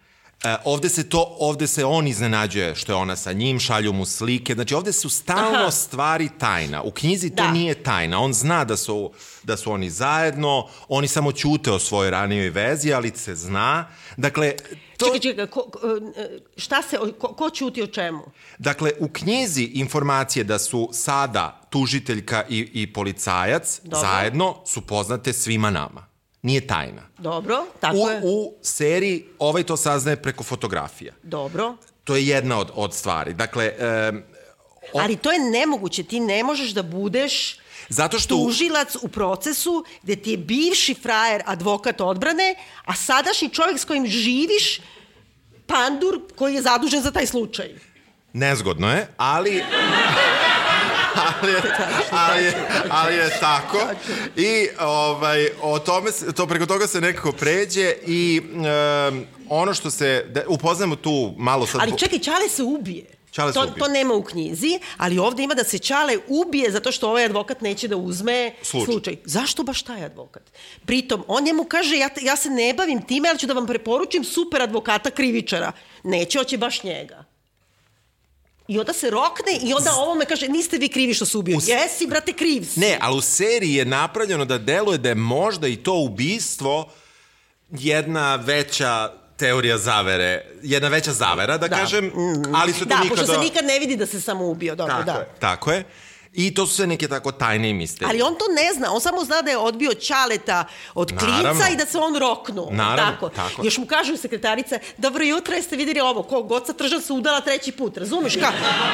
E, 0.43 0.55
ovde 0.65 0.89
se 0.89 1.10
to, 1.10 1.36
ovde 1.39 1.67
se 1.67 1.86
on 1.86 2.07
iznenađuje 2.07 2.75
što 2.75 2.91
je 2.91 2.95
ona 2.95 3.15
sa 3.15 3.33
njim, 3.33 3.60
šalju 3.60 3.93
mu 3.93 4.05
slike, 4.05 4.53
znači 4.53 4.75
ovde 4.75 4.93
su 4.93 5.10
stalno 5.10 5.60
Aha. 5.60 5.71
stvari 5.71 6.29
tajna. 6.39 6.81
U 6.81 6.91
knjizi 6.91 7.29
to 7.29 7.43
Da. 7.43 7.51
nije 7.51 7.83
tajna, 7.83 8.19
on 8.19 8.33
zna 8.33 8.65
da 8.65 8.77
su, 8.77 9.12
da 9.43 9.57
su 9.57 9.71
oni 9.71 9.89
zajedno, 9.89 10.67
oni 10.88 11.07
samo 11.07 11.31
ćute 11.31 11.71
o 11.71 11.79
svojoj 11.79 12.12
ranijoj 12.12 12.49
vezi, 12.49 12.93
ali 12.93 13.12
se 13.15 13.36
zna. 13.36 13.88
Dakle, 14.17 14.53
To- 14.97 15.05
Čekaj, 15.05 15.19
čekaj, 15.21 15.47
ko, 15.47 15.71
e, 16.17 16.27
šta 16.57 16.81
se, 16.81 16.97
ko, 17.19 17.27
ko 17.27 17.49
ćuti 17.49 17.83
o 17.83 17.88
čemu? 17.88 18.23
Dakle, 18.57 18.91
u 18.99 19.07
knjizi 19.10 19.63
informacije 19.63 20.43
da 20.43 20.60
su 20.60 20.89
sada 20.93 21.62
tužiteljka 21.69 22.43
i, 22.49 22.69
i 22.73 22.93
policajac 22.93 23.79
Dobro. 23.83 23.99
zajedno 23.99 24.55
su 24.65 24.81
poznate 24.81 25.33
svima 25.33 25.69
nama. 25.69 26.05
Nije 26.41 26.67
tajna. 26.67 27.01
Dobro, 27.17 27.65
tako 27.79 27.97
U, 27.97 28.10
je. 28.10 28.21
u 28.23 28.53
seriji 28.62 29.25
ovaj 29.39 29.63
to 29.63 29.77
saznaje 29.77 30.15
preko 30.17 30.43
fotografija. 30.43 31.13
Dobro. 31.23 31.75
To 32.03 32.15
je 32.15 32.27
jedna 32.27 32.60
od, 32.60 32.71
od 32.75 32.93
stvari. 32.93 33.33
Dakle, 33.33 33.73
um, 34.10 34.21
Ali 34.95 35.15
to 35.15 35.31
je 35.31 35.39
nemoguće, 35.41 36.03
ti 36.03 36.19
ne 36.19 36.43
možeš 36.43 36.69
da 36.69 36.83
budeš 36.83 37.60
zato 37.89 38.19
što... 38.19 38.35
tužilac 38.35 38.95
u 39.01 39.07
procesu 39.07 39.85
gde 40.03 40.15
ti 40.15 40.31
je 40.31 40.37
bivši 40.37 40.93
frajer 40.93 41.41
advokat 41.45 42.01
odbrane, 42.01 42.55
a 42.85 42.95
sadašnji 42.95 43.49
čovjek 43.49 43.79
s 43.79 43.85
kojim 43.85 44.07
živiš 44.07 44.79
pandur 45.65 46.19
koji 46.35 46.53
je 46.55 46.61
zadužen 46.61 47.01
za 47.01 47.11
taj 47.11 47.25
slučaj. 47.25 47.69
Nezgodno 48.33 48.91
je, 48.91 49.07
ali... 49.17 49.63
ali, 51.15 51.51
je, 51.51 51.61
ali, 52.11 52.43
je, 52.43 52.53
ali 52.89 53.15
je 53.15 53.29
tako. 53.39 53.79
I 54.35 54.67
ovaj, 54.79 55.49
o 55.61 55.79
tome, 55.79 56.11
se- 56.11 56.33
to, 56.33 56.47
preko 56.47 56.65
toga 56.65 56.87
se 56.87 57.01
nekako 57.01 57.31
pređe 57.31 57.93
i 58.07 58.41
um, 58.53 59.25
ono 59.49 59.73
što 59.73 59.91
se... 59.91 60.25
Da, 60.29 60.41
upoznajemo 60.47 60.95
tu 60.95 61.33
malo 61.37 61.67
sad... 61.67 61.81
Ali 61.81 61.97
čekaj, 61.97 62.19
Čale 62.19 62.49
se 62.49 62.63
ubije. 62.63 63.16
Čale 63.31 63.53
to, 63.53 63.65
to 63.65 63.87
nema 63.87 64.13
u 64.13 64.23
knjizi, 64.23 64.79
ali 64.97 65.19
ovde 65.19 65.43
ima 65.43 65.53
da 65.53 65.63
se 65.63 65.79
Čale 65.79 66.17
ubije 66.27 66.71
zato 66.71 66.91
što 66.91 67.09
ovaj 67.09 67.25
advokat 67.25 67.61
neće 67.61 67.87
da 67.87 67.97
uzme 67.97 68.53
Slučaj. 68.61 68.85
slučaj. 68.85 69.15
Zašto 69.25 69.63
baš 69.63 69.81
taj 69.81 70.05
advokat? 70.05 70.43
Pritom, 70.85 71.23
on 71.27 71.43
njemu 71.43 71.63
kaže, 71.63 71.97
ja, 71.97 72.09
ja 72.21 72.35
se 72.35 72.49
ne 72.49 72.73
bavim 72.73 73.01
time, 73.01 73.29
ali 73.29 73.39
ću 73.39 73.47
da 73.47 73.53
vam 73.53 73.67
preporučim 73.67 74.23
super 74.23 74.61
advokata 74.61 75.11
krivičara. 75.11 75.71
Neće, 76.03 76.39
hoće 76.39 76.57
baš 76.57 76.83
njega. 76.83 77.23
I 78.67 78.79
onda 78.79 78.93
se 78.93 79.09
rokne 79.09 79.59
i 79.63 79.73
onda 79.73 79.93
ovome 79.93 80.25
kaže, 80.25 80.47
niste 80.47 80.77
vi 80.77 80.89
krivi 80.89 81.13
što 81.13 81.25
se 81.25 81.37
ubio. 81.37 81.59
Jesi, 81.65 82.07
brate, 82.07 82.33
kriv 82.33 82.63
si. 82.63 82.79
Ne, 82.79 82.97
ali 83.01 83.17
u 83.17 83.21
seriji 83.21 83.73
je 83.73 83.85
napravljeno 83.85 84.45
da 84.45 84.57
deluje 84.57 84.97
da 84.97 85.09
je 85.09 85.15
možda 85.15 85.67
i 85.67 85.75
to 85.75 85.93
ubistvo 85.93 86.89
jedna 87.71 88.35
veća 88.35 89.13
teorija 89.38 89.78
zavere, 89.78 90.41
jedna 90.63 90.88
veća 90.88 91.12
zavera, 91.12 91.58
da, 91.58 91.67
Da. 91.67 91.76
kažem, 91.76 92.12
ali 92.54 92.73
se 92.73 92.80
to 92.80 92.86
Da, 92.86 92.95
nikada... 92.95 93.10
pošto 93.15 93.34
se 93.34 93.39
nikad 93.39 93.65
ne 93.65 93.80
vidi 93.80 93.95
da 93.95 94.06
se 94.06 94.21
samo 94.21 94.45
ubio. 94.45 94.76
Dobro, 94.76 94.93
Tako 94.93 95.06
da. 95.06 95.12
je, 95.12 95.28
tako 95.39 95.71
je. 95.71 95.84
I 96.38 96.54
to 96.54 96.67
su 96.67 96.76
sve 96.76 96.88
neke 96.88 97.08
tako 97.08 97.32
tajne 97.32 97.73
misterije. 97.73 98.10
Ali 98.10 98.21
on 98.21 98.36
to 98.36 98.45
ne 98.56 98.73
zna, 98.73 98.91
on 98.93 99.02
samo 99.02 99.23
zna 99.26 99.41
da 99.41 99.52
je 99.52 99.58
odbio 99.58 99.93
Ćaleta 99.93 100.65
od 100.93 101.10
klinca 101.10 101.41
Naravno. 101.41 101.65
i 101.73 101.76
da 101.76 101.86
se 101.86 101.97
on 101.97 102.15
roknuo. 102.15 102.69
Naravno, 102.71 103.12
tako. 103.12 103.30
tako. 103.30 103.65
Još 103.65 103.78
mu 103.78 103.86
kažu 103.86 104.17
sekretarica, 104.17 104.80
dobro 104.97 105.23
jutro, 105.23 105.56
jeste 105.56 105.76
vidjeli 105.76 106.00
ovo, 106.00 106.23
ko 106.23 106.43
Goca 106.43 106.73
Tržan 106.73 107.02
se 107.02 107.13
udala 107.13 107.41
treći 107.41 107.71
put, 107.71 107.97
razumeš 107.97 108.34
ka? 108.36 108.52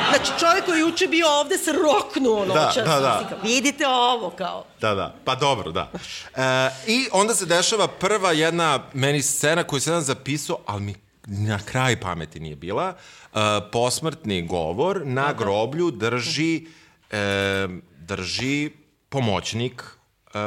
Znači 0.10 0.32
čovjek 0.40 0.66
koji 0.66 0.80
juče 0.80 1.08
bio 1.08 1.28
ovde 1.40 1.58
se 1.58 1.72
roknuo 1.72 2.46
noćas. 2.46 2.76
da, 2.88 3.00
da. 3.00 3.20
Mislim, 3.22 3.30
kao, 3.30 3.50
Vidite 3.50 3.88
ovo 3.88 4.30
kao. 4.30 4.66
Da, 4.82 4.96
da. 4.96 5.16
Pa 5.26 5.36
dobro, 5.36 5.72
da. 5.72 5.92
E, 6.36 6.70
I 6.88 7.08
onda 7.12 7.36
se 7.36 7.46
dešava 7.46 7.88
prva 7.88 8.32
jedna 8.32 8.80
meni 8.94 9.22
scena 9.22 9.64
koju 9.64 9.82
sam 9.82 10.02
zapisao, 10.02 10.58
ali 10.66 10.82
mi 10.82 10.96
na 11.26 11.60
kraj 11.66 12.00
pameti 12.00 12.40
nije 12.40 12.56
bila. 12.56 12.94
E, 13.34 13.38
posmrtni 13.72 14.48
govor 14.48 15.02
na 15.06 15.34
groblju 15.34 15.92
drži 15.92 16.66
e, 17.14 17.68
drži 17.98 18.72
pomoćnik 19.10 19.84
e, 20.34 20.40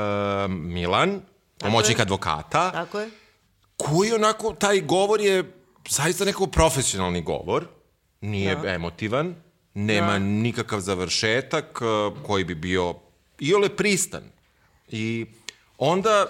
Milan, 0.49 1.21
pomoćnik 1.59 1.99
je. 1.99 2.03
advokata, 2.03 2.73
Tako 2.73 3.01
je. 3.01 3.11
koji 3.77 4.13
onako, 4.13 4.53
taj 4.53 4.81
govor 4.81 5.21
je 5.21 5.53
zaista 5.89 6.25
neko 6.25 6.47
profesionalni 6.47 7.23
govor, 7.23 7.67
nije 8.21 8.55
Da. 8.57 8.69
emotivan, 8.69 9.35
nema 9.75 10.13
Da. 10.13 10.19
nikakav 10.19 10.81
završetak 10.81 11.81
uh, 11.81 12.23
koji 12.23 12.45
bi 12.45 12.55
bio 12.55 12.95
iole 13.41 13.69
pristan. 13.69 14.23
I 14.89 15.27
onda 15.79 16.27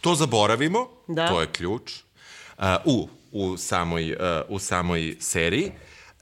to 0.00 0.14
zaboravimo, 0.14 0.88
Da. 1.06 1.28
to 1.28 1.40
je 1.40 1.46
ključ, 1.46 1.92
uh, 2.58 2.64
u, 2.84 3.08
u, 3.32 3.56
samoj, 3.56 4.12
uh, 4.12 4.18
u 4.48 4.58
samoj 4.58 5.16
seriji. 5.20 5.72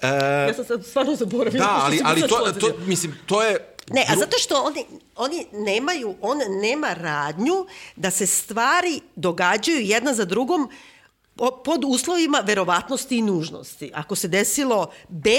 Uh, 0.02 0.08
Ja 0.48 0.54
sam 0.54 0.64
sad 0.64 0.86
stvarno 0.86 1.14
zaboravila. 1.16 1.64
da, 1.64 1.80
ali, 1.84 2.00
ali 2.04 2.20
to, 2.20 2.52
to, 2.60 2.72
mislim, 2.86 3.18
to 3.26 3.42
je... 3.42 3.74
Ne, 3.90 4.04
a 4.08 4.16
zato 4.16 4.38
što 4.38 4.62
oni, 4.62 4.84
oni 5.16 5.46
nemaju, 5.52 6.14
on 6.20 6.38
nema 6.62 6.92
radnju 6.94 7.66
da 7.96 8.10
se 8.10 8.26
stvari 8.26 9.00
događaju 9.16 9.80
jedna 9.80 10.14
za 10.14 10.24
drugom 10.24 10.70
pod 11.64 11.84
uslovima 11.86 12.42
verovatnosti 12.46 13.16
i 13.16 13.22
nužnosti. 13.22 13.90
Ako 13.94 14.16
se 14.16 14.28
desilo 14.28 14.90
B, 15.08 15.30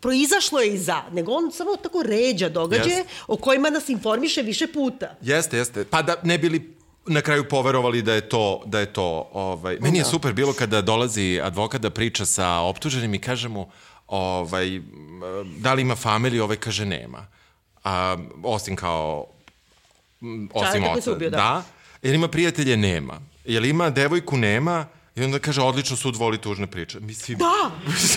proizašlo 0.00 0.60
je 0.60 0.74
iz 0.74 0.88
A, 0.88 1.02
nego 1.12 1.32
on 1.32 1.52
samo 1.52 1.76
tako 1.76 2.02
ređa 2.02 2.48
događaje 2.48 2.96
Jeste. 2.96 3.12
o 3.26 3.36
kojima 3.36 3.70
nas 3.70 3.88
informiše 3.88 4.42
više 4.42 4.66
puta. 4.66 5.16
Jeste, 5.20 5.56
jeste. 5.56 5.84
Pa 5.84 6.02
da 6.02 6.16
ne 6.22 6.38
bili 6.38 6.76
na 7.06 7.20
kraju 7.20 7.48
poverovali 7.48 8.02
da 8.02 8.14
je 8.14 8.28
to 8.28 8.62
da 8.66 8.80
je 8.80 8.86
to 8.86 9.28
ovaj 9.32 9.78
meni 9.80 9.98
je 9.98 10.04
super 10.04 10.32
bilo 10.32 10.52
kada 10.52 10.80
dolazi 10.80 11.40
advokat 11.42 11.80
da 11.80 11.90
priča 11.90 12.26
sa 12.26 12.48
optuženim 12.48 13.14
i 13.14 13.18
kaže 13.18 13.48
mu 13.48 13.70
ovaj 14.08 14.80
da 15.58 15.74
li 15.74 15.82
ima 15.82 15.96
familiju 15.96 16.44
ovaj 16.44 16.56
kaže 16.56 16.84
nema 16.84 17.26
a 17.84 18.16
osim 18.42 18.76
kao 18.76 19.26
m, 20.22 20.48
osim 20.54 20.84
oca 20.84 21.12
ubio, 21.12 21.30
da. 21.30 21.36
da 21.36 21.62
jer 22.02 22.14
ima 22.14 22.28
prijatelje 22.28 22.76
nema 22.76 23.20
jel 23.44 23.64
ima 23.64 23.90
devojku 23.90 24.36
nema 24.36 24.86
i 25.16 25.22
onda 25.22 25.38
kaže, 25.38 25.62
odlično 25.62 25.96
sud 25.96 26.16
voli 26.16 26.38
tužne 26.38 26.66
priče. 26.66 27.00
Mislim, 27.00 27.38
Da, 27.38 27.70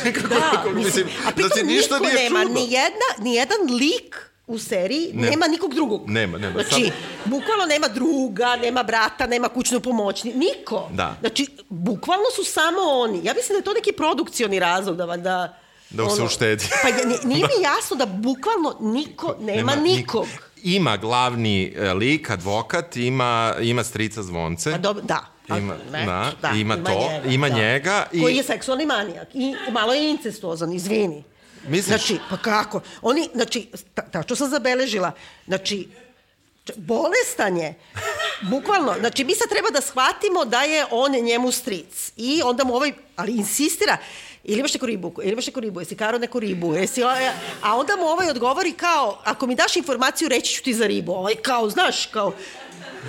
kako, 0.13 0.27
da. 0.27 0.51
kako, 0.51 0.69
mislim, 0.69 1.07
a 1.27 1.31
pritom 1.31 1.49
da 1.55 1.63
ništa 1.63 1.99
niko 1.99 2.05
nije 2.13 2.23
nema, 2.23 2.43
čudno. 2.43 2.59
ni, 2.59 2.71
jedna, 2.71 3.07
ni 3.19 3.33
jedan 3.33 3.57
lik 3.79 4.31
u 4.47 4.59
seriji 4.59 5.11
Ne. 5.13 5.29
nema 5.29 5.47
nikog 5.47 5.73
drugog. 5.73 6.09
Nema, 6.09 6.37
nema, 6.37 6.53
Znači, 6.53 6.69
samo- 6.81 6.91
bukvalno 7.25 7.65
nema 7.65 7.87
druga, 7.87 8.55
nema 8.55 8.83
brata, 8.83 9.27
nema 9.27 9.49
kućnu 9.49 9.79
pomoćni, 9.79 10.33
niko. 10.33 10.89
Da. 10.91 11.15
Znači, 11.19 11.47
bukvalno 11.69 12.25
su 12.35 12.43
samo 12.43 12.77
oni. 12.81 13.17
Ja 13.17 13.33
mislim 13.33 13.49
da 13.49 13.55
je 13.55 13.63
to 13.63 13.73
neki 13.73 13.91
produkcioni 13.91 14.59
razlog 14.59 14.97
da 14.97 15.05
valjda... 15.05 15.57
Da 15.89 16.09
se 16.09 16.23
uštedi. 16.23 16.65
Pa 16.83 16.89
nije 17.23 17.43
mi 17.43 17.63
jasno 17.69 17.95
da 17.95 18.05
bukvalno 18.05 18.77
niko 18.81 19.35
nema, 19.39 19.75
nikog. 19.75 20.25
Ima 20.63 20.97
glavni 20.97 21.73
e, 21.75 21.93
lik, 21.93 22.29
advokat, 22.29 22.95
ima, 22.97 23.55
ima 23.61 23.83
strica 23.83 24.23
zvonce. 24.23 24.73
A 24.73 24.77
dobro, 24.77 25.03
da. 25.03 25.25
A, 25.49 25.57
Ima- 25.57 25.77
ne, 25.91 26.05
da, 26.41 26.49
ima 26.49 26.75
to, 26.77 27.09
ima 27.25 27.49
njega 27.49 28.05
i- 28.11 28.21
Koji 28.21 28.35
je 28.35 28.43
seksualni 28.43 28.85
manijak. 28.85 29.27
I 29.33 29.55
malo 29.71 29.93
je 29.93 30.09
incestuozan, 30.09 30.73
izvini. 30.73 31.23
Misliš? 31.67 31.85
Znači, 31.85 32.19
pa 32.29 32.37
kako? 32.37 32.81
Oni, 33.01 33.29
znači, 33.33 33.67
ta, 33.93 34.01
tačno 34.01 34.35
sam 34.35 34.49
zabeležila, 34.49 35.11
znači, 35.47 35.87
bolestan 36.75 37.57
je. 37.57 37.73
Bukvalno, 38.41 38.95
znači 38.99 39.23
mi 39.23 39.35
sad 39.35 39.49
treba 39.49 39.69
da 39.69 39.81
shvatimo 39.81 40.45
da 40.45 40.61
je 40.61 40.85
on 40.91 41.11
njemu 41.11 41.51
stric. 41.51 42.11
I 42.17 42.41
onda 42.43 42.63
mu 42.63 42.75
ovaj, 42.75 42.93
ali 43.15 43.31
insistira, 43.31 43.97
ili 44.43 44.59
imaš 44.59 44.73
neku 44.73 44.85
ribu, 44.85 45.13
ili 45.23 45.31
imaš 45.31 45.47
neku 45.47 45.59
ribu, 45.59 45.81
jesi 45.81 45.95
karo 45.95 46.17
neku 46.17 46.39
ribu, 46.39 46.73
jesi, 46.73 47.03
a 47.61 47.75
onda 47.75 47.95
mu 47.95 48.05
ovaj 48.05 48.29
odgovori 48.29 48.71
kao, 48.71 49.19
ako 49.23 49.47
mi 49.47 49.55
daš 49.55 49.75
informaciju, 49.75 50.29
reći 50.29 50.53
ću 50.53 50.63
ti 50.63 50.73
za 50.73 50.87
ribu. 50.87 51.11
Ovaj 51.11 51.35
kao, 51.35 51.69
znaš, 51.69 52.05
kao, 52.05 52.33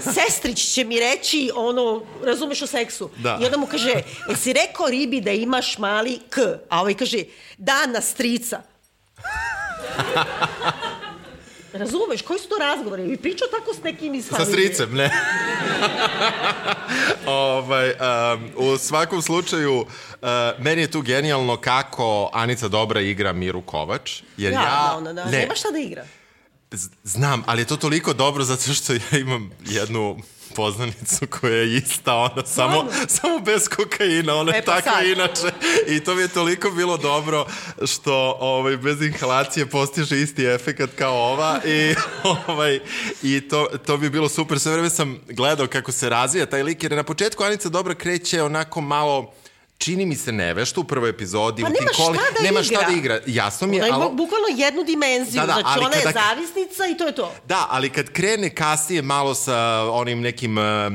sestrić 0.01 0.75
će 0.75 0.85
mi 0.85 1.01
reći, 1.01 1.51
ono, 1.55 2.03
razumeš 2.25 2.63
o 2.63 2.67
seksu. 2.67 3.11
Da. 3.17 3.39
I 3.43 3.45
onda 3.45 3.57
mu 3.57 3.67
kaže, 3.67 3.95
jesi 4.29 4.53
rekao 4.53 4.89
ribi 4.89 5.21
da 5.21 5.31
imaš 5.31 5.79
mali 5.79 6.19
k? 6.31 6.41
A 6.69 6.81
ovaj 6.81 6.95
kaže, 6.95 7.25
da, 7.59 7.87
na 7.87 8.01
strica. 8.01 8.63
Razumeš, 11.79 12.23
koji 12.23 12.39
su 12.39 12.49
to 12.49 12.55
razgovori? 12.61 13.13
I 13.13 13.17
pričao 13.17 13.49
tako 13.49 13.75
s 13.75 13.83
nekim 13.83 14.15
iz 14.15 14.25
Sa 14.27 14.37
familije. 14.37 14.53
stricem, 14.53 14.95
ne. 14.95 15.11
ovaj, 17.27 17.91
um, 17.91 18.51
u 18.57 18.79
svakom 18.79 19.23
slučaju, 19.23 19.81
uh, 19.81 19.87
meni 20.59 20.83
je 20.83 20.91
tu 20.91 21.01
genijalno 21.01 21.57
kako 21.57 22.31
Anica 22.33 22.69
Dobra 22.69 23.01
igra 23.01 23.33
Miru 23.33 23.63
Kovač. 23.63 24.23
Jer 24.37 24.53
ja, 24.53 24.61
Ja, 24.61 24.89
da, 24.91 24.97
ona, 24.97 25.13
da. 25.13 25.25
Nema 25.25 25.55
šta 25.55 25.71
da 25.71 25.79
igra. 25.79 26.05
Znam, 27.05 27.43
ali 27.47 27.63
je 27.63 27.67
to 27.67 27.77
toliko 27.77 28.13
dobro 28.13 28.45
zato 28.45 28.73
što 28.73 28.93
ja 28.93 29.01
imam 29.21 29.51
jednu 29.65 30.17
poznanicu 30.57 31.27
koja 31.41 31.57
je 31.57 31.77
ista, 31.77 32.15
ona 32.15 32.47
samo, 32.47 32.87
samo 33.09 33.39
bez 33.39 33.69
kokaina, 33.69 34.35
ona 34.35 34.53
je 34.53 34.59
E, 34.59 34.63
pa 34.65 34.75
takva 34.75 34.93
sad. 34.93 35.07
inače. 35.07 35.53
I 35.87 36.01
to 36.01 36.15
mi 36.15 36.23
je 36.23 36.29
toliko 36.29 36.71
bilo 36.71 36.97
dobro 36.97 37.47
što 37.87 38.37
ovaj, 38.41 38.77
bez 38.77 39.03
inhalacije 39.03 39.67
postiže 39.67 40.21
isti 40.21 40.45
efekat 40.45 40.91
kao 40.99 41.15
ova 41.15 41.61
i, 41.65 41.95
ovaj, 42.47 42.81
i 43.23 43.49
to, 43.49 43.69
to 43.87 43.97
bi 43.97 44.11
bilo 44.11 44.29
super. 44.29 44.61
Sve 44.61 44.73
vreme 44.73 44.91
sam 44.91 45.19
gledao 45.29 45.67
kako 45.67 45.93
se 45.93 46.09
razvija 46.09 46.47
taj 46.47 46.63
lik, 46.63 46.83
jer 46.83 46.93
na 46.93 47.03
početku 47.03 47.45
Anica 47.45 47.69
Dobra 47.69 47.95
kreće 47.95 48.43
onako 48.43 48.81
malo 48.81 49.33
čini 49.79 50.07
mi 50.07 50.17
se 50.17 50.33
nevešto 50.33 50.81
u 50.81 50.85
prvoj 50.85 51.11
epizodi. 51.11 51.63
Pa 51.63 51.69
u 51.69 51.73
tim 51.73 51.79
nema 51.81 51.93
šta 51.93 52.03
koli- 52.03 52.17
da 52.35 52.43
nema 52.43 52.61
igra. 52.61 52.77
šta 52.77 52.87
da 52.87 52.93
igra. 52.93 53.21
Jasno 53.27 53.67
mi 53.67 53.77
je, 53.77 53.83
Ona 53.83 53.89
ima 53.89 53.99
ali... 53.99 54.11
bukvalno 54.13 54.47
jednu 54.51 54.85
dimenziju. 54.85 55.41
Da, 55.41 55.47
da, 55.47 55.53
znači, 55.55 55.79
ona 55.79 55.97
je 55.97 56.03
kada- 56.03 56.21
zavisnica 56.23 56.87
i 56.87 56.97
to 56.97 57.07
je 57.07 57.15
to. 57.15 57.33
Da, 57.45 57.67
ali 57.71 57.91
kad 57.91 58.09
krene 58.09 58.51
kasnije 58.51 59.03
malo 59.03 59.35
sa 59.35 59.57
onim 59.85 60.21
nekim, 60.21 60.59
eh, 60.59 60.91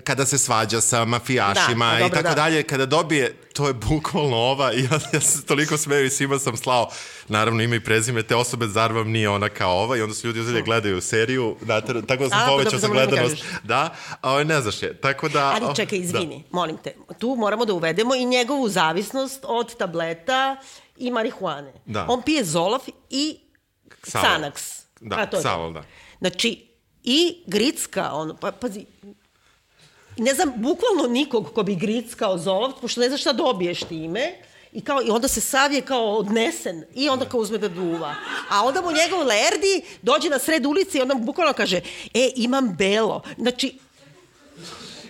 kada 0.00 0.26
se 0.26 0.38
svađa 0.38 0.80
sa 0.80 1.04
mafijašima 1.04 1.90
Da, 1.92 1.98
i 1.98 2.10
tako 2.10 2.22
da. 2.22 2.34
dalje, 2.34 2.62
kada 2.62 2.86
dobije 2.86 3.34
to 3.56 3.66
je 3.66 3.74
bukvalno 3.74 4.36
ova 4.36 4.72
i 4.72 4.82
ja, 4.82 5.00
ja 5.12 5.20
se 5.20 5.46
toliko 5.46 5.76
smeju 5.76 6.04
i 6.04 6.10
svima 6.10 6.38
sam 6.38 6.56
slao, 6.56 6.88
naravno 7.28 7.62
ima 7.62 7.74
i 7.74 7.80
prezime 7.80 8.22
te 8.22 8.36
osobe, 8.36 8.66
zar 8.66 8.92
vam 8.92 9.10
nije 9.10 9.28
ona 9.28 9.48
kao 9.48 9.82
ova 9.82 9.96
i 9.96 10.02
onda 10.02 10.14
su 10.14 10.26
ljudi 10.26 10.40
uzeli 10.40 10.62
gledaju 10.62 11.00
seriju, 11.00 11.56
da, 11.60 11.80
tako 11.80 12.22
da 12.24 12.28
sam 12.28 12.38
A, 12.38 12.44
pa 12.44 12.50
povećao 12.50 12.80
sa 12.80 12.86
da 12.86 12.92
gledanost. 12.92 13.44
Da, 13.62 13.94
a 14.20 14.30
ovaj 14.30 14.44
ne 14.44 14.60
znaš 14.60 14.82
je, 14.82 15.00
tako 15.00 15.28
da... 15.28 15.58
Ali 15.60 15.76
čekaj, 15.76 15.98
izvini, 15.98 16.38
da. 16.38 16.56
molim 16.56 16.76
te. 16.76 16.94
Tu 17.18 17.36
moramo 17.38 17.64
da 17.64 17.72
uvedemo 17.72 18.14
i 18.14 18.24
njegovu 18.24 18.68
zavisnost 18.68 19.44
od 19.48 19.76
tableta 19.76 20.56
i 20.96 21.10
marihuane. 21.10 21.72
Da. 21.86 22.06
On 22.08 22.22
pije 22.22 22.44
Zolof 22.44 22.88
i. 23.10 23.38
Xanax. 24.02 24.82
Da. 25.00 25.28
Xalol, 25.32 25.72
da. 25.72 25.82
Znači, 26.18 26.66
i 27.04 27.42
gricka, 27.46 28.12
ono, 28.12 28.36
pa, 28.36 28.52
pazi, 28.52 28.84
ne 30.16 30.34
znam, 30.34 30.52
bukvalno 30.56 31.06
nikog 31.08 31.52
ko 31.54 31.62
bi 31.62 31.74
grickao 31.74 32.38
Zolof, 32.38 32.74
pošto 32.80 33.00
ne 33.00 33.08
zna 33.08 33.16
šta 33.16 33.32
dobiješ 33.32 33.80
time, 33.80 34.32
I, 34.76 34.80
kao, 34.80 35.00
I 35.02 35.10
onda 35.10 35.28
se 35.28 35.40
sav 35.40 35.72
je 35.72 35.80
kao 35.80 36.16
odnesen 36.18 36.84
i 36.94 37.08
onda 37.08 37.24
kao 37.24 37.40
uzme 37.40 37.58
da 37.58 37.68
duva. 37.68 38.14
A 38.50 38.64
onda 38.64 38.82
mu 38.82 38.92
njegov 38.92 39.26
lerdi 39.26 39.82
dođe 40.02 40.28
na 40.28 40.38
sred 40.38 40.66
ulici 40.66 40.98
i 40.98 41.02
onda 41.02 41.14
mu 41.14 41.24
bukvalno 41.24 41.52
kaže, 41.52 41.80
e, 42.14 42.30
imam 42.36 42.74
belo. 42.78 43.22
Znači, 43.38 43.78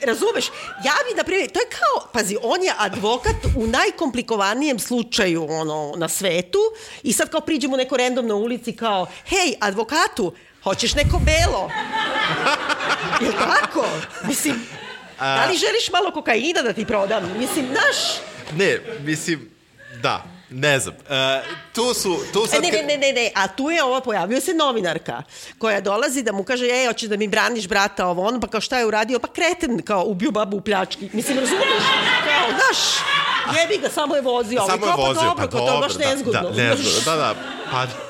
razumeš, 0.03 0.47
ja 0.85 0.95
bi, 1.09 1.17
na 1.17 1.25
primjer, 1.25 1.51
to 1.51 1.61
je 1.61 1.67
kao, 1.71 2.09
pazi, 2.13 2.37
on 2.43 2.63
je 2.63 2.73
advokat 2.79 3.37
u 3.57 3.67
najkomplikovannijem 3.67 4.79
slučaju 4.79 5.47
ono, 5.51 5.95
na 5.97 6.09
svetu 6.09 6.59
i 7.03 7.13
sad 7.13 7.31
kao 7.31 7.41
priđemo 7.41 7.77
neko 7.77 7.97
random 7.97 8.27
na 8.27 8.35
ulici 8.35 8.77
kao, 8.77 9.07
hej, 9.25 9.55
advokatu, 9.61 10.33
hoćeš 10.63 10.95
neko 10.95 11.19
belo? 11.19 11.71
Je 13.25 13.33
tako? 13.33 13.85
Mislim, 14.29 14.67
da 15.19 15.47
li 15.47 15.57
želiš 15.57 15.91
malo 15.93 16.11
kokaina 16.11 16.63
da 16.63 16.73
ti 16.73 16.85
prodam? 16.85 17.33
Mislim, 17.39 17.67
znaš, 17.67 17.97
Ne, 18.53 18.81
mislim, 19.05 19.51
da, 20.03 20.23
ne 20.51 20.79
znam. 20.79 20.95
E, 21.11 21.43
tu 21.75 21.95
su, 21.95 22.19
tu 22.33 22.47
sad... 22.47 22.65
E, 22.65 22.67
ne, 22.67 22.71
ne, 22.71 22.83
ne, 22.83 22.99
ne, 22.99 23.13
ne, 23.13 23.31
a 23.35 23.49
tu 23.49 23.71
je 23.71 23.85
ova, 23.85 24.01
pojavio 24.01 24.41
se 24.41 24.55
novinarka 24.55 25.23
koja 25.59 25.81
dolazi 25.81 26.23
da 26.23 26.33
mu 26.33 26.45
kaže, 26.45 26.67
ej, 26.67 26.87
hoćeš 26.87 27.09
da 27.09 27.17
mi 27.17 27.29
braniš 27.29 27.69
brata 27.69 28.07
ovo, 28.07 28.27
on, 28.27 28.41
pa 28.41 28.47
kao 28.47 28.61
šta 28.61 28.79
je 28.79 28.87
uradio, 28.87 29.19
pa 29.19 29.29
kreten, 29.29 29.83
kao 29.83 30.05
ubio 30.05 30.31
babu 30.31 30.57
u 30.57 30.61
pljački. 30.61 31.11
Mislim, 31.13 31.39
razumiješ? 31.39 31.83
Kao, 32.25 32.49
znaš, 32.49 32.79
jebi 33.61 33.79
ga, 33.79 33.89
samo 33.89 34.17
je 34.17 34.23
vozio. 34.23 34.63
Samo 34.67 34.87
je 34.87 34.93
pa 34.93 35.03
vozio, 35.03 35.23
dobro, 35.23 35.49
pa 35.51 35.59
dobro, 35.59 35.81
baš 35.81 35.97
nezgodno. 35.99 36.41
Da, 36.41 36.49
da, 36.49 36.63
nezgodno, 36.63 37.01
da, 37.05 37.17
da, 37.17 37.35
pa... 37.71 38.06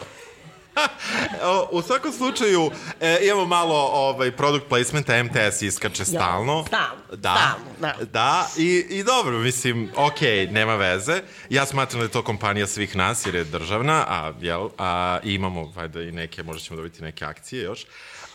U 1.71 1.83
svakom 1.83 2.13
slučaju, 2.13 2.71
e, 3.01 3.19
imamo 3.23 3.47
malo 3.47 3.75
ovaj, 3.93 4.31
product 4.33 4.69
placementa, 4.69 5.23
MTS 5.23 5.63
iskače 5.63 6.05
stalno. 6.05 6.65
stalno, 6.67 7.17
Da, 7.17 7.37
stalno, 7.37 7.97
da. 7.99 8.05
da 8.13 8.49
i, 8.57 8.87
i 8.91 9.03
dobro, 9.05 9.39
mislim, 9.39 9.91
ok, 9.97 10.21
nema 10.51 10.75
veze. 10.75 11.23
Ja 11.51 11.67
smatram 11.67 12.01
da 12.01 12.05
je 12.05 12.11
to 12.11 12.23
kompanija 12.23 12.67
svih 12.67 12.97
nas, 12.97 13.27
jer 13.27 13.35
je 13.35 13.45
državna, 13.45 14.05
a, 14.09 14.33
jel, 14.41 14.69
a 14.79 15.19
imamo, 15.25 15.73
valjda, 15.77 16.03
i 16.03 16.13
neke, 16.13 16.43
možda 16.43 16.63
ćemo 16.63 16.77
dobiti 16.77 17.03
neke 17.03 17.25
akcije 17.25 17.63
još. 17.63 17.87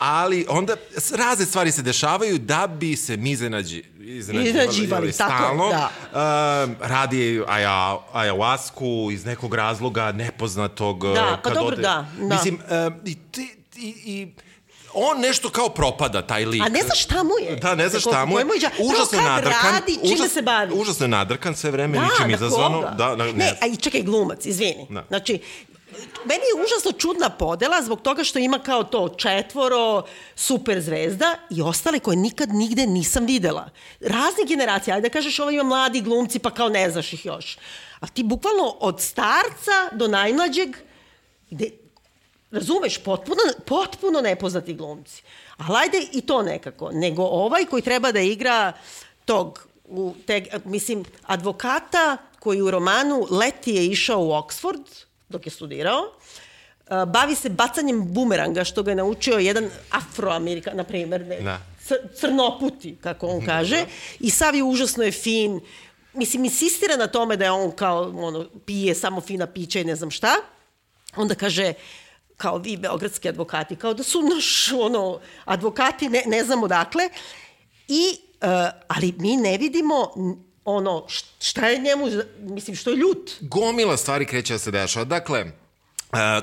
Ali 0.02 0.46
onda 0.50 0.76
razne 1.18 1.46
stvari 1.46 1.72
se 1.72 1.82
dešavaju 1.82 2.38
da 2.38 2.68
bi 2.68 2.96
se 2.96 3.18
mi 3.18 3.32
iznenađi, 3.32 3.84
Iznenađivali, 4.00 5.08
jel, 5.08 5.14
tako 5.18 5.34
stalno. 5.38 5.70
da. 5.70 5.90
Um, 6.64 6.76
radi 6.82 7.44
aja, 7.48 7.98
ayahuasku 8.14 9.14
iz 9.14 9.26
nekog 9.26 9.54
razloga 9.56 10.12
nepoznatog. 10.12 11.04
uh, 11.04 11.14
Da, 11.14 11.40
pa 11.44 11.50
kad 11.50 11.58
dobro, 11.58 11.76
da, 11.76 11.82
da. 12.20 12.36
Mislim, 12.36 12.60
um, 12.88 12.94
i, 13.06 13.16
ti, 13.32 13.56
i, 13.76 13.94
i 14.06 14.28
on 14.94 15.20
nešto 15.20 15.50
kao 15.50 15.70
propada, 15.70 16.22
taj 16.22 16.46
lik. 16.46 16.62
A 16.62 16.70
ne 16.70 16.82
znaš 16.82 17.04
šta 17.04 17.24
mu 17.24 17.32
je. 17.42 17.56
Da, 17.56 17.76
ne 17.76 17.90
znaš 17.90 18.02
šta 18.02 18.26
mu 18.26 18.40
je. 18.40 18.46
Užasno 18.80 19.18
je 19.18 19.24
nadrkan. 19.24 19.74
radi, 19.74 20.00
čime 20.16 20.30
se 20.30 20.42
bavi? 20.42 20.74
Užasno 20.74 21.04
je 21.04 21.08
nadrkan 21.08 21.56
sve 21.56 21.72
vreme, 21.72 21.98
Da, 21.98 22.04
ničim 22.04 22.30
izazvano. 22.32 22.82
Da, 22.98 23.16
na, 23.16 23.26
ne, 23.26 23.34
ne, 23.34 23.58
a 23.62 23.68
i 23.68 23.76
čekaj, 23.76 24.02
glumac, 24.02 24.46
izvini. 24.46 24.88
Da. 24.90 25.06
Znači, 25.08 25.40
meni 26.26 26.44
je 26.44 26.64
užasno 26.64 26.92
čudna 26.92 27.30
podela 27.30 27.82
zbog 27.82 28.02
toga 28.02 28.24
što 28.24 28.40
ima 28.40 28.60
kao 28.60 28.84
to 28.84 29.10
četvoro 29.10 30.04
super 30.36 30.82
zvezda 30.82 31.36
i 31.50 31.62
ostale 31.62 32.00
koje 32.00 32.18
nikad 32.18 32.50
nigde 32.50 32.88
nisam 32.88 33.26
videla. 33.26 33.70
Razne 34.00 34.44
generacije, 34.48 34.94
ajde 34.94 35.10
da 35.10 35.14
kažeš 35.14 35.40
ovo 35.40 35.52
ima 35.52 35.64
mladi 35.64 36.02
glumci 36.02 36.40
pa 36.40 36.50
kao 36.52 36.70
ne 36.70 36.92
znaš 36.92 37.14
ih 37.14 37.26
još. 37.26 37.58
A 38.00 38.08
ti 38.08 38.24
bukvalno 38.24 38.76
od 38.80 39.02
starca 39.02 39.90
do 39.92 40.08
najmlađeg 40.08 40.76
gde, 41.50 41.70
razumeš, 42.52 42.98
potpuno, 42.98 43.42
potpuno 43.66 44.22
nepoznati 44.22 44.74
glumci. 44.74 45.24
Ali 45.58 45.78
ajde 45.78 46.08
i 46.12 46.22
to 46.22 46.42
nekako. 46.42 46.92
Nego 46.92 47.24
ovaj 47.24 47.66
koji 47.66 47.82
treba 47.82 48.12
da 48.12 48.20
igra 48.20 48.74
tog, 49.26 49.68
u 49.86 50.14
te, 50.28 50.46
mislim, 50.66 51.06
advokata 51.24 52.18
koji 52.40 52.62
u 52.62 52.72
romanu 52.72 53.28
Leti 53.32 53.72
je 53.72 53.86
išao 53.86 54.20
u 54.20 54.30
Oxford 54.30 55.06
dok 55.32 55.46
je 55.48 55.52
studirao, 55.52 56.02
a, 56.88 57.06
bavi 57.06 57.36
se 57.36 57.50
bacanjem 57.50 58.14
bumeranga, 58.14 58.64
što 58.64 58.84
ga 58.84 58.92
je 58.92 58.96
naučio 58.96 59.38
jedan 59.38 59.70
afroamerikan, 59.92 60.78
na 60.78 60.84
primer, 60.84 61.26
ne, 61.28 61.42
Da. 61.42 61.62
cr- 61.88 62.20
crnoputi, 62.20 62.98
kako 63.02 63.28
on 63.28 63.46
kaže, 63.46 63.86
i 64.20 64.30
sav 64.30 64.56
je 64.56 64.64
užasno 64.64 65.04
je 65.04 65.12
fin, 65.12 65.60
mislim, 66.14 66.46
insistira 66.46 66.98
na 66.98 67.08
tome 67.08 67.38
da 67.38 67.46
je 67.46 67.52
on 67.52 67.72
kao, 67.72 68.14
ono, 68.18 68.46
pije 68.66 68.96
samo 68.96 69.22
fina 69.22 69.48
pića 69.48 69.80
i 69.80 69.84
ne 69.84 69.96
znam 69.96 70.12
šta, 70.12 70.36
onda 71.16 71.36
kaže, 71.36 71.74
kao 72.38 72.58
vi 72.58 72.78
beogradski 72.78 73.30
advokati, 73.30 73.76
kao 73.76 73.94
da 73.94 74.04
su 74.04 74.22
naš, 74.22 74.72
ono, 74.72 75.20
advokati, 75.46 76.10
ne, 76.10 76.24
ne 76.28 76.44
znam 76.44 76.64
odakle, 76.64 77.10
i, 77.88 78.04
uh, 78.42 78.48
ali 78.88 79.14
mi 79.18 79.38
ne 79.38 79.58
vidimo 79.58 80.12
ono, 80.72 81.06
šta 81.40 81.68
je 81.68 81.80
njemu, 81.80 82.06
mislim, 82.40 82.76
što 82.76 82.90
je 82.90 82.96
ljut. 82.98 83.32
gomila 83.42 83.98
stvari 83.98 84.26
kreće 84.26 84.54
da 84.54 84.60
se 84.60 84.72
dešava. 84.72 85.06
Dakle, 85.06 85.40
e, 85.40 85.52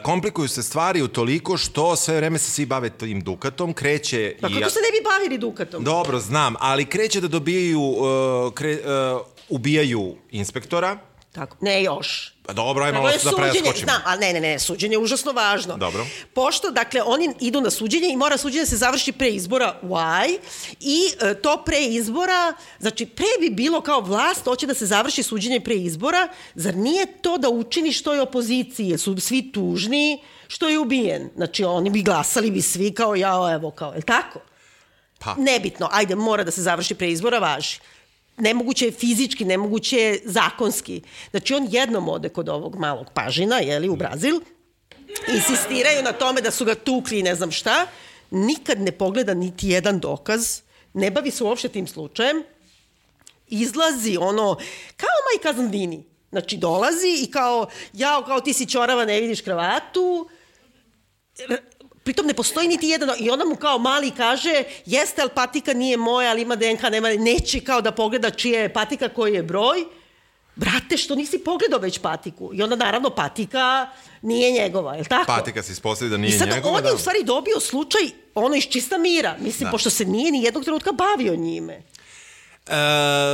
komplikuju 0.02 0.48
se 0.48 0.62
stvari 0.62 1.02
u 1.02 1.08
toliko 1.08 1.56
što 1.56 1.96
sve 1.96 2.16
vreme 2.16 2.38
se 2.38 2.50
svi 2.50 2.66
bave 2.66 2.90
tim 2.90 3.20
dukatom, 3.20 3.72
kreće 3.72 4.36
Pa 4.40 4.48
i... 4.48 4.54
kako 4.54 4.70
se 4.70 4.78
ne 4.78 4.98
bi 4.98 5.04
bavili 5.04 5.38
dukatom? 5.38 5.84
Dobro, 5.84 6.18
znam, 6.18 6.54
ali 6.58 6.84
kreće 6.84 7.20
da 7.20 7.28
dobijaju, 7.28 7.80
uh, 7.80 8.52
kre, 8.54 8.72
uh, 8.72 9.20
ubijaju 9.48 10.16
inspektora, 10.30 10.98
Tako, 11.32 11.56
ne 11.60 11.82
još. 11.82 12.34
Pa 12.46 12.52
dobro, 12.52 12.84
ajmo 12.84 12.98
malo 12.98 13.12
da 13.12 13.18
suđenje, 13.18 13.50
preskočimo. 13.50 13.84
znam, 13.84 14.02
ali 14.04 14.20
ne, 14.20 14.32
ne, 14.32 14.40
ne, 14.40 14.58
suđenje 14.58 14.94
je 14.94 14.98
užasno 14.98 15.32
važno. 15.32 15.76
Dobro. 15.76 16.06
Pošto, 16.34 16.70
dakle, 16.70 17.02
oni 17.02 17.34
idu 17.40 17.60
na 17.60 17.70
suđenje 17.70 18.08
i 18.12 18.16
mora 18.16 18.38
suđenje 18.38 18.62
da 18.62 18.66
se 18.66 18.76
završi 18.76 19.12
pre 19.12 19.28
izbora, 19.28 19.80
why? 19.82 20.38
I 20.80 21.00
e, 21.20 21.34
to 21.34 21.62
pre 21.66 21.80
izbora, 21.84 22.52
znači, 22.78 23.06
pre 23.06 23.26
bi 23.40 23.50
bilo 23.50 23.80
kao 23.80 24.00
vlast, 24.00 24.44
hoće 24.44 24.66
da 24.66 24.74
se 24.74 24.86
završi 24.86 25.22
suđenje 25.22 25.60
pre 25.60 25.74
izbora, 25.74 26.28
zar 26.54 26.76
nije 26.76 27.06
to 27.22 27.38
da 27.38 27.48
učini 27.48 27.92
što 27.92 28.14
je 28.14 28.22
opoziciji, 28.22 28.88
jer 28.88 29.00
su 29.00 29.20
svi 29.20 29.52
tužni, 29.52 30.22
što 30.48 30.68
je 30.68 30.78
ubijen. 30.78 31.30
Znači, 31.36 31.64
oni 31.64 31.90
bi 31.90 32.02
glasali 32.02 32.50
bi 32.50 32.62
svi 32.62 32.94
kao, 32.94 33.14
ja, 33.14 33.50
evo, 33.52 33.70
kao, 33.70 33.92
je 33.92 34.02
tako? 34.02 34.40
Pa. 35.18 35.34
Nebitno, 35.38 35.88
ajde, 35.92 36.14
mora 36.14 36.44
da 36.44 36.50
se 36.50 36.62
završi 36.62 36.94
pre 36.94 37.10
izbora, 37.10 37.38
važi. 37.38 37.80
Nemoguće 38.38 38.84
je 38.84 38.92
fizički, 38.92 39.44
nemoguće 39.44 39.96
je 39.96 40.20
zakonski. 40.24 41.02
Znači, 41.30 41.54
on 41.54 41.68
jednom 41.70 42.08
ode 42.08 42.28
kod 42.28 42.48
ovog 42.48 42.76
malog 42.76 43.06
pažina, 43.14 43.58
jeli, 43.58 43.88
u 43.88 43.96
Brazil, 43.96 44.40
insistiraju 45.34 46.02
na 46.02 46.12
tome 46.12 46.40
da 46.40 46.50
su 46.50 46.64
ga 46.64 46.74
tukli 46.74 47.18
i 47.18 47.22
ne 47.22 47.34
znam 47.34 47.50
šta, 47.50 47.86
nikad 48.30 48.80
ne 48.80 48.92
pogleda 48.92 49.34
niti 49.34 49.68
jedan 49.68 50.00
dokaz, 50.00 50.60
ne 50.94 51.10
bavi 51.10 51.30
se 51.30 51.44
uopšte 51.44 51.68
tim 51.68 51.86
slučajem, 51.86 52.42
izlazi 53.46 54.16
ono, 54.20 54.56
kao 54.96 55.16
Mike 55.32 55.52
Zandini. 55.56 56.04
Znači, 56.30 56.56
dolazi 56.56 57.22
i 57.22 57.30
kao, 57.30 57.68
jao, 57.92 58.24
kao 58.24 58.40
ti 58.40 58.52
si 58.52 58.66
čorava, 58.66 59.04
ne 59.04 59.20
vidiš 59.20 59.40
kravatu, 59.40 60.28
pritom 62.08 62.26
ne 62.26 62.34
postoji 62.34 62.68
niti 62.68 62.88
jedan, 62.88 63.10
i 63.18 63.30
ona 63.30 63.44
mu 63.44 63.56
kao 63.56 63.78
mali 63.78 64.10
kaže, 64.10 64.62
jeste, 64.86 65.22
ali 65.22 65.30
patika 65.34 65.74
nije 65.74 65.96
moja, 65.96 66.30
ali 66.30 66.42
ima 66.42 66.56
DNK, 66.56 66.82
nema, 66.90 67.08
neće 67.08 67.60
kao 67.60 67.80
da 67.80 67.92
pogleda 67.92 68.30
čija 68.30 68.60
je 68.62 68.72
patika, 68.72 69.08
koji 69.08 69.34
je 69.34 69.42
broj, 69.42 69.84
brate, 70.56 70.96
što 70.96 71.14
nisi 71.14 71.38
pogledao 71.38 71.80
već 71.80 71.98
patiku? 71.98 72.50
I 72.54 72.62
onda 72.62 72.76
naravno 72.76 73.10
patika 73.10 73.88
nije 74.22 74.52
njegova, 74.52 74.94
je 74.94 74.98
li 75.00 75.04
tako? 75.08 75.26
Patika 75.26 75.62
se 75.62 75.72
ispostavi 75.72 76.10
da 76.10 76.16
I 76.16 76.18
nije 76.18 76.38
sad 76.38 76.48
njegova. 76.48 76.76
on 76.78 76.84
je 76.84 76.90
da. 76.90 76.94
u 76.94 76.98
stvari 76.98 77.24
dobio 77.24 77.60
slučaj 77.60 78.02
ono 78.34 78.54
iz 78.56 78.64
čista 78.64 78.98
mira, 78.98 79.36
mislim, 79.40 79.66
Da. 79.66 79.70
pošto 79.70 79.90
se 79.90 80.04
nije 80.04 80.32
ni 80.32 80.42
jednog 80.42 80.64
trenutka 80.64 80.92
bavio 80.92 81.36
njime. 81.36 81.74
E, 81.74 81.82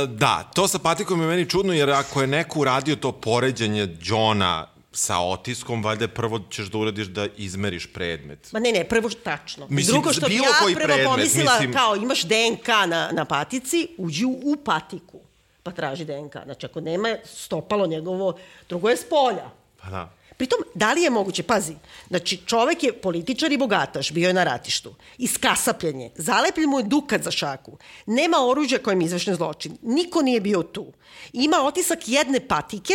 da, 0.07 0.51
to 0.53 0.67
sa 0.67 0.79
patikom 0.79 1.21
je 1.21 1.27
meni 1.27 1.49
čudno, 1.49 1.73
jer 1.73 1.89
ako 1.89 2.21
je 2.21 2.27
neko 2.27 2.59
uradio 2.59 2.95
to 2.95 3.11
poređenje 3.11 3.87
Johna 4.01 4.74
sa 4.95 5.19
otiskom, 5.19 5.83
valjda 5.83 6.07
prvo 6.07 6.39
ćeš 6.49 6.65
da 6.65 6.77
uradiš 6.77 7.07
da 7.07 7.27
izmeriš 7.37 7.87
predmet. 7.93 8.51
Ma 8.51 8.59
ne, 8.59 8.71
ne, 8.71 8.83
prvo 8.83 9.09
tačno. 9.09 9.67
Mislim, 9.69 9.93
Drugo 9.93 10.13
što 10.13 10.27
bi 10.27 10.33
bilo 10.33 10.45
ja 10.45 10.53
koji 10.61 10.75
prvo 10.75 10.85
predmet, 10.85 11.07
pomislila, 11.07 11.53
mislim- 11.53 11.73
kao 11.73 11.95
imaš 11.95 12.23
DNK 12.23 12.67
na, 12.67 13.09
na 13.11 13.25
patici, 13.25 13.87
uđi 13.97 14.25
u, 14.25 14.39
u 14.43 14.55
patiku, 14.55 15.19
pa 15.63 15.71
traži 15.71 16.05
DNK. 16.05 16.35
Znači, 16.43 16.65
ako 16.65 16.81
nema 16.81 17.15
stopalo 17.23 17.87
njegovo, 17.87 18.37
drugo 18.69 18.89
je 18.89 18.97
s 18.97 19.09
polja. 19.09 19.49
Pa 19.81 19.89
da. 19.89 20.13
Pritom, 20.37 20.59
da 20.73 20.93
li 20.93 21.01
je 21.01 21.09
moguće, 21.09 21.43
pazi, 21.43 21.75
znači 22.07 22.37
čovek 22.45 22.83
je 22.83 22.93
političar 22.93 23.51
i 23.51 23.57
bogataš, 23.57 24.11
bio 24.11 24.27
je 24.27 24.33
na 24.33 24.43
ratištu, 24.43 24.95
iskasapljen 25.17 26.01
je, 26.01 26.11
zalepljen 26.15 26.69
mu 26.69 26.79
je 26.79 26.83
dukat 26.83 27.21
za 27.23 27.31
šaku, 27.31 27.77
nema 28.05 28.37
oruđa 28.47 28.77
kojem 28.77 29.01
izvršen 29.01 29.35
zločin, 29.35 29.77
niko 29.81 30.21
nije 30.21 30.41
bio 30.41 30.63
tu. 30.63 30.93
Ima 31.33 31.57
otisak 31.63 31.99
jedne 32.07 32.47
patike 32.47 32.93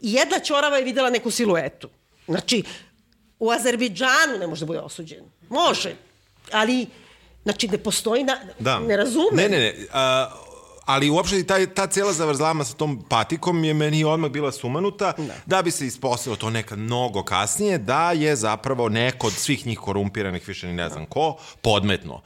i 0.00 0.12
jedna 0.12 0.38
čorava 0.38 0.76
je 0.76 0.84
videla 0.84 1.10
neku 1.10 1.30
siluetu. 1.30 1.88
Znači, 2.28 2.62
u 3.38 3.50
Azerbejdžanu 3.50 4.38
ne 4.40 4.46
može 4.46 4.60
da 4.60 4.66
bude 4.66 4.80
osuđen. 4.80 5.24
Može, 5.48 5.94
ali, 6.52 6.86
znači, 7.42 7.68
ne 7.68 7.78
postoji, 7.78 8.24
na, 8.24 8.36
Da. 8.58 8.78
ne 8.80 8.96
razume. 8.96 9.42
Ne, 9.42 9.48
ne, 9.48 9.58
ne. 9.58 9.74
A, 9.92 10.30
ali 10.84 11.10
uopšte 11.10 11.38
i 11.38 11.46
taj, 11.46 11.74
ta 11.74 11.86
cijela 11.86 12.12
zavrzlama 12.12 12.64
sa 12.64 12.74
tom 12.74 13.04
patikom 13.08 13.64
je 13.64 13.74
meni 13.74 14.04
odmah 14.04 14.30
bila 14.30 14.52
sumanuta, 14.52 15.12
da, 15.18 15.34
da 15.46 15.62
bi 15.62 15.70
se 15.70 15.86
ispostavilo 15.86 16.36
to 16.36 16.50
nekad 16.50 16.78
mnogo 16.78 17.22
kasnije, 17.22 17.78
da 17.78 18.12
je 18.12 18.36
zapravo 18.36 18.88
neko 18.88 19.26
od 19.26 19.32
svih 19.32 19.66
njih 19.66 19.78
korumpiranih, 19.78 20.48
više 20.48 20.66
ni 20.66 20.72
ne 20.72 20.88
znam 20.88 21.06
ko, 21.06 21.36
podmetno. 21.62 22.22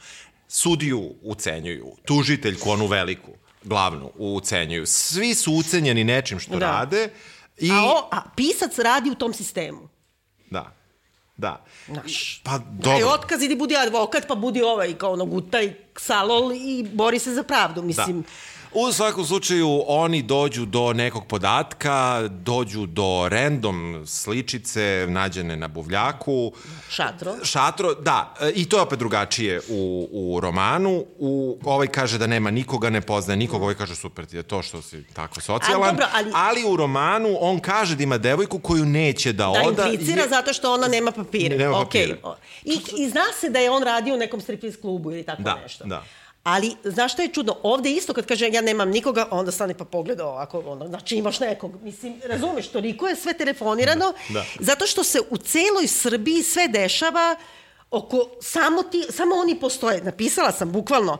Sudiju 0.47 1.15
ucenjuju, 1.21 1.95
tužiteljku, 2.05 2.69
onu 2.69 2.87
veliku, 2.87 3.31
glavnu, 3.63 4.11
ucenjuju. 4.15 4.85
Svi 4.85 5.35
su 5.35 5.53
ucenjeni 5.53 6.03
nečim 6.03 6.39
što 6.39 6.55
Da. 6.57 6.65
rade. 6.71 7.09
I, 7.57 7.71
A, 7.71 7.83
o, 7.85 8.09
a 8.11 8.21
pisac 8.35 8.79
radi 8.79 9.09
u 9.09 9.15
tom 9.15 9.33
sistemu. 9.33 9.89
Da, 10.49 10.71
da. 11.37 11.65
Naš. 11.87 12.41
Pa 12.43 12.57
Daj 12.57 12.99
dobro. 12.99 13.13
otkaz, 13.13 13.41
idi 13.43 13.55
budi 13.55 13.75
advokat, 13.77 14.27
pa 14.27 14.35
budi 14.35 14.61
ovaj, 14.61 14.93
kao 14.93 15.11
ono, 15.13 15.25
gutaj 15.25 15.73
ksalol 15.93 16.51
i 16.51 16.89
bori 16.93 17.19
se 17.19 17.33
za 17.33 17.43
pravdu, 17.43 17.81
mislim. 17.81 18.21
Da. 18.21 18.27
U 18.75 18.91
svakom 18.91 19.25
slučaju 19.25 19.83
oni 19.87 20.21
dođu 20.21 20.65
do 20.65 20.93
nekog 20.93 21.25
podatka, 21.25 21.93
dođu 22.29 22.85
do 22.85 23.27
random 23.27 24.03
sličice 24.07 24.81
nađene 25.09 25.55
na 25.55 25.67
buvljaku. 25.67 26.51
Šatro. 26.89 27.35
Šatro, 27.43 27.93
da, 27.93 28.33
e, 28.41 28.51
i 28.51 28.65
to 28.65 28.77
je 28.77 28.81
opet 28.81 28.99
drugačije 28.99 29.61
u, 29.69 30.07
u 30.13 30.39
romanu. 30.39 31.05
U, 31.19 31.57
ovaj 31.63 31.87
kaže 31.87 32.17
da 32.17 32.27
nema 32.27 32.51
nikoga, 32.51 32.89
ne 32.89 33.01
poznaje 33.01 33.37
nikoga, 33.37 33.63
ovaj 33.63 33.75
kaže 33.75 33.95
super 33.95 34.25
ti 34.25 34.35
je 34.35 34.43
to 34.43 34.61
što 34.61 34.81
si 34.81 35.03
tako 35.05 35.41
socijalan. 35.41 35.83
A, 35.83 35.91
dobro, 35.91 36.05
ali- 36.13 36.31
ali 36.35 36.63
u 36.65 36.75
romanu 36.75 37.37
on 37.39 37.59
kaže 37.59 37.95
da 37.95 38.03
ima 38.03 38.17
devojku 38.17 38.59
koju 38.59 38.85
neće 38.85 39.33
da 39.33 39.43
Da 39.45 39.49
oda. 39.61 39.83
implicira 39.83 40.21
je- 40.21 40.29
zato 40.29 40.53
što 40.53 40.73
ona 40.73 40.87
nema 40.87 41.11
papire. 41.11 41.57
Nema 41.57 41.79
Okej. 41.79 42.07
papire. 42.07 42.35
I, 42.65 42.73
I 42.97 43.09
zna 43.09 43.23
se 43.33 43.49
da 43.49 43.59
je 43.59 43.71
on 43.71 43.83
radio 43.83 44.15
u 44.15 44.19
nekom 44.19 44.41
striptease 44.41 44.77
klubu 44.77 45.11
ili 45.11 45.23
tako 45.23 45.41
Da, 45.41 45.55
nešto. 45.55 45.83
da. 45.85 46.03
Ali, 46.43 46.75
znaš 46.83 47.13
što 47.13 47.21
je 47.21 47.27
čudno? 47.27 47.57
Ovde 47.63 47.91
isto 47.91 48.13
kad 48.13 48.25
kaže 48.25 48.49
ja 48.51 48.61
nemam 48.61 48.89
nikoga, 48.89 49.27
onda 49.31 49.51
stane 49.51 49.73
pa 49.73 49.85
pogleda 49.85 50.27
ovako, 50.27 50.59
ono, 50.59 50.87
znači 50.87 51.15
imaš 51.15 51.39
nekog. 51.39 51.83
Mislim, 51.83 52.21
razumeš, 52.25 52.67
toliko 52.67 53.07
je 53.07 53.15
sve 53.15 53.33
telefonirano, 53.33 54.13
Da. 54.29 54.45
zato 54.59 54.87
što 54.87 55.03
se 55.03 55.19
u 55.29 55.37
celoj 55.37 55.87
Srbiji 55.87 56.43
sve 56.43 56.67
dešava 56.67 57.35
oko, 57.91 58.29
samo, 58.41 58.83
ti, 58.83 59.05
samo 59.09 59.35
oni 59.35 59.59
postoje. 59.59 60.03
Napisala 60.03 60.51
sam 60.51 60.71
bukvalno, 60.71 61.17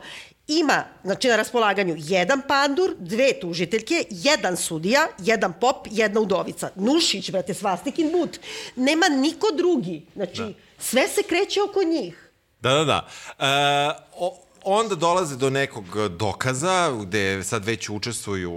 ima, 0.48 0.84
znači 1.04 1.28
na 1.28 1.36
raspolaganju 1.36 1.94
jedan 1.98 2.42
pandur, 2.48 2.94
dve 2.98 3.40
tužiteljke, 3.40 4.04
jedan 4.10 4.56
sudija, 4.56 5.08
jedan 5.18 5.52
pop, 5.60 5.86
jedna 5.90 6.20
udovica. 6.20 6.70
Nušić, 6.74 7.30
brate, 7.30 7.54
svastikin 7.54 8.12
but. 8.12 8.38
Nema 8.76 9.08
niko 9.08 9.46
drugi. 9.56 10.06
Znači, 10.14 10.42
da. 10.42 10.52
sve 10.78 11.08
se 11.08 11.22
kreće 11.22 11.62
oko 11.62 11.82
njih. 11.82 12.30
Da, 12.60 12.70
da, 12.70 12.84
da. 12.84 13.06
E, 13.38 14.04
o, 14.18 14.36
onda 14.64 14.94
dolaze 14.94 15.36
do 15.36 15.50
nekog 15.50 15.84
dokaza 16.08 16.92
gde 17.02 17.44
sad 17.44 17.64
već 17.64 17.88
učestvuju 17.88 18.52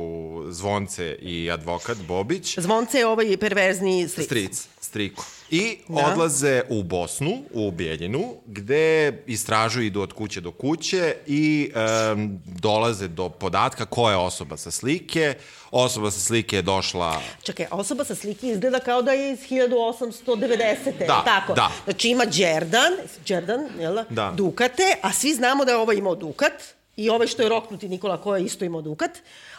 Zvonce 0.49 1.17
i 1.21 1.51
advokat 1.51 1.97
Bobić. 1.97 2.57
Zvonce 2.59 2.97
je 2.97 3.07
ovaj 3.07 3.37
perverzni 3.37 4.07
stric. 4.07 4.25
Stric, 4.25 4.67
striko. 4.79 5.25
I 5.49 5.77
Da. 5.87 6.05
odlaze 6.05 6.61
u 6.69 6.83
Bosnu, 6.83 7.43
u 7.53 7.71
Bijeljinu, 7.71 8.35
gde 8.45 9.17
istražuju, 9.27 9.85
idu 9.85 10.01
od 10.01 10.13
kuće 10.13 10.41
do 10.41 10.51
kuće 10.51 11.15
i 11.27 11.71
um, 12.13 12.39
dolaze 12.45 13.07
do 13.07 13.29
podatka 13.29 13.85
ko 13.85 14.09
je 14.09 14.15
osoba 14.15 14.57
sa 14.57 14.71
slike. 14.71 15.33
Osoba 15.71 16.11
sa 16.11 16.19
slike 16.19 16.55
je 16.55 16.61
došla... 16.61 17.21
Čekaj, 17.43 17.65
osoba 17.71 18.03
sa 18.03 18.15
slike 18.15 18.47
izgleda 18.47 18.79
kao 18.79 19.01
da 19.01 19.11
je 19.11 19.31
iz 19.31 19.39
1890. 19.39 21.07
Da, 21.07 21.23
tako? 21.25 21.53
da. 21.53 21.71
Znači 21.83 22.09
ima 22.09 22.25
Đerdan, 22.25 22.93
Đerdan, 23.27 23.67
jel 23.79 23.95
da? 23.95 24.05
Da. 24.09 24.33
Dukate, 24.35 24.95
a 25.01 25.11
svi 25.13 25.33
znamo 25.33 25.65
da 25.65 25.71
je 25.71 25.77
ovaj 25.77 25.95
imao 25.95 26.15
Dukat 26.15 26.53
i 26.95 27.09
ovaj 27.09 27.27
što 27.27 27.41
je 27.41 27.49
roknuti 27.49 27.89
Nikola 27.89 28.21
ko 28.21 28.35
je 28.35 28.45
isto 28.45 28.65
imao 28.65 28.81
Dukat, 28.81 29.11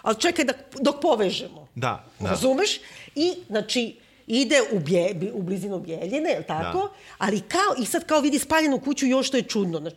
ali 0.02 0.16
čekaj 0.18 0.44
da, 0.44 0.52
dok 0.80 1.00
povežemo. 1.02 1.68
Da, 1.74 2.04
da. 2.18 2.30
Razumeš? 2.30 2.80
I, 3.14 3.32
znači, 3.48 3.96
ide 4.28 4.60
u, 4.72 4.78
bje, 4.78 5.32
u 5.32 5.42
blizinu 5.42 5.80
Bijeljine, 5.80 6.30
jel 6.30 6.42
tako? 6.48 6.78
Da. 6.78 6.94
Ali 7.18 7.40
kao, 7.40 7.74
i 7.78 7.86
sad 7.86 8.06
kao 8.06 8.20
vidi 8.20 8.38
spaljenu 8.38 8.80
kuću 8.80 9.06
još 9.06 9.28
što 9.28 9.36
je 9.36 9.42
čudno. 9.42 9.78
Znači, 9.78 9.96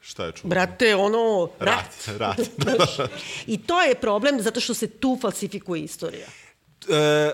Šta 0.00 0.24
je 0.24 0.32
čuo? 0.32 0.48
brate, 0.48 0.96
ono... 0.96 1.48
Rat, 1.58 2.08
rat. 2.18 2.40
Znaš, 2.62 3.08
I 3.46 3.58
to 3.58 3.82
je 3.82 3.94
problem 3.94 4.40
zato 4.40 4.60
što 4.60 4.74
se 4.74 4.86
tu 4.90 5.18
falsifikuje 5.20 5.82
istorija. 5.82 6.26
E, 6.88 7.32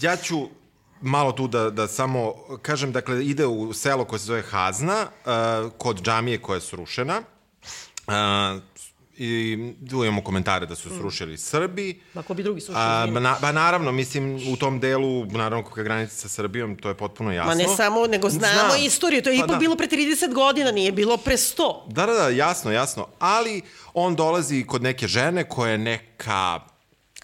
ja 0.00 0.16
ću 0.16 0.48
malo 1.00 1.32
tu 1.32 1.48
da, 1.48 1.70
da 1.70 1.88
samo 1.88 2.34
kažem, 2.62 2.92
dakle, 2.92 3.26
ide 3.26 3.46
u 3.46 3.72
selo 3.72 4.04
koje 4.04 4.18
se 4.18 4.26
zove 4.26 4.42
Hazna, 4.42 5.06
e, 5.06 5.30
kod 5.78 6.02
džamije 6.02 6.38
koja 6.38 6.54
je 6.54 6.60
srušena. 6.60 7.22
E, 8.08 8.12
I 9.22 9.52
imamo 9.92 10.22
komentare 10.22 10.66
da 10.66 10.74
su 10.74 10.88
srušili 10.90 11.38
Srbi. 11.38 12.00
Ma 12.14 12.22
ko 12.22 12.34
bi 12.34 12.42
drugi 12.42 12.60
slušao, 12.60 12.82
A, 12.82 13.00
izvini. 13.00 13.20
na, 13.20 13.36
ba 13.40 13.52
naravno, 13.52 13.92
mislim, 13.92 14.48
u 14.48 14.56
tom 14.56 14.80
delu, 14.80 15.24
naravno, 15.26 15.64
kako 15.64 15.80
je 15.80 15.84
granica 15.84 16.14
sa 16.14 16.28
Srbijom, 16.28 16.76
to 16.76 16.88
je 16.88 16.94
potpuno 16.94 17.32
jasno. 17.32 17.48
Ma 17.48 17.54
ne 17.56 17.76
samo, 17.76 18.06
nego 18.06 18.30
znamo 18.30 18.68
Znam. 18.68 18.82
istoriju. 18.82 19.22
To 19.22 19.30
je 19.30 19.34
Pa 19.34 19.44
ipak 19.44 19.50
da. 19.50 19.58
bilo 19.58 19.76
pre 19.76 19.86
30 19.86 20.32
godina, 20.34 20.70
nije 20.70 20.92
bilo 20.92 21.16
pre 21.16 21.36
100. 21.36 21.62
Da, 21.88 22.06
da, 22.06 22.12
da, 22.12 22.28
jasno, 22.28 22.72
jasno. 22.72 23.06
Ali 23.18 23.62
on 23.94 24.16
dolazi 24.16 24.64
kod 24.64 24.82
neke 24.82 25.06
žene 25.06 25.44
koja 25.44 25.72
je 25.72 25.78
neka 25.78 26.60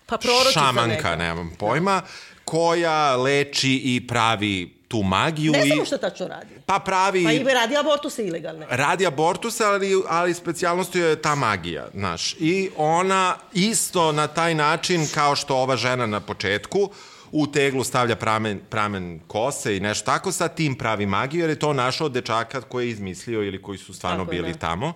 Pa 0.06 0.18
šamanka, 0.52 0.86
neka. 0.86 1.16
nemam 1.16 1.52
pojma, 1.58 2.02
koja 2.44 3.16
leči 3.16 3.80
i 3.84 4.06
pravi 4.06 4.75
tu 4.88 5.02
magiju. 5.02 5.52
Ne 5.52 5.66
i, 5.66 5.68
znamo 5.68 5.84
šta 5.84 5.98
tačno 5.98 6.28
radi. 6.28 6.54
Pa 6.66 6.78
pravi... 6.78 7.24
Pa 7.24 7.32
i 7.32 7.44
radi 7.44 7.76
abortuse 7.76 8.26
ilegalne. 8.26 8.66
radi 8.70 9.06
abortus, 9.06 9.60
ali, 9.60 9.92
ali 10.08 10.34
specijalnost 10.34 10.94
je 10.94 11.22
ta 11.22 11.34
magija, 11.34 11.88
znaš. 11.94 12.34
I 12.38 12.70
ona 12.76 13.36
isto 13.52 14.12
na 14.12 14.26
taj 14.26 14.54
način, 14.54 15.08
kao 15.14 15.36
što 15.36 15.56
ova 15.56 15.76
žena 15.76 16.06
na 16.06 16.20
početku, 16.20 16.90
u 17.32 17.46
teglu 17.46 17.84
stavlja 17.84 18.16
pramen, 18.16 18.60
pramen 18.70 19.20
kose 19.26 19.76
i 19.76 19.80
nešto 19.80 20.06
tako, 20.06 20.32
sa 20.32 20.48
tim 20.48 20.74
pravi 20.74 21.06
magiju, 21.06 21.40
jer 21.40 21.50
je 21.50 21.58
to 21.58 21.72
našao 21.72 22.08
dečaka 22.08 22.60
koji 22.60 22.86
je 22.86 22.90
izmislio 22.90 23.42
ili 23.42 23.62
koji 23.62 23.78
su 23.78 23.94
stvarno 23.94 24.24
Tako 24.24 24.30
bili 24.30 24.52
da. 24.52 24.58
tamo. 24.58 24.92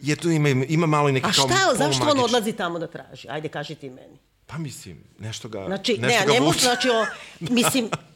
Je 0.00 0.16
tu 0.16 0.30
ima, 0.30 0.48
ima 0.48 0.86
malo 0.86 1.08
i 1.08 1.12
neki 1.12 1.26
A 1.26 1.32
kao 1.32 1.48
šta, 1.48 1.74
zašto 1.74 2.04
on 2.10 2.20
odlazi 2.20 2.52
tamo 2.52 2.78
da 2.78 2.86
traži? 2.86 3.28
Ajde, 3.30 3.48
kaži 3.48 3.74
ti 3.74 3.90
meni. 3.90 4.18
Pa 4.46 4.58
mislim, 4.58 5.04
nešto 5.18 5.48
ga, 5.48 5.64
Znači, 5.66 5.98
nešto 5.98 6.06
ne, 6.06 6.26
ga 6.26 6.32
ne 6.32 6.40
može, 6.40 6.46
vuče. 6.46 6.60
znači, 6.60 6.88
o, 6.90 7.06
mislim, 7.40 7.88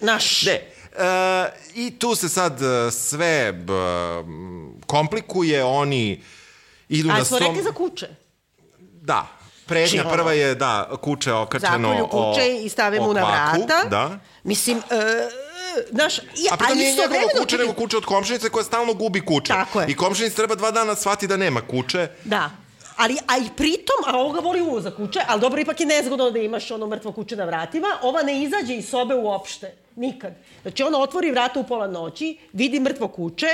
naš... 0.00 0.42
Ne, 0.42 0.52
e, 0.52 1.50
i 1.74 1.98
tu 1.98 2.14
se 2.14 2.28
sad 2.28 2.62
e, 2.62 2.90
sve 2.90 3.52
b, 3.52 3.72
m, 3.72 4.80
komplikuje, 4.86 5.64
oni 5.64 6.22
idu 6.88 7.10
A 7.10 7.18
na 7.18 7.24
smo 7.24 7.36
stom... 7.36 7.48
rekli 7.48 7.62
za 7.62 7.72
kuće. 7.72 8.08
Da, 9.02 9.26
prednja 9.66 10.02
Znači, 10.02 10.16
prva 10.16 10.32
je, 10.32 10.54
da, 10.54 10.90
kuće 11.00 11.32
okačeno 11.32 11.88
Zakolju 11.88 12.06
kuće 12.06 12.56
i 12.64 12.68
stave 12.68 13.00
mu 13.00 13.14
na 13.14 13.20
vrata. 13.20 13.88
Da. 13.88 14.18
Mislim, 14.44 14.78
e, 14.78 15.28
znaš, 15.90 16.18
i, 16.18 16.22
A 16.50 16.56
pritom 16.56 16.66
ali 16.68 16.78
nije 16.78 16.96
kuća, 17.40 17.56
nego 17.56 17.72
kuća 17.72 17.96
od 17.96 18.04
komšinice 18.04 18.48
koja 18.48 18.64
stalno 18.64 18.94
gubi 18.94 19.24
kuće. 19.24 19.52
Tako 19.52 19.80
je. 19.80 19.86
I 19.88 19.96
komšinic 19.96 20.34
treba 20.34 20.54
dva 20.54 20.70
dana 20.70 20.94
shvati 20.94 21.26
da 21.26 21.36
nema 21.36 21.60
kuće. 21.60 22.08
Da. 22.24 22.50
Ali, 22.96 23.16
a 23.26 23.38
i 23.38 23.48
pritom, 23.56 23.96
a 24.06 24.18
ovoga 24.18 24.40
voli 24.40 24.60
uvo 24.60 24.80
za 24.80 24.90
kuće, 24.90 25.20
ali 25.28 25.40
dobro, 25.40 25.60
ipak 25.60 25.80
je 25.80 25.86
nezgodno 25.86 26.30
da 26.30 26.38
imaš 26.38 26.70
ono 26.70 26.86
mrtvo 26.86 27.12
kuće 27.12 27.36
na 27.36 27.44
vratima, 27.44 27.88
ova 28.02 28.22
ne 28.22 28.42
izađe 28.42 28.74
iz 28.74 28.88
sobe 28.88 29.14
uopšte. 29.14 29.74
Nikad. 29.98 30.32
Znači, 30.62 30.82
ona 30.82 30.98
otvori 30.98 31.30
vrata 31.30 31.60
u 31.60 31.64
pola 31.64 31.86
noći, 31.86 32.38
vidi 32.52 32.80
mrtvo 32.80 33.08
kuće, 33.08 33.46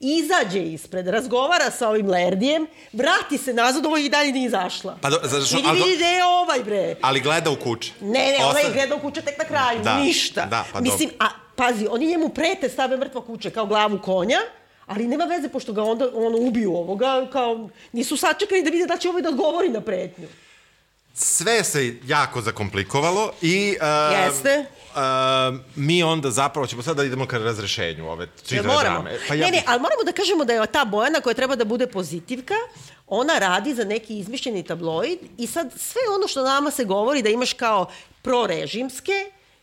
izađe 0.00 0.62
ispred, 0.62 1.06
razgovara 1.06 1.70
sa 1.70 1.88
ovim 1.88 2.08
Lerdijem, 2.08 2.66
vrati 2.92 3.38
se 3.38 3.52
nazad, 3.52 3.86
ovo 3.86 3.96
i 3.96 4.08
dalje 4.08 4.32
nije 4.32 4.46
izašla. 4.46 4.98
Pa 5.00 5.10
do- 5.10 5.20
zato 5.22 5.44
što- 5.44 5.56
vidi, 5.56 5.68
vidi, 5.70 5.96
gde 5.96 6.04
je 6.06 6.24
ovaj, 6.24 6.60
bre. 6.60 6.94
Ali 7.00 7.20
gleda 7.20 7.50
u 7.50 7.56
kuće. 7.56 7.92
Ne, 8.00 8.08
ne, 8.32 8.44
Osta- 8.44 8.58
je 8.58 8.72
gleda 8.72 8.94
u 8.94 9.00
kuće 9.00 9.20
tek 9.22 9.38
na 9.38 9.44
kraju, 9.44 9.80
Da, 9.80 9.96
ništa. 9.96 10.46
da, 10.46 10.64
pa 10.72 10.80
Mislim, 10.80 11.10
a 11.20 11.26
pazi, 11.56 11.86
oni 11.90 12.06
njemu 12.06 12.28
prete, 12.28 12.68
stave 12.68 12.96
mrtvo 12.96 13.20
kuće 13.20 13.50
kao 13.50 13.66
glavu 13.66 13.98
konja, 13.98 14.38
ali 14.86 15.06
nema 15.06 15.24
veze, 15.24 15.48
pošto 15.48 15.72
ga 15.72 15.82
onda 15.84 16.08
ono, 16.14 16.38
ubiju 16.38 16.76
ovoga, 16.76 17.26
kao, 17.32 17.68
nisu 17.92 18.16
sačekali 18.16 18.62
da 18.62 18.70
vide 18.70 18.86
da 18.86 18.96
će 18.96 19.08
ovaj 19.08 19.22
da 19.22 19.28
odgovori 19.28 19.68
na 19.68 19.80
pretnju. 19.80 20.28
Sve 21.14 21.64
se 21.64 21.94
jako 22.04 22.40
zakomplikovalo 22.40 23.32
i... 23.42 23.76
Uh, 23.80 24.18
Jeste. 24.18 24.64
Uh, 24.94 25.58
mi 25.76 26.02
onda 26.02 26.30
zapravo 26.30 26.66
ćemo 26.66 26.82
sad 26.82 26.96
da 26.96 27.04
idemo 27.04 27.26
ka 27.26 27.38
razrešenju 27.38 28.08
ove 28.10 28.26
čitave 28.46 28.68
moramo? 28.68 29.02
drame. 29.02 29.18
Pa 29.28 29.34
ne, 29.34 29.40
ja 29.40 29.50
ne, 29.50 29.56
bih- 29.56 29.62
ali 29.66 29.80
moramo 29.80 30.02
da 30.04 30.12
kažemo 30.12 30.44
da 30.44 30.52
je 30.52 30.66
ta 30.66 30.84
Bojana 30.84 31.20
koja 31.20 31.34
treba 31.34 31.56
da 31.56 31.64
bude 31.64 31.86
pozitivka, 31.86 32.54
ona 33.06 33.38
radi 33.38 33.74
za 33.74 33.84
neki 33.84 34.18
izmišljeni 34.18 34.62
tabloid 34.62 35.18
i 35.38 35.46
sad 35.46 35.72
sve 35.76 36.00
ono 36.16 36.28
što 36.28 36.42
nama 36.42 36.70
se 36.70 36.84
govori 36.84 37.22
da 37.22 37.28
imaš 37.28 37.52
kao 37.52 37.86
prorežimske 38.22 39.12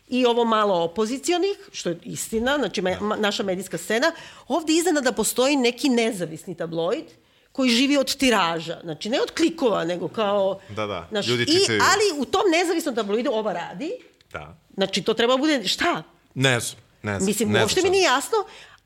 i 0.08 0.26
ovo 0.26 0.44
malo 0.44 0.74
opozicionih, 0.84 1.58
što 1.72 1.88
je 1.88 1.98
istina, 2.04 2.58
znači 2.58 2.82
me, 2.82 2.96
ma, 3.00 3.16
naša 3.16 3.42
medijska 3.42 3.78
scena, 3.78 4.12
ovde 4.48 4.72
iznenada 4.72 5.12
postoji 5.12 5.56
neki 5.56 5.88
nezavisni 5.88 6.56
tabloid 6.56 7.04
koji 7.52 7.70
živi 7.70 7.96
od 7.96 8.16
tiraža, 8.16 8.80
znači 8.82 9.08
ne 9.10 9.20
od 9.20 9.30
klikova, 9.30 9.84
nego 9.84 10.08
kao... 10.08 10.60
Da, 10.68 10.86
da, 10.86 11.06
Znaš, 11.10 11.26
ljudi 11.26 11.42
i, 11.42 11.58
čitaju. 11.60 11.82
Ali 11.92 12.20
u 12.20 12.24
tom 12.24 12.42
nezavisnom 12.50 12.94
tabloidu 12.94 13.30
ova 13.30 13.52
radi, 13.52 13.92
Da. 14.32 14.56
znači 14.74 15.02
to 15.02 15.14
treba 15.14 15.36
bude, 15.36 15.68
šta? 15.68 16.02
Ne 16.34 16.60
znam, 16.60 16.80
ne 17.02 17.18
znam. 17.18 17.26
Mislim, 17.26 17.50
ne 17.50 17.60
uopšte 17.60 17.82
mi 17.82 17.90
nije 17.90 18.04
jasno, 18.04 18.38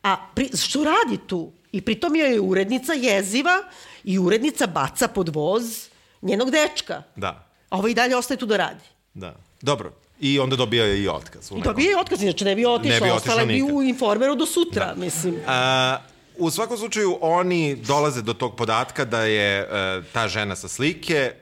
a 0.02 0.16
pri, 0.34 0.50
što 0.56 0.84
radi 0.84 1.18
tu? 1.26 1.52
I 1.72 1.80
pritom 1.80 2.16
joj 2.16 2.32
je 2.32 2.40
urednica 2.40 2.92
jeziva 2.92 3.62
i 4.04 4.18
urednica 4.18 4.66
baca 4.66 5.08
pod 5.08 5.28
voz 5.28 5.88
njenog 6.22 6.50
dečka. 6.50 7.02
Da, 7.16 7.46
A 7.70 7.78
ovo 7.78 7.88
i 7.88 7.94
dalje 7.94 8.16
ostaje 8.16 8.38
tu 8.38 8.46
da 8.46 8.56
radi. 8.56 8.84
da. 9.14 9.34
Dobro. 9.62 9.92
I 10.20 10.38
onda 10.38 10.56
dobija 10.56 10.94
i 10.94 11.08
otkaz. 11.08 11.50
I 11.56 11.60
dobije 11.62 11.90
je 11.90 11.98
otkaz, 11.98 12.22
inače 12.22 12.44
ne 12.44 12.54
bi 12.54 12.66
otišla, 12.66 12.94
Ne 12.94 13.00
bi 13.00 13.10
ostala 13.10 13.44
bi 13.44 13.62
u 13.62 13.82
informeru 13.82 14.34
do 14.34 14.46
sutra, 14.46 14.94
mislim. 14.96 15.36
A, 15.46 15.98
u 16.36 16.50
svakom 16.50 16.78
slučaju, 16.78 17.18
oni 17.20 17.76
dolaze 17.76 18.22
do 18.22 18.32
tog 18.32 18.56
podatka 18.56 19.04
da 19.04 19.20
je 19.22 19.58
e, 19.60 19.66
ta 20.12 20.28
žena 20.28 20.56
sa 20.56 20.68
slike, 20.68 21.14
e, 21.16 21.34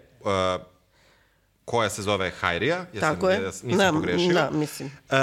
koja 1.64 1.90
se 1.90 2.02
zove 2.02 2.30
Hajrija, 2.30 2.86
ja 2.92 3.00
Tako 3.00 3.30
je. 3.30 3.40
nisam 3.40 3.78
Da, 3.78 3.92
pogrešio, 3.92 4.32
da, 4.32 4.50
mislim. 4.50 4.88
E, 4.88 5.16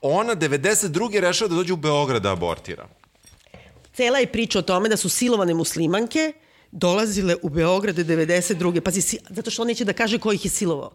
ona 0.00 0.36
92. 0.36 1.20
rešava 1.20 1.48
da 1.48 1.54
dođe 1.54 1.72
u 1.72 1.76
Beograd 1.76 2.22
da 2.22 2.32
abortira. 2.32 2.88
Cela 3.94 4.18
je 4.18 4.32
priča 4.32 4.58
o 4.58 4.62
tome 4.62 4.88
da 4.88 4.96
su 4.96 5.08
silovane 5.08 5.54
muslimanke 5.54 6.32
dolazile 6.70 7.36
u 7.42 7.48
Beograd 7.48 7.96
92. 7.96 8.80
Pazi, 8.80 9.00
si, 9.00 9.18
zato 9.28 9.50
što 9.50 9.62
on 9.62 9.68
neće 9.68 9.84
da 9.84 9.92
kaže 9.92 10.18
ko 10.18 10.32
ih 10.32 10.44
je 10.44 10.50
silovao. 10.50 10.92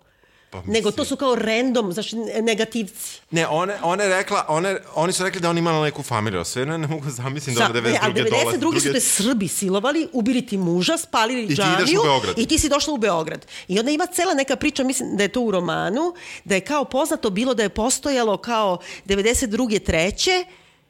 Pa, 0.54 0.62
Nego 0.68 0.92
to 0.92 1.06
su 1.06 1.16
kao 1.16 1.36
random, 1.36 1.94
znači 1.94 2.16
negativci. 2.42 3.20
Ne, 3.32 3.48
one, 3.48 3.78
one 3.84 4.08
rekla, 4.08 4.46
one, 4.48 4.78
oni 4.96 5.14
su 5.14 5.24
rekli 5.24 5.42
da 5.42 5.50
on 5.50 5.58
imala 5.58 5.84
neku 5.84 6.04
familiju, 6.04 6.40
a 6.40 6.44
sve 6.44 6.66
ne, 6.66 6.78
ne 6.78 6.88
mogu 6.88 7.10
zamislim 7.10 7.56
da 7.56 7.66
ona 7.66 7.82
ne, 7.82 8.00
ali 8.02 8.14
92. 8.14 8.30
dolazi. 8.30 8.58
92. 8.58 8.80
su 8.80 8.94
te 8.94 9.00
Srbi 9.00 9.48
silovali, 9.48 10.08
ubili 10.14 10.46
ti 10.46 10.58
muža, 10.58 10.98
spalili 10.98 11.48
ti 11.48 11.54
ideš 11.54 11.90
u 12.00 12.04
Beograd. 12.04 12.40
i 12.40 12.46
ti 12.46 12.60
si 12.60 12.70
došla 12.70 12.94
u 12.94 12.98
Beograd. 12.98 13.46
I 13.68 13.80
onda 13.80 13.92
ima 13.92 14.06
cela 14.06 14.34
neka 14.34 14.56
priča, 14.56 14.84
mislim 14.84 15.18
da 15.18 15.24
je 15.24 15.30
to 15.30 15.42
u 15.42 15.52
romanu, 15.52 16.14
da 16.44 16.56
je 16.56 16.62
kao 16.62 16.86
poznato 16.86 17.30
bilo 17.30 17.54
da 17.54 17.64
je 17.64 17.70
postojalo 17.70 18.38
kao 18.38 18.78
92. 19.06 19.84
treće, 19.84 20.46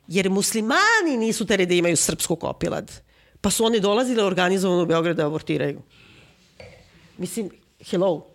jer 0.08 0.30
muslimani 0.30 1.18
nisu 1.18 1.46
teri 1.46 1.66
da 1.66 1.74
imaju 1.74 1.98
srpsku 1.98 2.36
kopilad. 2.36 2.92
Pa 3.42 3.50
su 3.50 3.66
oni 3.66 3.80
dolazile 3.80 4.24
organizovano 4.24 4.84
u 4.84 4.86
Beograd 4.86 5.18
da 5.18 5.28
abortiraju. 5.28 5.82
Mislim, 7.18 7.50
hello. 7.90 8.33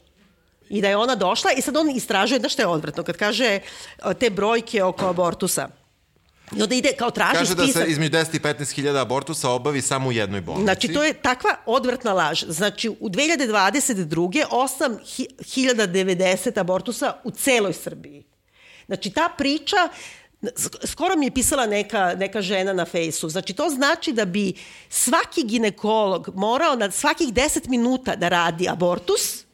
I 0.70 0.80
da 0.80 0.88
je 0.88 0.96
ona 0.96 1.14
došla 1.14 1.52
i 1.52 1.62
sad 1.62 1.76
on 1.76 1.90
istražuje, 1.90 2.38
da 2.38 2.48
što 2.48 2.62
je 2.62 2.66
odvratno, 2.66 3.02
kad 3.02 3.16
kaže 3.16 3.44
e, 3.44 3.60
te 4.20 4.30
brojke 4.30 4.82
oko 4.82 5.06
abortusa. 5.06 5.68
I 6.56 6.62
onda 6.62 6.74
ide 6.74 6.92
kao 6.98 7.10
traži 7.10 7.38
Kaže 7.38 7.54
da 7.54 7.66
se 7.66 7.84
između 7.86 8.12
10 8.12 8.36
i 8.36 8.40
15 8.40 8.74
hiljada 8.74 9.00
abortusa 9.00 9.50
obavi 9.50 9.82
samo 9.82 10.08
u 10.08 10.12
jednoj 10.12 10.40
bolnici. 10.40 10.64
Znači, 10.64 10.92
to 10.92 11.04
je 11.04 11.12
takva 11.12 11.50
odvratna 11.66 12.12
laž. 12.12 12.44
Znači, 12.48 12.88
u 12.88 13.08
2022. 13.08 14.44
8090 14.50 16.60
abortusa 16.60 17.12
u 17.24 17.30
celoj 17.30 17.72
Srbiji. 17.72 18.24
Znači, 18.86 19.10
ta 19.10 19.28
priča, 19.38 19.76
sk- 20.42 20.86
skoro 20.86 21.16
mi 21.16 21.26
je 21.26 21.30
pisala 21.30 21.66
neka, 21.66 22.14
neka 22.14 22.42
žena 22.42 22.72
na 22.72 22.84
fejsu, 22.84 23.28
znači 23.28 23.52
to 23.52 23.70
znači 23.70 24.12
da 24.12 24.24
bi 24.24 24.52
svaki 24.88 25.44
ginekolog 25.44 26.28
morao 26.34 26.76
na 26.76 26.90
svakih 26.90 27.28
10 27.28 27.68
minuta 27.68 28.16
da 28.16 28.28
radi 28.28 28.68
abortus, 28.68 29.44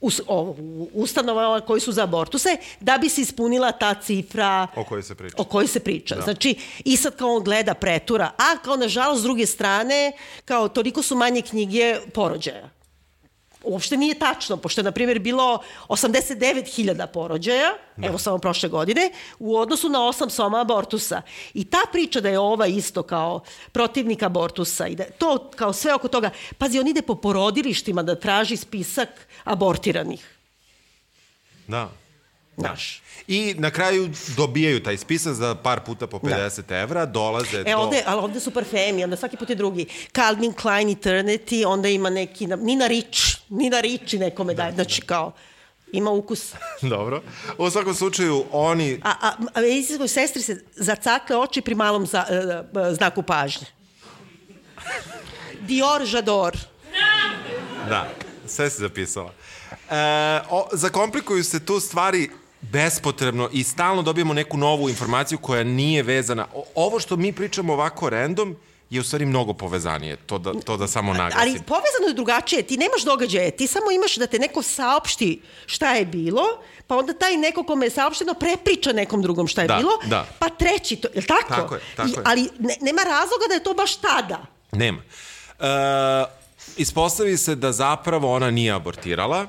u, 0.00 0.10
s- 0.10 0.20
o, 0.26 0.56
ustanovama 0.94 1.60
koji 1.60 1.80
su 1.80 1.92
za 1.92 2.02
abortuse, 2.02 2.48
da 2.80 2.98
bi 2.98 3.08
se 3.08 3.20
ispunila 3.20 3.72
ta 3.72 3.94
cifra 3.96 4.66
O 4.76 4.84
kojoj 4.84 5.02
se 5.02 5.14
priča. 5.14 5.36
o 5.38 5.44
kojoj 5.44 5.66
se 5.66 5.80
priča. 5.80 6.14
Da. 6.14 6.22
Znači, 6.22 6.54
i 6.80 6.96
sad 6.96 7.16
kao 7.16 7.28
on 7.30 7.44
gleda 7.44 7.74
pretura, 7.74 8.30
a 8.38 8.58
kao 8.58 8.76
nažalost 8.76 9.20
s 9.20 9.24
druge 9.24 9.46
strane, 9.46 10.12
kao 10.44 10.68
toliko 10.68 11.02
su 11.02 11.16
manje 11.16 11.42
knjige 11.42 11.96
porođaja. 12.14 12.70
Uopšte 13.66 13.96
nije 13.96 14.18
tačno, 14.18 14.56
pošto 14.56 14.80
je, 14.80 14.84
na 14.84 14.92
primjer, 14.92 15.18
bilo 15.18 15.58
89.000 15.88 17.06
porođaja, 17.06 17.70
da. 17.96 18.06
evo 18.06 18.18
samo 18.18 18.38
prošle 18.38 18.68
godine, 18.68 19.10
u 19.38 19.56
odnosu 19.56 19.88
na 19.88 19.98
8 19.98 20.28
soma 20.28 20.60
abortusa. 20.60 21.22
I 21.54 21.64
ta 21.64 21.80
priča 21.92 22.20
da 22.20 22.28
je 22.28 22.38
ova 22.38 22.66
isto 22.66 23.02
kao 23.02 23.40
protivnik 23.72 24.22
abortusa 24.22 24.86
i 24.86 24.94
da 24.94 25.04
to 25.04 25.50
kao 25.56 25.72
sve 25.72 25.94
oko 25.94 26.08
toga, 26.08 26.30
pazi, 26.58 26.78
on 26.78 26.88
ide 26.88 27.02
po 27.02 27.14
porodilištima 27.14 28.02
da 28.02 28.14
traži 28.14 28.56
spisak 28.56 29.08
abortiranih. 29.44 30.36
Da. 31.66 31.90
Znaš. 32.56 33.02
I 33.28 33.54
na 33.58 33.70
kraju 33.70 34.10
dobijaju 34.36 34.82
taj 34.82 34.96
spisak 34.96 35.34
za 35.34 35.54
par 35.54 35.80
puta 35.80 36.06
po 36.06 36.18
50 36.18 36.62
da. 36.62 36.78
evra, 36.78 37.06
dolaze 37.06 37.60
E, 37.60 37.64
do... 37.72 37.78
ovde, 37.78 38.02
ali 38.06 38.20
ovde 38.20 38.40
su 38.40 38.50
parfemi, 38.50 39.04
onda 39.04 39.16
svaki 39.16 39.36
put 39.36 39.50
je 39.50 39.56
drugi. 39.56 39.86
Calvin 40.14 40.52
Klein 40.52 40.88
Eternity, 40.88 41.66
onda 41.66 41.88
ima 41.88 42.10
neki, 42.10 42.46
Nina 42.46 42.86
Ricci, 42.86 43.36
Nina 43.48 43.80
Ricci 43.80 44.18
nekome 44.18 44.54
daje, 44.54 44.72
znači 44.72 45.00
kao, 45.02 45.32
ima 45.92 46.10
ukus. 46.10 46.52
Dobro. 46.82 47.22
U 47.58 47.70
svakom 47.70 47.94
slučaju, 47.94 48.44
oni... 48.52 49.00
A, 49.04 49.10
a, 49.10 49.32
a 49.54 49.60
medicinskoj 49.60 50.08
sestri 50.08 50.42
se 50.42 50.64
zacakle 50.74 51.36
oči 51.36 51.60
pri 51.60 51.74
malom 51.74 52.06
za, 52.06 52.24
uh, 52.72 52.96
znaku 52.96 53.22
pažnje. 53.22 53.66
Dior 55.60 56.04
Žador. 56.04 56.56
Da, 57.88 58.08
sve 58.46 58.70
se 58.70 58.80
zapisala. 58.80 59.32
E, 59.90 59.94
o, 60.50 60.68
zakomplikuju 60.72 61.44
se 61.44 61.64
tu 61.64 61.80
stvari 61.80 62.30
bespotrebno 62.60 63.48
i 63.52 63.62
stalno 63.62 64.02
dobijemo 64.02 64.34
neku 64.34 64.56
novu 64.56 64.88
informaciju 64.88 65.38
koja 65.38 65.64
nije 65.64 66.02
vezana. 66.02 66.46
O, 66.54 66.64
ovo 66.74 67.00
što 67.00 67.16
mi 67.16 67.32
pričamo 67.32 67.72
ovako 67.72 68.10
random 68.10 68.56
je 68.90 69.00
u 69.00 69.04
stvari 69.04 69.26
mnogo 69.26 69.52
povezanije, 69.52 70.16
to 70.16 70.38
da, 70.38 70.52
to 70.60 70.76
da 70.76 70.86
samo 70.86 71.12
naglasim. 71.12 71.40
Ali 71.40 71.50
povezano 71.52 72.06
je 72.08 72.14
drugačije, 72.14 72.62
ti 72.62 72.76
nemaš 72.76 73.02
događaje, 73.04 73.50
ti 73.50 73.66
samo 73.66 73.90
imaš 73.90 74.16
da 74.16 74.26
te 74.26 74.38
neko 74.38 74.62
saopšti 74.62 75.42
šta 75.66 75.92
je 75.94 76.04
bilo, 76.06 76.42
pa 76.86 76.96
onda 76.96 77.12
taj 77.12 77.36
neko 77.36 77.62
kome 77.64 77.86
je 77.86 77.90
saopšteno 77.90 78.34
prepriča 78.34 78.92
nekom 78.92 79.22
drugom 79.22 79.46
šta 79.46 79.62
je 79.62 79.68
Da, 79.68 79.76
bilo, 79.76 79.90
da. 80.04 80.26
pa 80.38 80.48
treći 80.48 80.96
to, 80.96 81.08
je 81.14 81.20
li 81.20 81.26
tako? 81.26 81.48
Tako 81.48 81.74
je, 81.74 81.80
tako 81.96 82.08
I, 82.08 82.12
je. 82.12 82.18
Ali 82.24 82.48
ne, 82.58 82.76
nema 82.80 83.02
razloga 83.02 83.44
da 83.48 83.54
je 83.54 83.62
to 83.62 83.74
baš 83.74 83.96
tada. 83.96 84.46
Nema. 84.72 85.02
E, 85.60 86.24
ispostavi 86.76 87.36
se 87.36 87.54
da 87.54 87.72
zapravo 87.72 88.32
ona 88.34 88.50
nije 88.50 88.72
abortirala, 88.72 89.46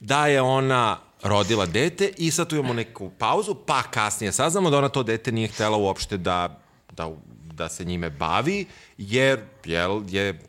da 0.00 0.26
je 0.26 0.42
ona 0.42 0.98
rodila 1.22 1.66
dete 1.66 2.12
i 2.16 2.30
sad 2.30 2.48
tu 2.48 2.56
imamo 2.56 2.72
neku 2.72 3.10
pauzu, 3.18 3.54
pa 3.54 3.82
kasnije 3.82 4.32
saznamo 4.32 4.70
da 4.70 4.78
ona 4.78 4.88
to 4.88 5.02
dete 5.02 5.32
nije 5.32 5.48
htela 5.48 5.76
uopšte 5.76 6.16
da, 6.16 6.60
da, 6.92 7.10
da 7.52 7.68
se 7.68 7.84
njime 7.84 8.10
bavi, 8.10 8.66
jer 8.98 9.40
jel, 9.64 10.02
je 10.08 10.40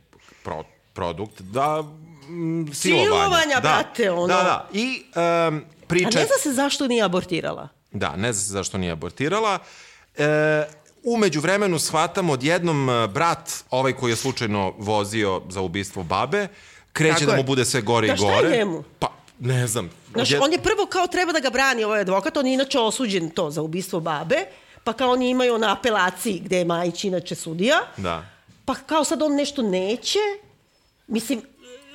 pro, 0.43 0.63
produkt 0.93 1.41
da 1.41 1.81
mm, 1.81 2.73
silovanja. 2.73 3.03
Silovanja, 3.03 3.55
da, 3.55 3.61
brate, 3.61 4.11
ono. 4.11 4.27
Da, 4.27 4.43
da. 4.43 4.67
I 4.73 5.03
um, 5.15 5.21
A 5.57 5.87
priča... 5.87 6.19
ne 6.19 6.25
zna 6.25 6.35
se 6.43 6.53
zašto 6.53 6.87
nije 6.87 7.03
abortirala. 7.03 7.67
Da, 7.91 8.15
ne 8.15 8.33
zna 8.33 8.41
se 8.43 8.53
zašto 8.53 8.77
nije 8.77 8.91
abortirala. 8.91 9.59
E, 10.17 10.65
umeđu 11.03 11.41
vremenu 11.41 11.79
shvatamo 11.79 12.33
odjednom 12.33 12.89
e, 12.89 13.07
brat, 13.07 13.53
ovaj 13.69 13.93
koji 13.93 14.11
je 14.11 14.15
slučajno 14.15 14.73
vozio 14.77 15.41
za 15.49 15.61
ubistvo 15.61 16.03
babe, 16.03 16.47
kreće 16.93 17.19
Tako 17.19 17.31
da 17.31 17.37
mu 17.37 17.43
bude 17.43 17.65
sve 17.65 17.81
gore 17.81 18.07
Da, 18.07 18.13
i 18.13 18.17
šta 18.17 18.27
je 18.27 18.35
gore. 18.35 18.57
njemu? 18.57 18.83
Pa, 18.99 19.18
ne 19.39 19.67
znam. 19.67 19.89
Znaš, 20.13 20.29
on 20.33 20.51
je 20.51 20.59
prvo 20.59 20.85
kao 20.85 21.07
treba 21.07 21.31
da 21.31 21.39
ga 21.39 21.49
brani 21.49 21.83
ovaj 21.83 22.01
advokat, 22.01 22.37
on 22.37 22.47
je 22.47 22.53
inače 22.53 22.79
osuđen 22.79 23.29
to 23.29 23.51
za 23.51 23.61
ubistvo 23.61 23.99
babe, 23.99 24.45
pa 24.83 24.93
kao 24.93 25.11
oni 25.11 25.29
imaju 25.29 25.57
na 25.57 25.71
apelaciji 25.73 26.39
gde 26.39 26.57
je 26.57 26.65
Majić 26.65 27.03
inače 27.03 27.35
sudija, 27.35 27.79
Da. 27.97 28.25
pa 28.65 28.75
kao 28.75 29.03
sad 29.03 29.21
on 29.21 29.35
nešto 29.35 29.61
neće, 29.61 30.19
mislim, 31.07 31.41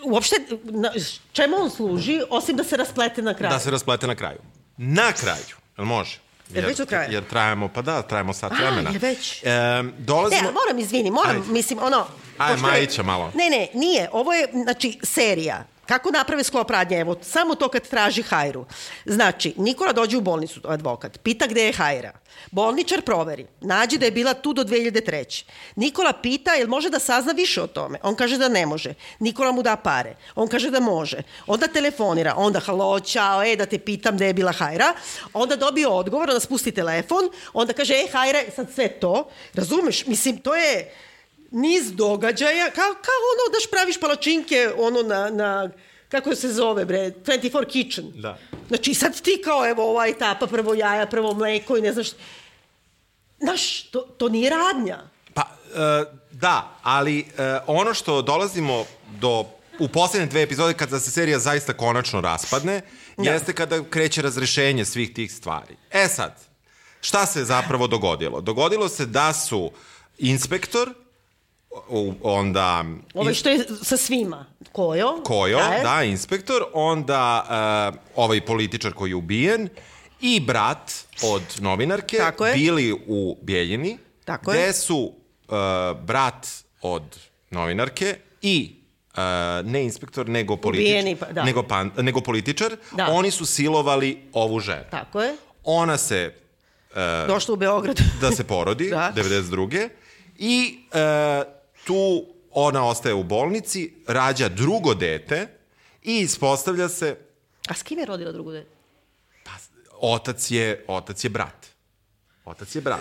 uopšte, 0.05 0.37
na, 0.65 0.93
čemu 1.33 1.57
on 1.57 1.71
služi, 1.71 2.21
osim 2.31 2.57
da 2.57 2.65
se 2.65 2.77
rasplete 2.77 3.23
na 3.23 3.35
kraju? 3.35 3.51
Da 3.51 3.59
se 3.59 3.71
rasplete 3.71 4.07
na 4.07 4.15
kraju. 4.15 4.39
Na 4.77 5.13
kraju, 5.13 5.45
jel 5.79 5.87
može? 5.87 6.19
Jel 6.51 6.67
već 6.67 6.79
do 6.79 6.87
kraja? 6.87 7.09
Jer 7.11 7.25
trajamo, 7.25 7.69
pa 7.69 7.83
da, 7.83 8.03
trajamo 8.03 8.33
sat 8.33 8.53
A, 8.53 8.55
vremena. 8.55 8.91
jel 8.91 8.99
već? 9.01 9.43
E, 9.43 9.49
Ne, 9.49 9.93
dolazimo... 9.99 10.41
a 10.41 10.53
moram, 10.53 10.79
izvini, 10.79 11.11
moram, 11.11 11.37
Ajde. 11.37 11.53
mislim, 11.53 11.79
ono... 11.79 12.07
Je- 12.51 12.57
Majića 12.57 13.03
malo. 13.03 13.31
Ne, 13.35 13.51
ne, 13.51 13.69
nije. 13.75 14.09
Ovo 14.13 14.33
je, 14.33 14.49
znači, 14.55 14.99
serija. 15.03 15.65
Kako 15.87 16.11
naprave 16.11 16.45
sklop 16.45 16.71
radnje? 16.71 16.99
Evo, 16.99 17.17
samo 17.23 17.55
to 17.55 17.69
kad 17.69 17.89
traži 17.89 18.23
hajru. 18.23 18.67
Znači, 19.05 19.55
Nikola 19.57 19.93
dođe 19.93 20.17
u 20.17 20.21
bolnicu, 20.21 20.61
advokat, 20.65 21.19
pita 21.23 21.47
gde 21.47 21.63
je 21.63 21.73
hajra. 21.73 22.13
Bolničar 22.51 23.03
proveri, 23.03 23.47
nađe 23.61 23.99
da 23.99 24.05
je 24.05 24.11
bila 24.11 24.35
tu 24.35 24.53
do 24.53 24.65
2003. 24.65 25.45
Nikola 25.77 26.13
pita, 26.13 26.55
jel 26.55 26.69
može 26.69 26.91
da 26.91 26.99
sazna 26.99 27.33
više 27.33 27.63
o 27.63 27.67
tome? 27.67 27.99
On 28.03 28.15
kaže 28.15 28.39
da 28.39 28.49
ne 28.49 28.67
može. 28.67 28.95
Nikola 29.19 29.53
mu 29.53 29.63
da 29.63 29.77
pare. 29.77 30.17
On 30.35 30.49
kaže 30.49 30.71
da 30.71 30.81
može. 30.81 31.23
Onda 31.47 31.67
telefonira, 31.67 32.35
onda 32.37 32.61
halo, 32.61 33.01
čao, 33.01 33.43
e, 33.45 33.57
da 33.57 33.67
te 33.67 33.79
pitam 33.79 34.17
gde 34.17 34.27
je 34.27 34.35
bila 34.35 34.53
hajra. 34.53 34.95
Onda 35.33 35.57
dobije 35.57 35.89
odgovor, 35.89 36.31
onda 36.31 36.41
spusti 36.41 36.73
telefon, 36.73 37.31
onda 37.53 37.73
kaže, 37.73 37.95
e, 37.95 38.09
hajra, 38.13 38.41
sad 38.57 38.73
sve 38.75 38.89
to. 38.89 39.29
Razumeš? 39.55 40.07
Mislim, 40.07 40.39
to 40.39 40.55
je 40.55 40.95
niz 41.51 41.93
događaja, 41.93 42.71
kao, 42.71 42.93
kao 42.93 43.21
ono 43.33 43.53
da 43.53 43.71
praviš 43.71 44.01
palačinke 44.01 44.71
ono 44.79 45.03
na, 45.03 45.31
na 45.31 45.71
kako 46.09 46.35
se 46.35 46.49
zove 46.53 46.85
bre, 46.85 47.11
24 47.27 47.67
Kitchen. 47.71 48.13
Da. 48.15 48.39
Znači 48.69 48.95
sad 48.95 49.21
ti 49.21 49.43
kao 49.45 49.69
evo 49.69 49.91
ova 49.91 50.07
etapa, 50.07 50.47
prvo 50.47 50.75
jaja, 50.75 51.07
prvo 51.07 51.35
mleko 51.35 51.77
i 51.77 51.81
ne 51.83 51.93
znaš, 51.93 52.09
znaš, 53.39 53.83
to, 53.83 54.01
to 54.01 54.29
nije 54.29 54.51
radnja. 54.51 54.99
Pa, 55.35 55.43
e, 55.43 56.05
da, 56.31 56.79
ali 56.83 57.19
e, 57.19 57.25
ono 57.67 57.95
što 57.95 58.23
dolazimo 58.23 58.85
do 59.21 59.45
u 59.79 59.89
poslednje 59.89 60.27
dve 60.27 60.43
epizode 60.43 60.75
kada 60.75 61.01
se 61.01 61.11
serija 61.11 61.39
zaista 61.39 61.73
konačno 61.73 62.21
raspadne, 62.21 62.83
Ja. 63.19 63.33
jeste 63.33 63.53
kada 63.53 63.85
kreće 63.91 64.23
razrešenje 64.23 64.85
svih 64.85 65.15
tih 65.15 65.33
stvari. 65.33 65.77
E 65.91 66.09
sad, 66.09 66.41
šta 67.01 67.27
se 67.27 67.45
zapravo 67.45 67.87
dogodilo? 67.87 68.41
Dogodilo 68.41 68.89
se 68.89 69.07
da 69.07 69.33
su 69.33 69.71
inspektor, 70.19 70.95
onda... 72.23 72.85
Ovaj 73.15 73.35
što 73.35 73.49
je 73.49 73.65
sa 73.83 73.97
svima. 73.97 74.47
Kojo? 74.73 75.23
Kojo, 75.25 75.59
Da 75.59 75.81
da, 75.85 76.03
inspektor, 76.03 76.65
onda 76.73 77.45
uh, 77.91 78.01
ovaj 78.17 78.41
političar 78.41 78.93
koji 78.93 79.11
je 79.11 79.17
ubijen 79.17 79.69
i 80.21 80.41
brat 80.41 80.93
od 81.25 81.43
novinarke 81.59 82.17
Tako 82.17 82.47
je. 82.47 82.55
bili 82.55 82.93
u 83.07 83.39
Bijeljini, 83.43 83.99
Tako 84.25 84.51
gde 84.51 84.61
je. 84.61 84.73
su 84.73 84.97
uh, 84.99 85.55
brat 85.99 86.47
od 86.83 87.03
novinarke 87.51 88.17
i 88.43 88.75
uh, 89.09 89.17
ne 89.65 89.85
inspektor, 89.85 90.29
nego 90.29 90.57
političar, 90.57 90.91
Ubijeni, 90.91 91.17
pa- 91.17 91.27
da. 91.27 91.45
nego, 91.45 91.63
pan, 91.63 91.91
nego 91.97 92.21
političar, 92.21 92.77
Da. 92.93 93.07
oni 93.07 93.31
su 93.31 93.47
silovali 93.47 94.23
ovu 94.33 94.61
ženu. 94.61 94.85
Tako 94.91 95.23
je. 95.23 95.37
Ona 95.65 95.97
se 95.97 96.35
Došla 97.27 97.53
u 97.53 97.57
Beograd. 97.57 98.01
da 98.21 98.31
se 98.31 98.45
porodi, 98.45 98.91
Da. 98.91 99.13
92. 99.15 99.89
I 100.39 100.79
e, 100.93 101.43
tu 101.85 102.25
ona 102.51 102.87
ostaje 102.87 103.15
u 103.15 103.23
bolnici, 103.23 103.95
rađa 104.07 104.49
drugo 104.49 104.95
dete 104.95 105.47
i 106.03 106.19
ispostavlja 106.19 106.89
se, 106.89 107.17
A 107.69 107.75
s 107.75 107.83
kim 107.83 107.99
je 107.99 108.07
rodila 108.07 108.33
drugu 108.33 108.53
dete? 108.53 108.71
pa, 109.45 109.51
otac 110.01 110.51
je, 110.51 110.85
otac 110.89 111.25
je 111.25 111.31
brat. 111.31 111.67
Otac 112.45 112.75
je 112.75 112.81
brat. 112.81 113.01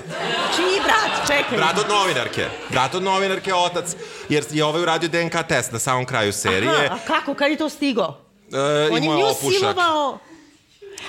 Čiji 0.56 0.80
brat? 0.84 1.28
Čekaj. 1.28 1.58
Brat 1.58 1.78
od 1.78 1.90
novinarke. 1.90 2.46
Brat 2.70 2.96
od 2.96 3.04
novinarke 3.04 3.50
je 3.50 3.56
otac, 3.56 3.96
jer 4.30 4.44
je 4.52 4.64
ovaj 4.66 4.82
uradio 4.82 5.10
DNK 5.10 5.34
test 5.48 5.72
na 5.72 5.80
samom 5.80 6.06
kraju 6.06 6.34
serije. 6.34 6.86
Aha, 6.86 6.96
a 6.96 7.08
kako? 7.08 7.34
Kad 7.34 7.52
je 7.52 7.58
to 7.58 7.70
stigo? 7.70 8.18
E, 8.54 8.90
On 8.92 9.04
je 9.04 9.10
nju 9.10 9.26
opušak. 9.26 9.60
silovao... 9.60 10.20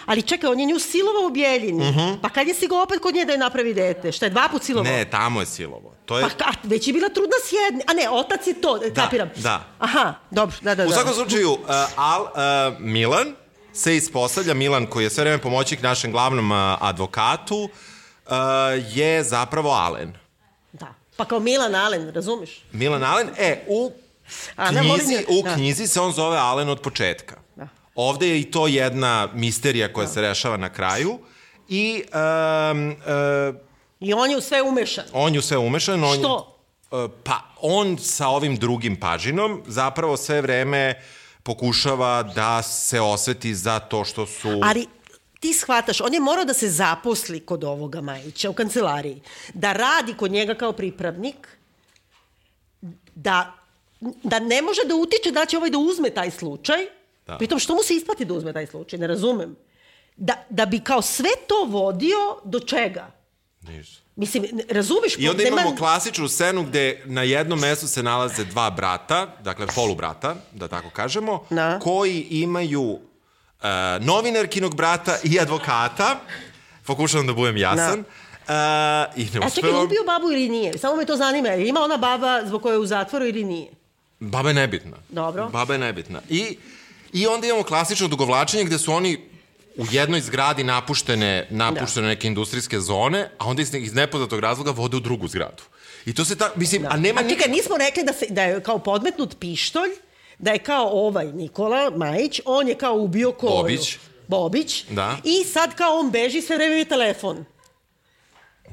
Ali 0.06 0.22
čekaj, 0.22 0.50
on 0.50 0.60
je 0.60 0.66
nju 0.66 0.78
silovao 0.78 1.22
u 1.22 1.30
Bijeljini. 1.30 1.90
Mhm. 1.90 2.20
Pa 2.22 2.28
kad 2.28 2.48
je 2.48 2.54
stigao 2.54 2.82
opet 2.82 2.98
kod 2.98 3.14
nje 3.14 3.24
da 3.24 3.32
je 3.32 3.38
napravi 3.38 3.74
dete? 3.74 4.12
Šta 4.12 4.26
je 4.26 4.30
dva 4.30 4.48
put 4.48 4.62
silovao? 4.62 4.92
Ne, 4.92 5.04
tamo 5.04 5.40
je 5.40 5.46
silovo. 5.46 5.94
To 6.04 6.18
je, 6.18 6.22
Pa 6.22 6.30
ka, 6.30 6.50
već 6.62 6.86
je 6.86 6.92
bila 6.92 7.08
trudna 7.08 7.36
s 7.44 7.52
jedne. 7.52 7.84
A 7.86 7.92
ne, 7.92 8.10
otac 8.10 8.46
je 8.46 8.54
to, 8.54 8.78
da, 8.78 8.94
kapiram. 8.94 9.30
da. 9.36 9.64
Aha, 9.78 10.14
dobro, 10.30 10.56
da, 10.60 10.74
da, 10.74 10.84
U 10.84 10.88
da. 10.88 10.94
svakom 10.94 11.14
slučaju, 11.14 11.52
uh, 11.52 11.58
Al, 11.96 12.22
uh, 12.22 12.28
Milan 12.80 13.34
se 13.72 13.96
ispostavlja, 13.96 14.54
Milan 14.54 14.86
koji 14.86 15.04
je 15.04 15.10
sve 15.10 15.24
vreme 15.24 15.38
pomoćnik 15.38 15.82
našem 15.82 16.12
glavnom 16.12 16.50
uh, 16.50 16.56
advokatu, 16.80 17.56
uh, 18.26 18.30
je 18.88 19.22
zapravo 19.22 19.70
Alen. 19.70 20.12
Da. 20.72 20.94
Pa 21.16 21.24
kao 21.24 21.40
Milan 21.40 21.74
Alen, 21.74 22.10
razumiš? 22.10 22.64
Milan 22.72 23.04
Alen, 23.04 23.28
e, 23.38 23.64
u 23.68 23.92
Ana 24.56 24.80
knjizi, 24.80 25.14
nju- 25.14 25.24
u 25.28 25.42
da. 25.42 25.54
knjizi 25.54 25.86
se 25.86 26.00
on 26.00 26.12
zove 26.12 26.38
Alen 26.38 26.68
od 26.68 26.80
početka. 26.80 27.36
Da. 27.96 28.02
Ovde 28.02 28.28
je 28.28 28.40
i 28.40 28.44
to 28.44 28.66
jedna 28.66 29.28
misterija 29.34 29.92
koja 29.92 30.06
se 30.06 30.20
rešava 30.20 30.56
na 30.56 30.68
kraju 30.68 31.18
i 31.68 32.02
um, 32.04 32.88
uh, 32.88 33.56
I 34.00 34.14
on 34.14 34.30
je 34.30 34.36
u 34.36 34.40
sve 34.40 34.62
umešan. 34.62 35.04
on 35.12 35.32
je 35.32 35.38
u 35.38 35.42
sve 35.42 35.58
umešan. 35.58 36.04
On 36.04 36.10
je- 36.10 36.18
Što? 36.18 36.58
Uh, 36.90 37.10
pa 37.24 37.40
on 37.60 37.98
sa 37.98 38.28
ovim 38.28 38.56
drugim 38.56 38.96
pažinom 38.96 39.62
zapravo 39.66 40.16
sve 40.16 40.42
vreme 40.42 41.02
pokušava 41.42 42.22
da 42.24 42.62
se 42.62 43.00
osveti 43.00 43.54
za 43.54 43.78
to 43.80 44.04
što 44.04 44.26
su... 44.26 44.60
Ali 44.64 44.86
ti 45.40 45.52
shvataš, 45.52 46.00
on 46.00 46.14
je 46.14 46.20
morao 46.20 46.44
da 46.44 46.54
se 46.54 46.68
zaposli 46.70 47.40
kod 47.40 47.64
ovoga 47.64 48.00
Majića 48.00 48.50
u 48.50 48.54
kancelariji, 48.54 49.20
da 49.54 49.72
radi 49.72 50.14
kod 50.14 50.30
njega 50.30 50.54
kao 50.54 50.72
pripravnik, 50.72 51.48
da, 53.14 53.54
da 54.00 54.38
ne 54.38 54.62
može 54.62 54.80
da 54.84 54.94
utiče 54.94 55.30
da 55.30 55.46
će 55.46 55.56
ovaj 55.56 55.70
da 55.70 55.78
uzme 55.78 56.10
taj 56.10 56.30
slučaj, 56.30 56.86
Da. 57.26 57.36
pritom 57.36 57.58
što 57.58 57.74
mu 57.74 57.82
se 57.82 57.94
isplati 57.94 58.24
da 58.24 58.34
uzme 58.34 58.52
taj 58.52 58.66
slučaj, 58.66 58.98
ne 58.98 59.06
razumem. 59.06 59.56
Da, 60.16 60.44
da 60.50 60.66
bi 60.66 60.80
kao 60.80 61.02
sve 61.02 61.30
to 61.48 61.64
vodio 61.66 62.16
do 62.44 62.60
čega? 62.60 63.06
Ništa. 63.62 64.02
Mislim, 64.16 64.44
razumeš? 64.70 65.14
I 65.18 65.28
onda 65.28 65.42
Nema- 65.42 65.60
imamo 65.60 65.76
klasičnu 65.76 66.28
scenu 66.28 66.62
gde 66.62 67.02
na 67.04 67.22
jednom 67.22 67.58
mestu 67.58 67.88
se 67.88 68.02
nalaze 68.02 68.44
dva 68.44 68.70
brata, 68.70 69.36
dakle 69.40 69.66
polubrata, 69.66 70.36
da 70.52 70.68
tako 70.68 70.90
kažemo, 70.90 71.44
Da. 71.50 71.78
koji 71.78 72.20
imaju 72.22 72.82
uh, 72.82 72.98
novinarkinog 74.00 74.76
brata 74.76 75.16
i 75.24 75.40
advokata. 75.40 76.20
Pokušavam 76.82 77.26
da 77.26 77.32
budem 77.32 77.56
jasan. 77.56 78.00
Uh, 78.00 78.04
I 79.16 79.24
ne 79.24 79.26
A 79.26 79.30
čekaj, 79.30 79.46
uspevam. 79.46 79.84
ubio 79.84 80.04
babu 80.06 80.30
ili 80.30 80.48
nije? 80.48 80.78
Samo 80.78 80.96
me 80.96 81.06
to 81.06 81.16
zanima, 81.16 81.48
je 81.48 81.68
ima 81.68 81.80
ona 81.80 81.96
baba 81.96 82.42
zbog 82.46 82.62
koje 82.62 82.74
je 82.74 82.78
u 82.78 82.86
zatvoru 82.86 83.26
ili 83.26 83.44
nije? 83.44 83.70
Baba 84.20 84.48
je 84.48 84.54
nebitna. 84.54 84.96
Dobro. 85.08 85.48
Baba 85.48 85.72
je 85.72 85.78
nebitna. 85.78 86.20
I, 86.28 86.58
I 87.14 87.26
onda 87.26 87.46
imamo 87.46 87.62
klasično 87.62 88.08
dugovlačenje 88.08 88.64
gde 88.64 88.78
su 88.78 88.92
oni 88.92 89.18
u 89.76 89.84
jednoj 89.90 90.20
zgradi 90.20 90.64
napuštene, 90.64 91.46
napuštene 91.50 92.08
neke 92.08 92.26
industrijske 92.26 92.80
zone, 92.80 93.30
a 93.38 93.46
onda 93.48 93.62
iz, 93.62 93.74
iz 93.74 93.94
nepoznatog 93.94 94.40
razloga 94.40 94.70
vode 94.70 94.96
u 94.96 95.00
drugu 95.00 95.28
zgradu. 95.28 95.62
I 96.06 96.14
to 96.14 96.24
se 96.24 96.36
tako, 96.36 96.58
mislim, 96.58 96.86
a 96.88 96.96
nema 96.96 97.20
A 97.20 97.28
čekaj, 97.28 97.48
nismo 97.48 97.76
rekli 97.78 98.04
da, 98.04 98.12
se, 98.12 98.26
da 98.30 98.42
je 98.42 98.62
kao 98.62 98.78
podmetnut 98.78 99.36
pištolj, 99.40 99.90
da 100.38 100.50
je 100.50 100.58
kao 100.58 100.88
ovaj 100.92 101.26
Nikola 101.32 101.90
Majić, 101.96 102.40
on 102.44 102.68
je 102.68 102.74
kao 102.74 102.94
ubio 102.94 103.32
koju? 103.32 103.52
Bobić. 103.52 103.98
Bobić. 104.28 104.84
Da. 104.90 105.16
I 105.24 105.44
sad 105.44 105.74
kao 105.74 105.98
on 105.98 106.10
beži, 106.10 106.42
sve 106.42 106.56
vreme 106.56 106.84
telefon. 106.84 107.44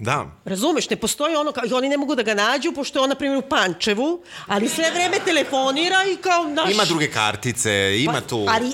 Da. 0.01 0.25
Razumeš, 0.45 0.89
ne 0.89 0.95
postoji 0.95 1.35
ono, 1.35 1.51
kao, 1.51 1.63
oni 1.73 1.89
ne 1.89 1.97
mogu 1.97 2.15
da 2.15 2.23
ga 2.23 2.33
nađu, 2.33 2.71
pošto 2.71 2.99
je 2.99 3.03
on, 3.03 3.09
na 3.09 3.15
primjer, 3.15 3.37
u 3.37 3.49
Pančevu, 3.49 4.23
ali 4.47 4.69
sve 4.69 4.91
vreme 4.91 5.17
telefonira 5.25 5.95
i 6.05 6.15
kao, 6.15 6.43
naš... 6.45 6.71
Ima 6.71 6.85
druge 6.85 7.11
kartice, 7.11 7.71
ima 7.99 8.21
tu... 8.21 8.45
Ali, 8.49 8.67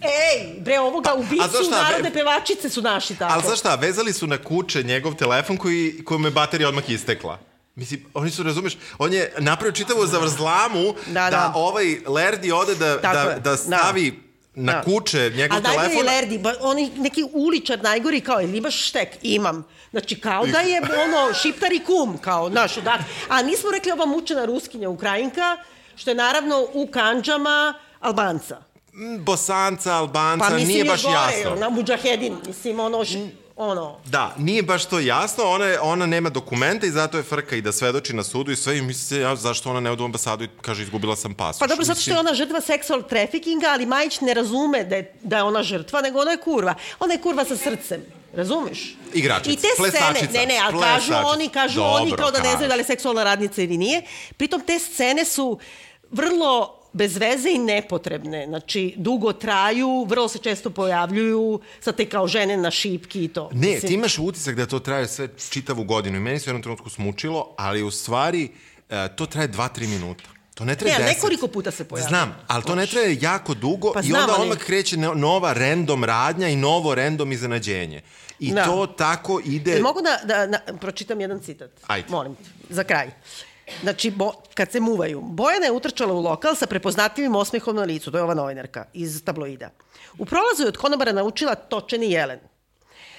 ej, 0.00 0.60
bre, 0.60 0.80
ovoga 0.80 1.10
A 1.10 1.14
ubicu, 1.14 1.64
šta, 1.66 1.82
narodne 1.82 2.08
ve- 2.08 2.14
pevačice 2.14 2.68
su 2.68 2.82
naši 2.82 3.14
tako. 3.14 3.34
Ali 3.34 3.42
znaš 3.42 3.58
šta, 3.58 3.74
vezali 3.74 4.12
su 4.12 4.26
na 4.26 4.38
kuće 4.38 4.82
njegov 4.82 5.14
telefon 5.14 5.56
koji, 5.56 6.04
kojom 6.04 6.24
je 6.24 6.30
baterija 6.30 6.68
odmah 6.68 6.90
istekla. 6.90 7.38
Mislim, 7.74 8.04
oni 8.14 8.30
su, 8.30 8.42
razumeš, 8.42 8.76
on 8.98 9.12
je 9.12 9.32
napravio 9.38 9.72
čitavu 9.72 10.06
zavrzlamu 10.06 10.94
da, 11.06 11.12
Da, 11.12 11.30
da. 11.30 11.52
ovaj 11.54 11.96
Lerdi 12.06 12.52
ode 12.52 12.74
da, 12.74 13.00
Tako 13.00 13.14
da, 13.14 13.30
je, 13.30 13.40
da 13.40 13.56
stavi 13.56 14.31
na 14.54 14.72
Da. 14.72 14.82
kuće 14.82 15.30
njegov 15.36 15.58
A 15.58 15.60
najgori 15.60 15.84
je 15.84 15.88
telefon. 15.90 16.14
Lerdi, 16.14 16.38
ba, 16.38 16.54
oni 16.60 16.90
neki 16.96 17.24
uličar 17.32 17.82
najgori 17.82 18.20
kao, 18.20 18.40
jel 18.40 18.54
imaš 18.54 18.88
štek? 18.88 19.08
Imam. 19.22 19.64
Znači, 19.90 20.20
kao 20.20 20.46
da 20.46 20.58
je 20.58 20.80
ono, 20.80 21.34
šiptar 21.34 21.72
i 21.72 21.78
kum, 21.78 22.18
kao, 22.18 22.50
znaš, 22.50 22.76
odak. 22.76 23.00
A 23.28 23.42
nismo 23.42 23.70
rekli 23.70 23.92
ova 23.92 24.06
mučena 24.06 24.44
ruskinja 24.44 24.88
Ukrajinka, 24.88 25.56
što 25.96 26.10
je 26.10 26.14
naravno 26.14 26.66
u 26.72 26.86
kanđama 26.86 27.74
Albanca. 28.00 28.58
Mm, 28.94 29.24
Bosanca, 29.24 29.94
Albanca, 29.94 30.44
Pa 30.48 30.54
mislim 30.54 30.68
nije 30.68 30.78
je 30.78 30.84
baš 30.84 31.02
gore, 31.02 31.14
jasno. 31.14 31.54
Na 31.54 31.68
Mujahedin, 31.68 32.36
mislim, 32.46 32.80
ono, 32.80 33.04
š, 33.04 33.18
ono, 33.62 33.96
Da, 34.06 34.34
nije 34.38 34.62
baš 34.62 34.84
to 34.84 34.98
jasno, 34.98 35.44
ona, 35.44 35.64
je, 35.64 35.80
ona 35.80 36.06
nema 36.06 36.30
dokumenta 36.30 36.86
i 36.86 36.90
zato 36.90 37.16
je 37.16 37.22
frka 37.22 37.56
i 37.56 37.60
da 37.60 37.72
svedoči 37.72 38.12
na 38.12 38.22
sudu 38.22 38.52
i 38.52 38.56
sve 38.56 38.78
i 38.78 38.82
misli 38.82 39.02
se, 39.02 39.18
ja, 39.18 39.36
zašto 39.36 39.70
ona 39.70 39.80
ne 39.80 39.90
ode 39.90 40.02
u 40.02 40.06
ambasadu 40.06 40.44
i 40.44 40.48
kaže 40.60 40.82
izgubila 40.82 41.16
sam 41.16 41.34
pasoš. 41.34 41.58
Pa 41.60 41.66
dobro, 41.66 41.84
zato 41.84 42.00
što 42.00 42.10
je 42.10 42.18
ona 42.18 42.34
žrtva 42.34 42.60
seksual 42.60 43.02
traffickinga, 43.02 43.66
ali 43.68 43.86
Majić 43.86 44.20
ne 44.20 44.34
razume 44.34 44.84
da 44.84 44.96
je, 44.96 45.14
da 45.22 45.36
je 45.36 45.42
ona 45.42 45.62
žrtva, 45.62 46.00
nego 46.00 46.20
ona 46.20 46.30
je 46.30 46.36
kurva. 46.36 46.74
Ona 47.00 47.14
je 47.14 47.20
kurva 47.20 47.44
sa 47.44 47.56
srcem. 47.56 48.00
Razumeš? 48.34 48.96
Igračica, 49.14 49.50
I 49.50 49.56
te 49.56 49.68
plesačica, 49.76 50.26
scene, 50.26 50.46
ne, 50.46 50.54
ne, 50.54 50.60
ali 50.60 50.72
kažu 50.72 51.06
plesačica. 51.06 51.26
oni, 51.26 51.48
kažu 51.48 51.74
Dobro, 51.74 51.92
oni 51.92 52.12
kao 52.12 52.30
da 52.30 52.38
ne 52.38 52.44
kažu. 52.44 52.56
znaju 52.56 52.68
da 52.68 52.74
li 52.74 52.80
je 52.80 52.84
seksualna 52.84 53.24
radnica 53.24 53.62
ili 53.62 53.76
nije. 53.76 54.02
Pritom 54.36 54.60
te 54.60 54.78
scene 54.78 55.24
su 55.24 55.58
vrlo 56.10 56.81
bez 56.92 57.16
veze 57.16 57.50
i 57.50 57.58
nepotrebne. 57.58 58.46
Znači, 58.46 58.94
dugo 58.96 59.32
traju, 59.32 60.04
vrlo 60.04 60.28
se 60.28 60.38
često 60.38 60.70
pojavljuju, 60.70 61.60
sa 61.80 61.92
te 61.92 62.06
kao 62.06 62.26
žene 62.26 62.56
na 62.56 62.70
šipki 62.70 63.24
i 63.24 63.28
to. 63.28 63.50
Ne, 63.52 63.68
Mislim, 63.68 63.80
ti 63.82 63.94
imaš 63.94 64.18
utisak 64.18 64.56
da 64.56 64.66
to 64.66 64.78
traje 64.78 65.08
sve 65.08 65.28
čitavu 65.50 65.84
godinu 65.84 66.16
i 66.16 66.20
meni 66.20 66.38
se 66.38 66.44
u 66.44 66.50
jednom 66.50 66.62
trenutku 66.62 66.90
smučilo, 66.90 67.54
ali 67.58 67.82
u 67.82 67.90
stvari 67.90 68.48
e, 68.90 69.08
to 69.08 69.26
traje 69.26 69.48
2-3 69.50 69.88
minuta. 69.88 70.24
To 70.54 70.64
ne 70.64 70.76
traje 70.76 70.98
Ne, 70.98 71.04
10. 71.04 71.06
nekoliko 71.06 71.46
puta 71.48 71.70
se 71.70 71.84
pojavljuje. 71.84 72.08
Znam, 72.08 72.36
ali 72.46 72.62
to 72.62 72.74
ne 72.74 72.86
traje 72.86 73.18
jako 73.20 73.54
dugo 73.54 73.92
Pa 73.92 74.00
i 74.00 74.02
znam, 74.02 74.20
onda 74.20 74.32
ali- 74.32 74.42
odmah 74.42 74.58
kreće 74.58 74.96
no- 74.96 75.14
nova 75.14 75.52
random 75.52 76.04
radnja 76.04 76.48
i 76.48 76.56
novo 76.56 76.94
random 76.94 77.32
iznenađenje. 77.32 78.00
I 78.38 78.52
Da. 78.52 78.64
to 78.64 78.86
tako 78.88 79.40
ide... 79.44 79.70
Jel 79.70 79.82
mogu 79.82 80.00
da, 80.02 80.20
da, 80.26 80.46
da 80.48 80.76
pročitam 80.76 81.20
jedan 81.20 81.40
citat? 81.40 81.70
Ajde. 81.86 82.06
Molim 82.10 82.34
te, 82.34 82.42
za 82.70 82.84
kraj. 82.84 83.10
Znači, 83.82 84.10
bo, 84.10 84.32
kad 84.54 84.72
se 84.72 84.80
muvaju, 84.80 85.20
Bojana 85.20 85.66
je 85.66 85.72
utrčala 85.72 86.12
u 86.12 86.20
lokal 86.20 86.54
sa 86.54 86.66
prepoznatljivim 86.66 87.36
osmehom 87.36 87.76
na 87.76 87.82
licu, 87.82 88.10
to 88.10 88.18
je 88.18 88.22
ova 88.22 88.34
novinarka 88.34 88.84
iz 88.92 89.24
tabloida. 89.24 89.70
U 90.18 90.24
prolazu 90.24 90.62
je 90.62 90.68
od 90.68 90.76
konobara 90.76 91.12
naučila 91.12 91.54
točeni 91.54 92.10
jelen. 92.10 92.40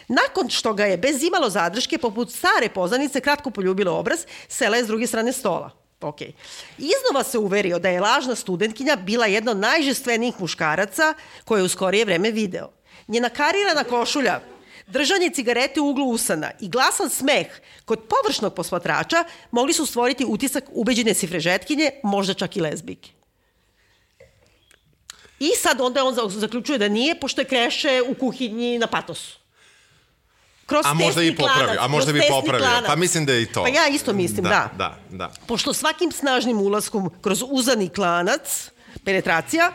Nakon 0.08 0.50
što 0.50 0.74
ga 0.74 0.86
je 0.86 0.98
bez 0.98 1.24
imalo 1.24 1.50
zadrške, 1.50 1.98
poput 1.98 2.32
stare 2.32 2.70
poznanice, 2.70 3.22
kratko 3.22 3.52
poljubilo 3.52 3.98
obraz, 4.00 4.20
sela 4.48 4.78
je 4.78 4.84
s 4.84 4.88
druge 4.88 5.08
strane 5.08 5.34
stola. 5.34 5.72
Ok. 6.02 6.22
Iznova 6.78 7.24
se 7.24 7.38
uverio 7.38 7.80
da 7.80 7.90
je 7.90 8.02
lažna 8.02 8.36
studentkinja 8.36 8.96
bila 8.96 9.26
jedna 9.26 9.52
od 9.52 9.58
najžestvenijih 9.58 10.36
muškaraca 10.40 11.14
koje 11.46 11.60
je 11.60 11.64
u 11.64 11.70
skorije 11.70 12.06
vreme 12.06 12.32
video. 12.32 12.70
Njena 13.08 13.30
karirana 13.30 13.84
košulja, 13.84 14.40
držanje 14.94 15.30
cigarete 15.30 15.82
u 15.82 15.90
uglu 15.90 16.06
usana 16.06 16.52
i 16.60 16.70
glasan 16.70 17.10
smeh 17.10 17.48
kod 17.86 18.00
površnog 18.10 18.54
posmatrača 18.54 19.24
mogli 19.52 19.74
su 19.74 19.86
stvoriti 19.86 20.26
utisak 20.28 20.64
ubeđene 20.72 21.14
sifrežetkinje, 21.14 21.92
možda 22.04 22.34
čak 22.34 22.58
i 22.58 22.62
lezbike. 22.62 23.10
I 25.40 25.50
sad 25.62 25.82
onda 25.82 26.04
on 26.04 26.30
zaključuje 26.30 26.78
da 26.78 26.88
nije, 26.88 27.20
pošto 27.20 27.42
je 27.42 27.46
kreše 27.46 28.02
u 28.08 28.14
kuhinji 28.16 28.78
na 28.80 28.88
patosu. 28.88 29.38
Kroz 30.66 30.86
A 30.86 30.94
možda 30.94 31.24
i 31.24 31.36
popravio, 31.36 31.66
klanac, 31.66 31.78
a 31.80 31.88
možda 31.88 32.14
bi 32.14 32.22
popravio. 32.30 32.68
klanac. 32.68 32.88
Pa 32.88 32.96
mislim 32.96 33.26
da 33.26 33.34
je 33.34 33.42
i 33.42 33.46
to. 33.46 33.64
Pa 33.64 33.70
ja 33.70 33.88
isto 33.88 34.14
mislim, 34.14 34.44
da. 34.44 34.70
Da, 34.78 34.98
da. 35.10 35.32
Pošto 35.48 35.74
svakim 35.74 36.12
snažnim 36.12 36.62
ulaskom 36.62 37.10
kroz 37.22 37.44
uzani 37.48 37.90
klanac, 37.90 38.70
penetracija, 39.06 39.72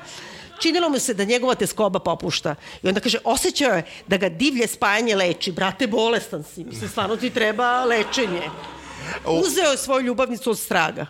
činilo 0.61 0.89
mu 0.89 0.99
se 0.99 1.15
da 1.15 1.25
njegova 1.25 1.55
teskoba 1.55 1.99
popušta. 1.99 2.55
I 2.83 2.89
onda 2.89 3.01
kaže, 3.01 3.19
osjećao 3.25 3.75
je 3.75 3.83
da 4.07 4.17
ga 4.17 4.29
divlje 4.29 4.67
spajanje 4.67 5.17
leči. 5.17 5.53
Brate, 5.53 5.87
bolestan 5.87 6.45
si. 6.45 6.65
Mislim, 6.65 6.91
stvarno 6.91 7.17
ti 7.17 7.31
treba 7.31 7.85
lečenje. 7.85 8.43
Uzeo 9.27 9.71
je 9.71 9.77
svoju 9.77 10.07
ljubavnicu 10.07 10.51
od 10.51 10.59
straga 10.59 11.07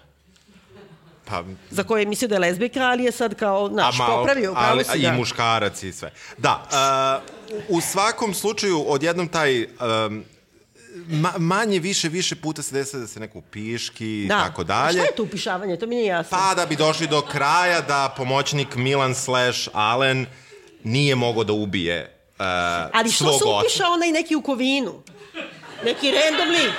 Pa, 1.28 1.44
za 1.70 1.82
koje 1.82 2.03
je 2.03 2.07
mislio 2.07 2.28
da 2.28 2.34
je 2.34 2.38
lezbika, 2.38 2.80
ali 2.80 3.05
je 3.05 3.12
sad 3.12 3.34
kao, 3.34 3.68
znaš, 3.68 3.99
malo- 3.99 4.18
popravio, 4.18 4.55
ali, 4.57 4.84
si 4.84 4.99
I 4.99 5.03
da. 5.03 5.12
muškarac 5.12 5.82
i 5.82 5.92
sve. 5.92 6.12
Da, 6.38 7.22
uh, 7.68 7.76
u 7.76 7.80
svakom 7.80 8.34
slučaju, 8.34 8.84
odjednom 8.88 9.28
taj... 9.28 9.62
Um, 10.07 10.24
ma, 11.09 11.32
manje, 11.38 11.78
više, 11.78 12.09
više 12.09 12.36
puta 12.36 12.62
se 12.62 12.74
desi 12.74 12.96
da 12.96 13.06
se 13.06 13.20
neko 13.20 13.40
piški 13.42 14.22
i 14.22 14.26
Da. 14.28 14.38
tako 14.38 14.64
dalje. 14.64 14.92
šta 14.92 15.02
je 15.02 15.16
to 15.16 15.22
upišavanje? 15.22 15.76
To 15.76 15.86
mi 15.86 15.94
nije 15.94 16.06
jasno. 16.06 16.38
Pa 16.38 16.54
da 16.54 16.66
bi 16.66 16.76
došli 16.76 17.06
do 17.06 17.20
kraja 17.22 17.80
da 17.80 18.14
pomoćnik 18.16 18.74
Milan 18.76 19.14
slash 19.14 19.68
Allen 19.72 20.26
nije 20.84 21.14
mogao 21.14 21.44
da 21.44 21.52
ubije 21.52 22.16
uh, 22.30 22.44
ali 22.92 23.11
što 23.11 23.32
se 23.32 23.44
upiša 23.61 23.84
onaj 23.86 24.12
neki 24.12 24.36
u 24.36 24.42
kovinu? 24.42 25.02
Neki 25.84 26.11
random 26.11 26.48
lik. 26.50 26.72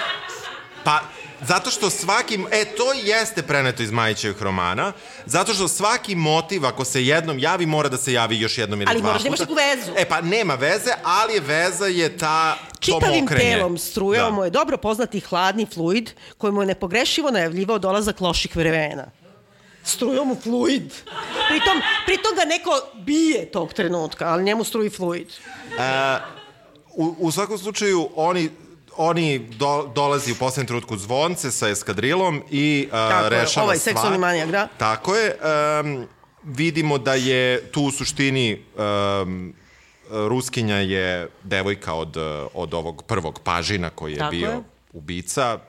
Pa, 0.83 0.99
zato 1.41 1.71
što 1.71 1.89
svaki, 1.89 2.39
e, 2.51 2.65
to 2.67 2.93
jeste 2.93 3.43
preneto 3.43 3.83
iz 3.83 3.91
Majićevih 3.91 4.41
romana, 4.41 4.93
zato 5.25 5.53
što 5.53 5.67
svaki 5.67 6.15
motiv, 6.15 6.65
ako 6.65 6.85
se 6.85 7.05
jednom 7.05 7.39
javi, 7.39 7.65
mora 7.65 7.89
da 7.89 7.97
se 7.97 8.13
javi 8.13 8.39
još 8.39 8.57
jednom 8.57 8.81
ili 8.81 8.89
Ali 8.89 8.99
dva 8.99 9.07
moraš 9.07 9.21
da 9.21 9.27
imaš 9.27 9.39
puta. 9.39 9.51
neku 9.51 9.79
vezu. 9.79 9.91
E, 9.97 10.05
pa 10.05 10.21
nema 10.21 10.55
veze, 10.55 10.91
ali 11.03 11.33
je 11.33 11.39
veza 11.39 11.85
je 11.85 12.17
ta, 12.17 12.57
Čitavim 12.79 13.27
telom 13.27 13.77
strujao 13.77 14.29
Da. 14.29 14.35
mu 14.35 14.43
je 14.43 14.49
dobro 14.49 14.77
poznati 14.77 15.19
hladni 15.19 15.65
fluid 15.65 16.11
koji 16.37 16.53
mu 16.53 16.61
je 16.61 16.67
nepogrešivo 16.67 17.31
najavljivao 17.31 17.79
dolazak 17.79 18.21
loših 18.21 18.55
vremena. 18.55 19.05
Strujao 19.83 20.25
mu 20.25 20.35
fluid. 20.35 20.93
Pritom, 21.49 21.81
pritom 22.05 22.35
ga 22.35 22.45
neko 22.45 22.71
bije 22.95 23.51
tog 23.51 23.73
trenutka, 23.73 24.27
ali 24.27 24.43
njemu 24.43 24.63
struji 24.63 24.89
fluid. 24.89 25.27
U, 26.93 27.15
u 27.19 27.31
svakom 27.31 27.57
slučaju, 27.57 28.09
oni 28.15 28.49
oni 28.99 29.39
do, 29.39 29.91
dolazi 29.95 30.31
u 30.31 30.35
poslednjem 30.35 30.67
trenutku 30.67 30.97
zvonce 30.97 31.51
sa 31.51 31.69
eskadrilom 31.69 32.43
i 32.51 32.65
uh, 32.85 32.91
Tako 32.91 33.29
rešava 33.29 33.63
ovaj 33.63 33.77
stvar. 33.77 33.93
seksualni 33.93 34.17
manijak, 34.17 34.49
da. 34.49 34.67
Tako 34.69 35.15
je. 35.15 35.35
Um, 35.79 36.05
vidimo 36.45 36.97
da 36.97 37.13
je 37.13 37.61
tu 37.63 37.81
u 37.83 37.91
suštini 37.91 38.61
um, 39.23 39.53
Ruskinja 40.09 40.75
je 40.77 41.27
devojka 41.43 41.93
od, 41.93 42.17
od 42.53 42.73
ovog 42.73 43.03
prvog 43.03 43.39
pažina 43.39 43.89
koji 43.89 44.11
je 44.11 44.17
Tako 44.17 44.31
bio 44.31 44.49
je. 44.49 44.59
ubica 44.93 45.59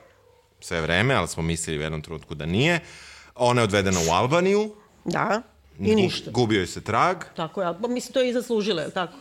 sve 0.59 0.81
vreme, 0.81 1.13
ali 1.13 1.27
smo 1.27 1.43
mislili 1.43 1.79
u 1.79 1.83
jednom 1.83 2.01
trenutku 2.01 2.35
da 2.35 2.45
nije. 2.45 2.79
Ona 3.35 3.61
je 3.61 3.65
odvedena 3.65 3.99
u 4.01 4.11
Albaniju. 4.11 4.75
Da, 5.05 5.41
i 5.79 5.95
ništa. 5.95 6.25
Gu- 6.25 6.33
Gubio 6.33 6.59
je 6.59 6.67
se 6.67 6.81
trag. 6.81 7.17
Tako 7.35 7.61
je, 7.61 7.67
a 7.67 7.75
mislim, 7.81 8.13
to 8.13 8.21
je 8.21 8.29
i 8.29 8.33
zaslužila, 8.33 8.81
je 8.81 8.91
tako? 8.91 9.13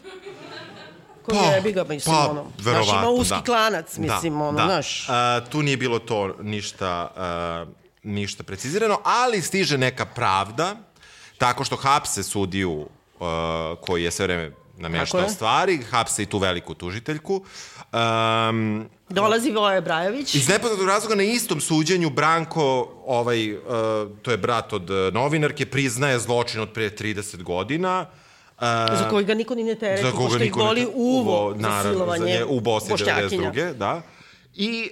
Ko 1.25 1.33
Pa, 1.33 1.55
jebi 1.55 1.73
ga, 1.73 1.85
mislim, 1.85 2.17
pa, 2.17 2.31
ono. 2.31 2.45
verovatno, 2.59 2.93
Znaš, 2.93 3.03
ima 3.03 3.11
uski 3.11 3.35
da. 3.35 3.43
klanac, 3.43 3.97
mislim, 3.97 4.33
da, 4.33 4.45
ono, 4.45 4.59
da. 4.59 4.65
znaš. 4.65 5.07
A, 5.09 5.41
tu 5.51 5.63
nije 5.63 5.77
bilo 5.77 5.99
to 5.99 6.35
ništa, 6.43 7.11
a, 7.17 7.67
ništa 8.03 8.43
precizirano, 8.43 9.01
ali 9.05 9.43
stiže 9.43 9.79
neka 9.79 10.05
pravda, 10.05 10.77
tako 11.39 11.65
što 11.65 11.77
hapse 11.77 12.23
sudiju 12.23 12.87
a, 13.21 13.75
koji 13.81 14.05
je 14.05 14.11
sve 14.11 14.27
vreme 14.27 14.53
nameštao 14.81 15.21
je. 15.21 15.29
stvari, 15.29 15.79
hapse 15.91 16.23
i 16.23 16.27
tu 16.27 16.39
veliku 16.39 16.75
tužiteljku. 16.75 17.45
Um, 17.93 18.89
Dolazi 19.09 19.51
Voje 19.51 19.81
Brajović. 19.81 20.35
iz 20.35 20.49
nepoznatog 20.49 20.87
razloga 20.87 21.15
na 21.15 21.23
istom 21.23 21.61
suđenju 21.61 22.11
Branko, 22.11 22.89
ovaj, 23.07 23.53
uh, 23.53 23.61
to 24.23 24.31
je 24.31 24.37
brat 24.37 24.73
od 24.73 24.91
uh, 24.91 25.15
novinarke, 25.15 25.67
priznaje 25.67 26.19
zločin 26.19 26.61
od 26.61 26.73
pre 26.73 26.91
30 26.91 27.43
godina. 27.43 28.07
Uh, 28.61 28.99
za 28.99 29.09
koji 29.11 29.25
ga 29.25 29.35
niko 29.35 29.55
ni 29.55 29.65
ne 29.65 29.75
tereti, 29.75 30.03
za 30.03 30.13
koga 30.13 30.39
niko 30.39 30.59
boli 30.59 30.87
uvo 30.95 31.21
uvo, 31.21 31.55
za 31.57 31.69
naravno, 31.69 31.93
silovanje 31.93 32.33
za 32.33 32.39
nje, 32.39 32.45
u 32.45 32.61
Bosni 32.61 32.91
Bošnjakinja. 32.91 33.53
92. 33.53 33.75
Da. 33.75 34.03
I 34.55 34.91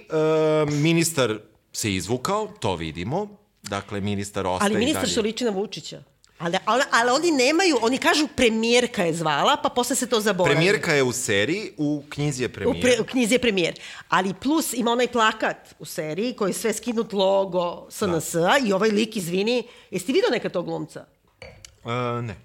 uh, 0.65 0.73
ministar 0.73 1.39
se 1.73 1.93
izvukao, 1.93 2.47
to 2.59 2.75
vidimo. 2.75 3.27
Dakle, 3.63 4.01
ministar 4.01 4.47
ostaje 4.47 4.69
Ali 4.71 4.79
ministar 4.79 5.07
što 5.07 5.21
liči 5.21 5.43
na 5.43 5.51
Vučića. 5.51 6.03
Ali, 6.39 6.57
ali, 6.65 6.83
ali 6.91 7.11
oni 7.11 7.31
nemaju, 7.31 7.77
oni 7.81 7.97
kažu 7.97 8.27
premijerka 8.35 9.03
je 9.03 9.13
zvala, 9.13 9.57
pa 9.63 9.69
posle 9.69 9.95
se 9.95 10.07
to 10.09 10.19
zaboravi. 10.19 10.55
Premijerka 10.55 10.93
je 10.93 11.03
u 11.03 11.11
seriji, 11.11 11.71
u 11.77 12.03
knjizi 12.09 12.43
je 12.43 12.47
U, 12.47 12.51
premijer. 12.51 12.81
pre, 12.81 12.95
u 13.01 13.03
knjizi 13.03 13.33
je 13.35 13.39
premijer. 13.39 13.79
Ali 14.09 14.33
plus 14.33 14.73
ima 14.73 14.91
onaj 14.91 15.07
plakat 15.07 15.75
u 15.79 15.85
seriji 15.85 16.33
koji 16.33 16.49
je 16.49 16.53
sve 16.53 16.73
skinut 16.73 17.13
logo 17.13 17.87
SNS-a 17.89 18.39
Da. 18.39 18.57
i 18.67 18.73
ovaj 18.73 18.89
lik, 18.89 19.17
izvini, 19.17 19.67
jesi 19.91 20.05
ti 20.05 20.13
vidio 20.13 20.29
neka 20.31 20.49
tog 20.49 20.65
glumca? 20.65 21.05
Uh, 21.83 22.23
ne. 22.23 22.35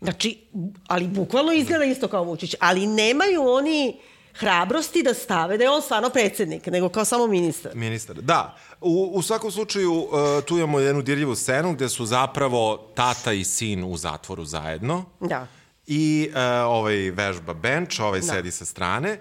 Znači, 0.00 0.38
ali 0.86 1.06
bukvalno 1.08 1.52
izgleda 1.52 1.84
isto 1.84 2.08
kao 2.08 2.24
Vučić, 2.24 2.54
ali 2.60 2.86
nemaju 2.86 3.42
oni 3.48 3.98
hrabrosti 4.34 5.02
da 5.02 5.14
stave 5.14 5.58
da 5.58 5.64
je 5.64 5.70
on 5.70 5.82
stvarno 5.82 6.10
predsednik, 6.10 6.66
nego 6.66 6.88
kao 6.88 7.04
samo 7.04 7.26
ministar. 7.26 7.74
Ministar, 7.74 8.16
da. 8.16 8.56
U, 8.80 9.10
u 9.14 9.22
svakom 9.22 9.50
slučaju, 9.50 9.92
uh, 9.94 10.08
tu 10.46 10.56
imamo 10.56 10.80
jednu 10.80 11.02
dirljivu 11.02 11.34
scenu 11.34 11.72
gde 11.72 11.88
su 11.88 12.06
zapravo 12.06 12.90
tata 12.94 13.32
i 13.32 13.44
sin 13.44 13.84
u 13.84 13.96
zatvoru 13.96 14.44
zajedno. 14.44 15.04
Da. 15.20 15.46
I 15.86 16.30
uh, 16.30 16.36
ovaj 16.66 16.94
vežba 16.96 17.54
bench, 17.54 18.00
ovaj 18.00 18.20
Da. 18.20 18.26
sedi 18.26 18.50
sa 18.50 18.64
strane. 18.64 19.20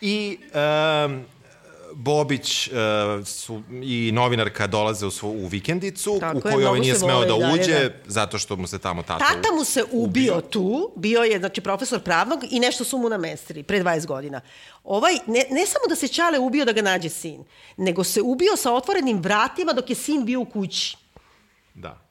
I 0.00 0.38
um, 1.06 1.24
Bobić 1.98 2.68
uh, 2.68 3.26
su, 3.26 3.62
i 3.82 4.10
novinarka 4.12 4.66
dolaze 4.66 5.06
u, 5.06 5.10
svu, 5.10 5.30
u 5.30 5.46
vikendicu 5.46 6.16
Tako 6.20 6.38
u 6.38 6.40
kojoj 6.40 6.64
ovaj 6.66 6.80
nije 6.80 6.94
smeo 6.94 7.14
vole 7.14 7.26
da 7.26 7.34
i 7.34 7.40
dalje, 7.40 7.62
uđe 7.62 7.88
da. 7.88 7.94
zato 8.06 8.38
što 8.38 8.56
mu 8.56 8.66
se 8.66 8.78
tamo 8.78 9.02
tata, 9.02 9.24
Tata 9.24 9.48
mu 9.58 9.64
se 9.64 9.84
ubio 9.92 10.40
tu, 10.40 10.92
bio 10.96 11.22
je 11.22 11.38
znači 11.38 11.60
profesor 11.60 12.00
pravnog 12.00 12.44
i 12.50 12.60
nešto 12.60 12.84
su 12.84 12.98
mu 12.98 13.08
namestili 13.08 13.62
pre 13.62 13.82
20 13.82 14.06
godina. 14.06 14.40
Ovaj, 14.84 15.14
ne, 15.26 15.44
ne 15.50 15.66
samo 15.66 15.86
da 15.88 15.96
se 15.96 16.08
Čale 16.08 16.38
ubio 16.38 16.64
da 16.64 16.72
ga 16.72 16.82
nađe 16.82 17.08
sin, 17.08 17.44
nego 17.76 18.04
se 18.04 18.22
ubio 18.22 18.56
sa 18.56 18.72
otvorenim 18.72 19.22
vratima 19.22 19.72
dok 19.72 19.90
je 19.90 19.96
sin 19.96 20.24
bio 20.24 20.40
u 20.40 20.44
kući. 20.44 20.96
Da. 21.74 22.05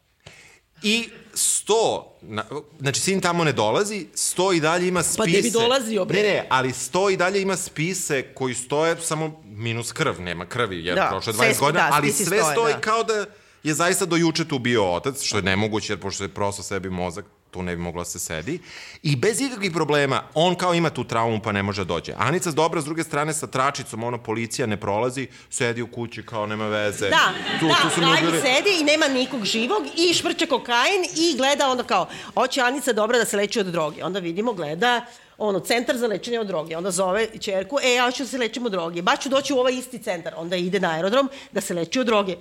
I 0.86 1.09
sto, 1.33 2.13
na, 2.21 2.45
znači 2.79 2.99
sin 3.01 3.21
tamo 3.21 3.43
ne 3.43 3.51
dolazi, 3.51 4.07
sto 4.13 4.53
i 4.53 4.59
dalje 4.59 4.88
ima 4.88 5.03
spise. 5.03 5.17
Pa 5.17 5.25
gde 5.25 5.41
bi 5.41 5.51
dolazio, 5.51 6.05
bre? 6.05 6.17
Ne, 6.17 6.23
ne, 6.23 6.47
ali 6.49 6.73
sto 6.73 7.09
i 7.09 7.17
dalje 7.17 7.41
ima 7.41 7.57
spise 7.57 8.23
koji 8.33 8.55
stoje 8.55 9.01
samo 9.01 9.41
minus 9.45 9.91
krv, 9.91 10.21
nema 10.21 10.45
krvi, 10.45 10.86
jer 10.86 10.95
Da, 10.95 11.07
prošlo 11.11 11.31
je 11.31 11.36
sve 11.36 11.47
20 11.47 11.53
sp- 11.53 11.59
godina, 11.59 11.89
da, 11.89 11.95
ali 11.95 12.11
sve 12.11 12.25
stoje, 12.25 12.43
stoji 12.53 12.73
da. 12.73 12.81
kao 12.81 13.03
da 13.03 13.25
je 13.63 13.73
zaista 13.73 14.05
do 14.05 14.15
juče 14.15 14.47
tu 14.47 14.59
bio 14.59 14.93
otac, 14.93 15.21
što 15.21 15.38
je 15.38 15.43
nemoguće, 15.43 15.93
jer 15.93 15.99
pošto 15.99 16.23
je 16.23 16.27
prosto 16.29 16.63
sebi 16.63 16.89
mozak, 16.89 17.25
tu 17.56 17.64
ne 17.64 17.76
bi 17.76 17.82
mogla 17.82 18.01
da 18.01 18.06
se 18.06 18.20
sedi. 18.20 18.60
I 19.03 19.16
bez 19.16 19.41
ikakvih 19.41 19.72
problema, 19.72 20.24
on 20.34 20.56
kao 20.56 20.74
ima 20.74 20.89
tu 20.89 21.03
traumu 21.03 21.39
pa 21.43 21.51
ne 21.51 21.64
može 21.64 21.86
da 21.86 21.88
dođe. 21.88 22.14
Anica 22.18 22.51
dobra, 22.51 22.82
s 22.82 22.86
druge 22.86 23.03
strane, 23.03 23.34
sa 23.34 23.47
tračicom, 23.47 24.03
ono, 24.03 24.18
policija 24.18 24.68
ne 24.68 24.78
prolazi, 24.78 25.28
sedi 25.49 25.82
u 25.82 25.88
kući 25.88 26.24
kao 26.24 26.45
nema 26.45 26.68
veze. 26.68 27.10
Da, 27.10 27.32
tu, 27.60 27.68
da, 27.68 27.76
tu 27.82 27.89
su 27.95 28.01
Rajko 28.01 28.26
ljudi- 28.26 28.41
sedi 28.41 28.82
i 28.82 28.84
nema 28.84 29.08
nikog 29.08 29.45
živog 29.45 29.84
i 29.97 30.14
švrče 30.14 30.45
kokain 30.45 31.06
i 31.16 31.38
gleda 31.38 31.70
onda 31.70 31.84
kao, 31.84 32.08
hoće 32.34 32.62
Anica 32.62 32.93
dobra 32.93 33.18
da 33.18 33.26
se 33.26 33.38
leči 33.38 33.60
od 33.60 33.66
droge. 33.68 34.03
Onda 34.03 34.20
vidimo, 34.20 34.53
gleda 34.53 35.06
ono, 35.38 35.60
centar 35.60 35.97
za 35.97 36.08
lečenje 36.08 36.39
od 36.39 36.47
droge. 36.47 36.78
Onda 36.78 36.91
zove 36.91 37.28
čerku, 37.39 37.78
e, 37.84 37.93
ja 37.93 38.12
ću 38.12 38.24
da 38.24 38.30
se 38.30 38.38
lečim 38.38 38.66
od 38.66 38.72
droge. 38.72 39.01
Baš 39.01 39.20
ću 39.20 39.30
doći 39.30 39.53
u 39.53 39.58
ovaj 39.58 39.74
isti 39.74 39.99
centar. 39.99 40.34
Onda 40.38 40.56
ide 40.56 40.80
na 40.80 40.91
aerodrom 40.91 41.30
da 41.51 41.62
se 41.62 41.74
leči 41.74 41.99
od 41.99 42.06
droge. 42.06 42.36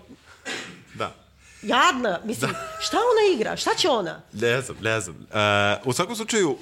Da. 1.65 1.75
Jadna, 1.75 2.21
mislim, 2.25 2.51
šta 2.81 2.97
ona 2.97 3.35
igra? 3.37 3.57
Šta 3.57 3.71
će 3.75 3.89
ona? 3.89 4.23
Ne 4.33 4.61
znam, 4.61 4.77
ne 4.81 5.01
znam. 5.01 5.17
Uh, 5.17 5.89
u 5.89 5.93
svakom 5.93 6.17
slučaju, 6.17 6.51
uh, 6.51 6.57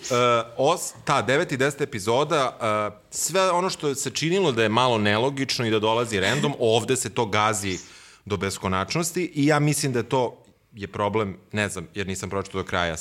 os, 0.57 0.92
ta 1.05 1.26
9. 1.28 1.55
i 1.55 1.57
10. 1.57 1.82
epizoda, 1.82 2.59
uh, 2.90 2.98
sve 3.11 3.50
ono 3.50 3.70
što 3.70 3.94
se 3.94 4.11
činilo 4.11 4.53
da 4.53 4.62
je 4.62 4.68
malo 4.68 4.98
nelogično 4.98 5.66
i 5.66 5.70
da 5.70 5.78
dolazi 5.78 6.20
random, 6.20 6.55
ovde 6.59 6.96
se 6.96 7.11
to 7.11 7.26
gazi 7.26 7.78
do 8.24 8.36
beskonačnosti 8.36 9.32
i 9.34 9.46
ja 9.46 9.59
mislim 9.59 9.92
da 9.92 10.03
to 10.03 10.44
je 10.72 10.88
problem, 10.88 11.36
ne 11.53 11.68
znam, 11.68 11.88
jer 11.94 12.07
nisam 12.07 12.30
pročitao 12.30 12.62
do 12.62 12.68
kraja 12.68 12.96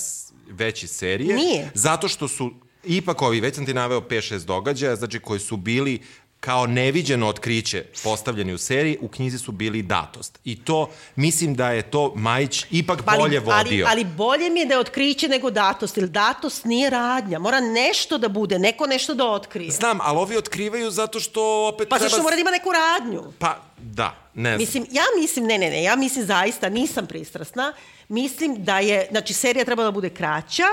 veći 0.50 0.88
serije. 0.88 1.36
Nije. 1.36 1.72
Zato 1.74 2.08
što 2.08 2.28
su 2.28 2.52
ipak 2.84 3.22
ovi, 3.22 3.40
već 3.40 3.56
sam 3.56 3.66
ti 3.66 3.74
naveo 3.74 4.02
5-6 4.02 4.46
događaja, 4.46 4.96
znači 4.96 5.20
koji 5.20 5.40
su 5.40 5.58
bili 5.58 6.02
kao 6.42 6.68
neviđeno 6.68 7.28
otkriće 7.28 7.84
postavljeni 8.04 8.54
u 8.54 8.58
seriji, 8.58 8.98
u 9.02 9.08
knjizi 9.08 9.38
su 9.38 9.52
bili 9.52 9.82
datost. 9.82 10.40
I 10.44 10.64
to, 10.64 10.90
mislim 11.16 11.56
da 11.56 11.70
je 11.70 11.82
to 11.82 12.14
Majić 12.16 12.66
ipak 12.72 13.02
Pa 13.06 13.12
ali, 13.12 13.20
bolje 13.20 13.40
vodio. 13.40 13.86
Ali, 13.90 14.04
ali 14.04 14.06
bolje 14.06 14.50
mi 14.50 14.60
je 14.60 14.66
da 14.66 14.74
je 14.74 14.80
otkriće 14.80 15.28
nego 15.28 15.52
datost, 15.52 15.98
jer 15.98 16.08
datost 16.08 16.66
nije 16.66 16.90
radnja. 16.90 17.40
Mora 17.40 17.60
nešto 17.60 18.18
da 18.18 18.28
bude, 18.28 18.60
neko 18.60 18.88
nešto 18.88 19.14
da 19.14 19.26
otkrije. 19.26 19.72
Znam, 19.72 20.00
ali 20.02 20.18
ovi 20.18 20.38
otkrivaju 20.38 20.92
zato 20.92 21.20
što 21.20 21.68
opet 21.68 21.90
Pa 21.90 21.96
treba... 21.96 22.10
zašto 22.10 22.24
mora 22.24 22.36
da 22.36 22.42
ima 22.42 22.52
neku 22.52 22.70
radnju? 22.72 23.34
Pa, 23.40 23.58
da, 23.78 24.16
ne 24.34 24.50
znam. 24.50 24.60
Mislim, 24.60 24.86
ja 24.92 25.04
mislim, 25.22 25.46
ne, 25.46 25.58
ne, 25.58 25.70
ne, 25.70 25.84
ja 25.84 25.96
mislim 25.96 26.26
zaista, 26.26 26.70
nisam 26.70 27.08
pristrasna, 27.08 27.74
mislim 28.10 28.64
da 28.64 28.80
je, 28.80 29.08
znači, 29.12 29.34
serija 29.34 29.66
treba 29.66 29.84
da 29.84 29.92
bude 29.92 30.10
kraća, 30.10 30.66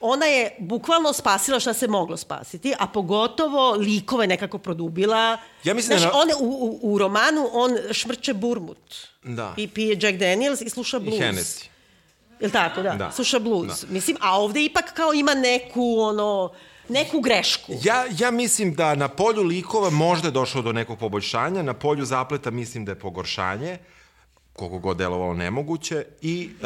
ona 0.00 0.26
je 0.26 0.56
bukvalno 0.58 1.12
spasila 1.12 1.60
šta 1.60 1.72
se 1.74 1.88
moglo 1.88 2.16
spasiti, 2.16 2.74
a 2.78 2.86
pogotovo 2.86 3.72
likove 3.72 4.26
nekako 4.26 4.58
produbila. 4.58 5.38
Ja 5.64 5.74
mislim 5.74 5.96
da 5.96 6.00
Znaš, 6.00 6.12
na- 6.12 6.18
on, 6.18 6.28
u, 6.40 6.54
u, 6.54 6.92
u 6.92 6.98
romanu 6.98 7.48
on 7.52 7.76
šmrče 7.92 8.34
burmut. 8.34 8.96
Da. 9.22 9.54
I 9.56 9.68
pije 9.68 9.98
Jack 10.00 10.18
Daniels 10.18 10.60
i 10.60 10.70
sluša 10.70 10.96
I 10.96 11.00
blues. 11.00 11.20
Hennessy. 11.20 11.64
Jel 12.40 12.50
tako, 12.50 12.82
da? 12.82 12.94
Da. 12.94 13.10
Sluša 13.12 13.38
blues. 13.38 13.84
Mislim, 13.88 14.16
a 14.20 14.40
ovde 14.40 14.64
ipak 14.64 14.92
kao 14.94 15.12
ima 15.14 15.34
neku, 15.34 15.96
ono, 16.00 16.52
neku 16.88 17.20
grešku. 17.20 17.72
Ja, 17.82 18.04
ja 18.18 18.30
mislim 18.30 18.74
da 18.74 18.94
na 18.94 19.08
polju 19.08 19.42
likova 19.42 19.90
možda 19.90 20.28
je 20.28 20.32
došlo 20.32 20.62
do 20.62 20.72
nekog 20.72 20.98
poboljšanja, 20.98 21.62
na 21.62 21.74
polju 21.74 22.04
zapleta 22.04 22.50
mislim 22.50 22.84
da 22.84 22.92
je 22.92 22.98
pogoršanje, 22.98 23.78
koliko 24.54 24.78
god 24.78 24.96
delovalo 24.96 25.34
nemoguće 25.34 26.04
i 26.22 26.50
uh, 26.52 26.60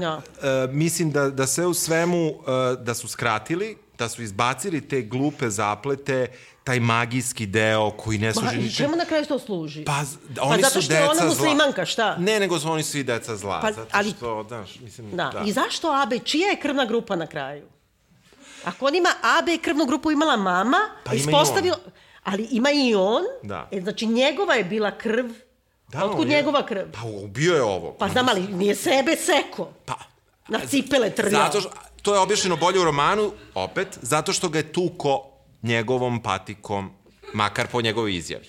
Da. 0.00 0.16
uh, 0.16 0.70
mislim 0.70 1.10
da, 1.10 1.30
da 1.30 1.46
sve 1.46 1.66
u 1.66 1.74
svemu 1.74 2.26
uh, 2.28 2.36
da 2.78 2.94
su 2.94 3.08
skratili, 3.08 3.76
da 3.98 4.08
su 4.08 4.22
izbacili 4.22 4.80
te 4.80 5.02
glupe 5.02 5.50
zaplete, 5.50 6.26
taj 6.64 6.80
magijski 6.80 7.46
deo 7.46 7.90
koji 7.90 8.18
ne 8.18 8.32
služi 8.32 8.54
i 8.54 8.58
ničem. 8.58 8.76
čemu 8.76 8.96
na 8.96 9.04
kraju 9.04 9.26
to 9.26 9.38
služi? 9.38 9.84
Pa, 9.84 10.04
z- 10.04 10.16
oni 10.40 10.62
zato 10.62 10.72
su 10.72 10.82
što 10.82 10.94
je 10.94 11.10
ona 11.10 11.24
muslimanka, 11.24 11.84
šta? 11.84 12.16
Ne, 12.16 12.40
nego 12.40 12.58
su 12.58 12.70
oni 12.70 12.82
svi 12.82 13.04
deca 13.04 13.36
zla. 13.36 13.60
Pa, 13.60 13.72
zato 13.72 13.88
ali- 13.92 14.10
što, 14.10 14.44
znaš, 14.48 14.80
mislim, 14.80 15.10
Da. 15.12 15.42
I 15.46 15.52
zašto 15.52 15.88
AB? 15.92 16.12
Čija 16.24 16.48
je 16.48 16.56
krvna 16.56 16.84
grupa 16.84 17.16
na 17.16 17.26
kraju? 17.26 17.64
Ako 18.64 18.86
on 18.86 18.94
ima 18.94 19.08
AB 19.22 19.62
krvnu 19.62 19.86
grupu 19.86 20.10
imala 20.10 20.36
mama, 20.36 20.78
Pa 21.04 21.10
a 21.10 21.14
ima 21.14 21.20
ispostavio... 21.20 21.74
Ali 22.24 22.48
ima 22.50 22.70
i 22.70 22.94
on. 22.94 23.22
Da. 23.42 23.68
E, 23.72 23.80
znači 23.80 24.06
njegova 24.06 24.54
je 24.54 24.64
bila 24.64 24.90
krv. 24.90 25.26
Da, 25.94 26.04
Otkud 26.04 26.28
je- 26.28 26.36
njegova 26.36 26.66
krv? 26.66 26.80
Pa 26.92 27.00
ubio 27.04 27.54
je 27.54 27.62
ovo. 27.62 27.92
Pa 27.92 28.08
znam, 28.08 28.28
ali 28.28 28.40
nije 28.42 28.74
sebe 28.74 29.16
seko. 29.16 29.68
Pa, 29.84 29.94
Na 30.48 30.60
cipele 30.60 31.10
trljao. 31.10 31.42
Zato 31.42 31.60
što, 31.60 31.70
to 32.02 32.14
je 32.14 32.20
objašnjeno 32.20 32.56
bolje 32.56 32.80
u 32.80 32.84
romanu, 32.84 33.32
opet, 33.54 33.88
zato 34.02 34.32
što 34.32 34.48
ga 34.48 34.58
je 34.58 34.72
tuko 34.72 35.22
njegovom 35.62 36.22
patikom, 36.22 36.90
makar 37.32 37.66
po 37.66 37.80
njegovoj 37.80 38.16
izjavi. 38.16 38.46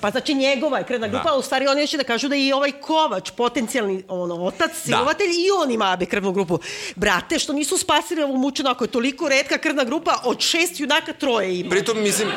Pa 0.00 0.10
znači 0.10 0.34
njegova 0.34 0.78
je 0.78 0.84
krvna 0.84 1.08
grupa, 1.08 1.24
Da. 1.24 1.32
a 1.32 1.38
u 1.38 1.42
stvari 1.42 1.66
oni 1.66 1.86
će 1.86 1.96
da 1.96 2.04
kažu 2.04 2.28
da 2.28 2.34
je 2.34 2.46
i 2.46 2.52
ovaj 2.52 2.72
Kovač, 2.72 3.30
potencijalni 3.30 4.04
ono, 4.08 4.34
otac, 4.36 4.70
silovatelj, 4.74 5.28
i 5.28 5.50
on 5.62 5.70
ima 5.70 5.84
AB 5.86 6.02
krvnu 6.04 6.32
grupu. 6.32 6.58
Brate, 6.96 7.38
što 7.38 7.52
nisu 7.52 7.78
spasili 7.78 8.22
ovu 8.22 8.36
mučenu, 8.36 8.70
ako 8.70 8.84
je 8.84 8.90
toliko 8.90 9.28
redka 9.28 9.58
krvna 9.58 9.84
grupa, 9.84 10.20
od 10.24 10.40
šest 10.40 10.80
junaka 10.80 11.12
troje 11.12 11.60
ima. 11.60 11.70
Pritom, 11.70 12.02
mislim... 12.02 12.28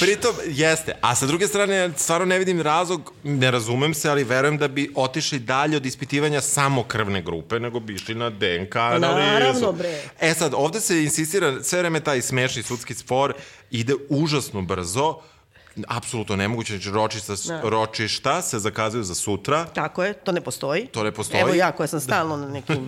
Pritom, 0.00 0.34
jeste. 0.46 0.94
A 1.00 1.14
sa 1.14 1.26
druge 1.26 1.46
strane, 1.46 1.90
stvarno 1.96 2.26
ne 2.26 2.38
vidim 2.38 2.60
razlog, 2.60 3.12
ne 3.22 3.50
razumem 3.50 3.94
se, 3.94 4.10
ali 4.10 4.24
verujem 4.24 4.58
da 4.58 4.68
bi 4.68 4.92
otišli 4.94 5.38
dalje 5.38 5.76
od 5.76 5.86
ispitivanja 5.86 6.40
samo 6.40 6.82
krvne 6.84 7.22
grupe, 7.22 7.60
nego 7.60 7.80
bi 7.80 7.94
išli 7.94 8.14
na 8.14 8.30
DNK 8.30 8.76
analizu. 8.76 9.18
naravno, 9.20 9.72
bre. 9.72 10.00
E 10.20 10.34
sad, 10.34 10.52
ovde 10.54 10.80
se 10.80 11.02
insistira, 11.02 11.62
sve 11.62 11.78
vreme 11.78 12.00
taj 12.00 12.22
smešni 12.22 12.62
sudski 12.62 12.94
spor 12.94 13.34
ide 13.70 13.94
užasno 14.08 14.62
brzo, 14.62 15.18
apsolutno 15.88 16.36
nemoguće, 16.36 16.72
znači 16.72 16.90
ročišta, 16.90 17.34
Da. 17.48 17.60
ročišta 17.64 18.42
se 18.42 18.58
zakazuju 18.58 19.02
za 19.02 19.14
sutra, 19.14 19.64
Tako 19.64 20.04
je, 20.04 20.12
to 20.12 20.32
ne 20.32 20.40
postoji. 20.40 20.86
To 20.86 21.02
ne 21.04 21.12
postoji. 21.12 21.40
Evo 21.40 21.54
ja 21.54 21.72
koja 21.72 21.86
sam 21.86 22.00
stalno 22.00 22.36
na 22.36 22.48
nekim... 22.48 22.86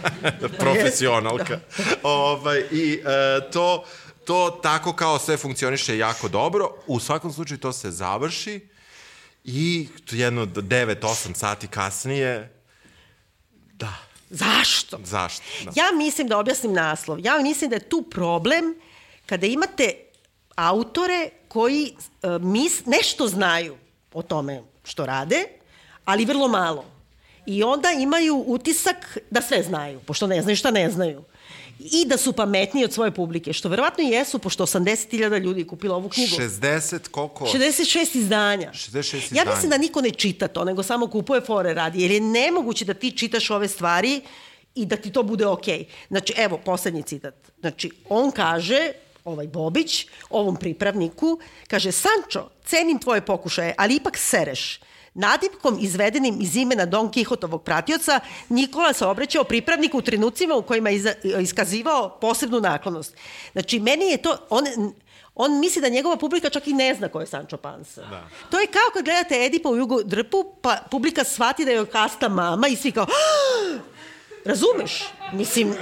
profesionalka. 0.58 1.58
ovaj, 2.02 2.62
I 2.70 3.00
e, 3.04 3.50
to, 3.50 3.84
to 4.32 4.58
tako 4.62 4.92
kao 4.92 5.18
sve 5.18 5.36
funkcioniše 5.36 5.98
jako 5.98 6.28
dobro. 6.28 6.70
U 6.86 7.00
svakom 7.00 7.32
slučaju 7.32 7.58
to 7.58 7.72
se 7.72 7.90
završi 7.90 8.60
i 9.44 9.88
jedno 10.10 10.46
9-8 10.46 11.34
sati 11.34 11.66
kasnije 11.66 12.52
da, 13.72 13.94
Zašto? 14.30 14.98
zašto? 15.04 15.42
Da. 15.64 15.70
Ja 15.74 15.92
mislim 15.96 16.28
da 16.28 16.38
objasnim 16.38 16.72
naslov. 16.72 17.20
Ja 17.20 17.38
mislim 17.38 17.70
da 17.70 17.76
je 17.76 17.88
tu 17.88 18.02
problem 18.10 18.74
kada 19.26 19.46
imate 19.46 19.94
autore 20.54 21.30
koji 21.48 21.92
uh, 21.96 22.42
mis, 22.42 22.86
nešto 22.86 23.28
znaju 23.28 23.76
o 24.12 24.22
tome 24.22 24.62
što 24.84 25.06
rade, 25.06 25.44
ali 26.04 26.24
vrlo 26.24 26.48
malo. 26.48 26.84
I 27.46 27.62
onda 27.62 27.88
imaju 27.90 28.44
utisak 28.46 29.18
da 29.30 29.42
sve 29.42 29.62
znaju, 29.62 30.00
pošto 30.00 30.26
ne 30.26 30.42
znaju 30.42 30.56
šta 30.56 30.70
ne 30.70 30.90
znaju. 30.90 31.24
I 31.84 32.04
da 32.06 32.16
su 32.16 32.32
pametniji 32.32 32.84
od 32.84 32.92
svoje 32.92 33.10
publike, 33.10 33.52
što 33.52 33.68
verovatno 33.68 34.04
jesu, 34.04 34.38
pošto 34.38 34.66
80.000 34.66 35.40
ljudi 35.40 35.60
je 35.60 35.66
kupilo 35.66 35.96
ovu 35.96 36.08
knjigu. 36.08 36.36
60, 36.36 37.08
koliko? 37.08 37.44
66 37.44 38.16
izdanja. 38.16 38.70
66 38.72 39.14
Ja 39.14 39.20
izdanja. 39.20 39.50
mislim 39.50 39.70
da 39.70 39.78
niko 39.78 40.00
ne 40.00 40.10
čita 40.10 40.48
to, 40.48 40.64
nego 40.64 40.82
samo 40.82 41.06
kupuje 41.06 41.40
fore 41.40 41.74
radi, 41.74 42.02
jer 42.02 42.10
je 42.10 42.20
nemoguće 42.20 42.84
da 42.84 42.94
ti 42.94 43.10
čitaš 43.10 43.50
ove 43.50 43.68
stvari 43.68 44.20
i 44.74 44.86
da 44.86 44.96
ti 44.96 45.12
to 45.12 45.22
bude 45.22 45.46
okej. 45.46 45.84
Znači, 46.08 46.34
evo, 46.36 46.58
poslednji 46.58 47.02
citat. 47.02 47.34
Znači, 47.60 47.90
on 48.08 48.30
kaže, 48.30 48.92
ovaj 49.24 49.46
Bobić, 49.46 50.06
ovom 50.30 50.56
pripravniku, 50.56 51.38
kaže, 51.68 51.92
Sančo, 51.92 52.48
cenim 52.64 52.98
tvoje 52.98 53.20
pokušaje, 53.20 53.74
ali 53.78 53.94
ipak 53.94 54.16
sereš. 54.18 54.80
Nadimkom 55.14 55.78
izvedenim 55.80 56.40
iz 56.40 56.56
imena 56.56 56.86
Don 56.86 57.10
Kihotovog 57.10 57.62
pratioca, 57.62 58.20
Nikola 58.48 58.92
se 58.92 59.06
obraćao 59.06 59.44
pripravniku 59.44 59.98
u 59.98 60.02
trenucima 60.02 60.54
u 60.54 60.62
kojima 60.62 60.90
je 60.90 61.16
iskazivao 61.42 62.18
posebnu 62.20 62.60
naklonost. 62.60 63.14
Znači, 63.52 63.80
meni 63.80 64.04
je 64.04 64.16
to... 64.16 64.36
On, 64.50 64.64
on 65.34 65.60
misli 65.60 65.82
da 65.82 65.88
njegova 65.88 66.16
publika 66.16 66.50
čak 66.50 66.66
i 66.66 66.72
ne 66.72 66.94
zna 66.94 67.08
ko 67.08 67.20
je 67.20 67.26
Sancho 67.26 67.56
Panza. 67.56 68.02
Da. 68.02 68.28
To 68.50 68.60
je 68.60 68.66
kao 68.66 68.90
kad 68.94 69.04
gledate 69.04 69.44
Edipa 69.44 69.68
u 69.68 69.76
Jugu 69.76 70.02
Drpu, 70.02 70.44
pa 70.62 70.76
publika 70.90 71.24
shvati 71.24 71.64
da 71.64 71.70
je 71.70 71.86
kasta 71.86 72.28
mama 72.28 72.68
i 72.68 72.76
svi 72.76 72.92
kao... 72.92 73.04
"Ah!" 73.04 73.80
Razumeš? 74.44 75.04
Mislim, 75.32 75.74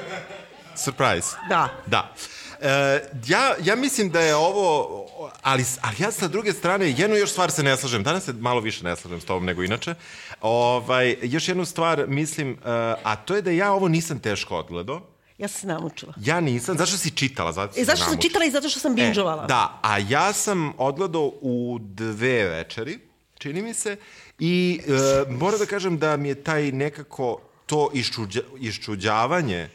Surprise. 0.77 1.37
Da. 1.49 1.69
Da. 1.87 2.15
E, 2.61 3.01
ja, 3.27 3.55
ja 3.63 3.77
mislim 3.77 4.11
da 4.11 4.21
je 4.21 4.37
ovo, 4.37 5.07
ali, 5.43 5.65
ali 5.83 5.97
ja 5.99 6.13
sa 6.13 6.29
druge 6.29 6.53
strane, 6.53 6.91
jednu 6.91 7.17
još 7.17 7.31
stvar 7.31 7.51
se 7.51 7.63
ne 7.63 7.77
slažem, 7.77 8.03
danas 8.03 8.25
se 8.25 8.33
malo 8.33 8.61
više 8.61 8.85
ne 8.85 8.97
slažem 8.97 9.21
s 9.21 9.25
tobom 9.25 9.45
nego 9.45 9.63
inače, 9.63 9.95
ovaj, 10.41 11.17
još 11.23 11.49
jednu 11.49 11.65
stvar 11.65 12.05
mislim, 12.09 12.51
e, 12.53 12.57
a 13.05 13.17
to 13.17 13.37
je 13.37 13.43
da 13.43 13.51
ja 13.51 13.73
ovo 13.73 13.89
nisam 13.89 14.19
teško 14.19 14.57
odgledao, 14.57 15.03
ja 15.39 15.49
sam 15.49 15.61
se 15.61 15.67
namučila. 15.67 16.13
ja 16.17 16.41
nisam, 16.41 16.79
zašto 16.79 16.97
si 16.97 17.11
čitala? 17.11 17.53
Zato 17.53 17.81
E, 17.81 17.85
zašto 17.85 18.05
sam 18.05 18.11
namučila. 18.11 18.29
čitala 18.31 18.45
i 18.45 18.51
zato 18.51 18.69
što 18.69 18.81
sam 18.81 18.95
binđovala. 18.95 19.45
E, 19.45 19.47
da, 19.47 19.79
a 19.83 19.99
ja 19.99 20.33
sam 20.33 20.73
odgledao 20.79 21.33
u 21.41 21.79
dve 21.81 22.49
večeri, 22.49 22.99
čini 23.39 23.63
mi 23.63 23.75
se, 23.75 23.97
i 24.39 24.81
e, 24.87 25.33
moram 25.33 25.59
da 25.59 25.67
kažem 25.67 25.99
da 25.99 26.17
mi 26.17 26.29
je 26.29 26.35
taj 26.45 26.73
nekako 26.73 27.41
to 27.67 27.91
iščuđa, 27.95 28.41
iščuđavanje 28.59 29.69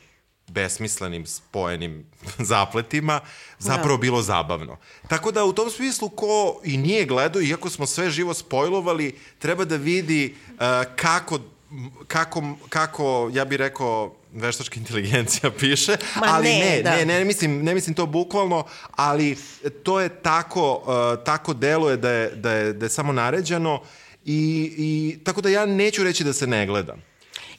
besmislenim 0.48 1.26
spojenim 1.26 2.06
zapletima 2.52 3.20
zapravo 3.60 3.98
bilo 3.98 4.22
zabavno. 4.22 4.78
Tako 5.08 5.32
da 5.32 5.44
u 5.46 5.54
tom 5.54 5.70
smislu 5.70 6.10
ko 6.10 6.62
i 6.64 6.78
nije 6.78 7.06
gledao, 7.06 7.42
iako 7.42 7.70
smo 7.70 7.86
sve 7.86 8.10
živo 8.10 8.34
spojlovali, 8.34 9.16
treba 9.40 9.66
da 9.66 9.76
vidi 9.76 10.26
e, 10.26 10.56
kako, 10.96 11.40
kako, 12.08 12.44
kako, 12.70 13.30
ja 13.34 13.46
bih 13.46 13.58
rekao, 13.58 14.16
veštačka 14.34 14.80
inteligencija 14.84 15.52
piše, 15.52 15.98
Ma 16.16 16.26
ali 16.26 16.50
ne, 16.50 16.60
ne, 16.60 16.82
da. 16.82 16.92
ne, 16.92 17.06
ne, 17.06 17.20
ne 17.20 17.26
mislim, 17.26 17.64
ne 17.64 17.74
mislim 17.74 17.96
to 17.96 18.06
bukvalno, 18.06 18.66
ali 18.92 19.38
to 19.84 20.00
je 20.00 20.10
tako, 20.10 20.74
uh, 20.76 21.24
tako 21.24 21.54
deluje 21.54 21.98
da 21.98 22.10
je, 22.10 22.30
da 22.36 22.52
je, 22.52 22.74
da 22.74 22.86
je 22.86 22.90
samo 22.90 23.14
naređeno 23.14 23.82
i, 24.26 24.74
i 24.78 25.18
tako 25.24 25.42
da 25.42 25.50
ja 25.50 25.66
neću 25.66 26.04
reći 26.04 26.24
da 26.24 26.34
se 26.34 26.48
ne 26.48 26.66
gledam. 26.66 27.02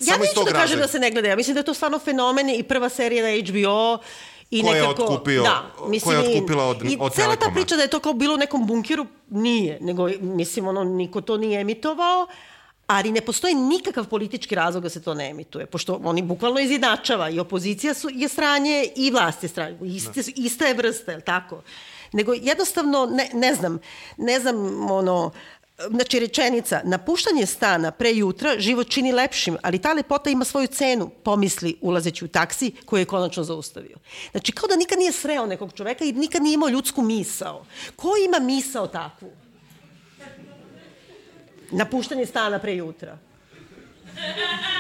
Ja 0.01 0.17
neću 0.19 0.45
da 0.45 0.53
kažem 0.53 0.79
da 0.79 0.89
se 0.89 0.99
ne 0.99 1.11
gleda. 1.11 1.29
Ja 1.29 1.37
mislim 1.37 1.55
da 1.55 1.61
je 1.61 1.65
to 1.65 1.75
stvarno 1.75 1.99
fenomen 1.99 2.49
i 2.51 2.63
prva 2.63 2.89
serija 2.89 3.23
na 3.25 3.43
HBO 3.43 3.99
i 4.51 4.63
Ko 4.63 4.69
je 4.69 4.75
nekako... 4.75 5.03
otkupio- 5.05 5.43
da, 5.43 5.63
ko 6.01 6.13
je 6.13 6.19
i- 6.25 6.29
otkupila 6.29 6.65
od- 6.65 6.83
I 6.83 6.97
od 7.01 7.15
cela 7.15 7.37
ta 7.37 7.51
priča 7.51 7.77
da 7.77 7.83
je 7.83 7.89
to 7.89 8.01
kao 8.01 8.13
bilo 8.13 8.35
u 8.35 8.39
nekom 8.39 8.67
bunkeru, 8.67 9.07
nije. 9.29 9.79
Nego, 9.81 10.09
mislim, 10.21 10.69
ono, 10.69 10.85
niko 10.85 11.21
to 11.21 11.37
nije 11.37 11.61
emitovao, 11.61 12.27
ali 12.87 13.13
ne 13.13 13.21
postoji 13.21 13.55
nikakav 13.55 14.07
politički 14.07 14.55
razlog 14.55 14.83
da 14.83 14.89
se 14.89 15.03
to 15.03 15.15
ne 15.15 15.31
emituje, 15.31 15.67
pošto 15.67 16.01
oni 16.05 16.23
bukvalno 16.23 16.61
izjednačava 16.61 17.31
i 17.31 17.41
opozicija 17.41 17.95
su, 17.95 18.09
je 18.11 18.29
stranje 18.29 18.89
i 18.97 19.11
vlast 19.11 19.43
je 19.43 19.49
stranje. 19.49 19.77
Iste, 19.85 20.23
su- 20.23 20.31
ista 20.37 20.67
je 20.67 20.75
vrsta, 20.75 21.11
je 21.11 21.17
li 21.17 21.25
tako? 21.25 21.63
Nego 22.13 22.33
jednostavno, 22.35 23.09
ne, 23.09 23.31
ne 23.35 23.55
znam, 23.55 23.79
ne 24.19 24.41
znam, 24.41 24.57
ono, 24.91 25.31
Znači, 25.77 26.21
rečenica, 26.21 26.81
napuštanje 26.85 27.47
stana 27.47 27.91
pre 27.91 28.13
jutra 28.15 28.59
život 28.59 28.89
čini 28.89 29.13
lepšim, 29.13 29.57
ali 29.63 29.79
ta 29.79 29.93
lepota 29.93 30.31
ima 30.31 30.45
svoju 30.45 30.67
cenu, 30.67 31.09
pomisli 31.09 31.77
ulazeći 31.81 32.25
u 32.25 32.29
taksi 32.29 32.73
koji 32.85 33.01
je 33.01 33.05
konačno 33.05 33.45
zaustavio. 33.45 33.97
Znači, 34.31 34.53
kao 34.53 34.69
da 34.69 34.77
nikad 34.77 34.99
nije 34.99 35.13
sreo 35.13 35.47
nekog 35.47 35.73
čoveka 35.73 36.05
i 36.05 36.13
nikad 36.13 36.43
nije 36.43 36.55
imao 36.55 36.69
ljudsku 36.69 37.03
misao. 37.03 37.65
Ko 37.97 38.09
ima 38.29 38.39
misao 38.47 38.87
takvu? 38.87 39.31
Napuštanje 41.71 42.27
stana 42.27 42.59
pre 42.59 42.77
jutra. 42.77 43.19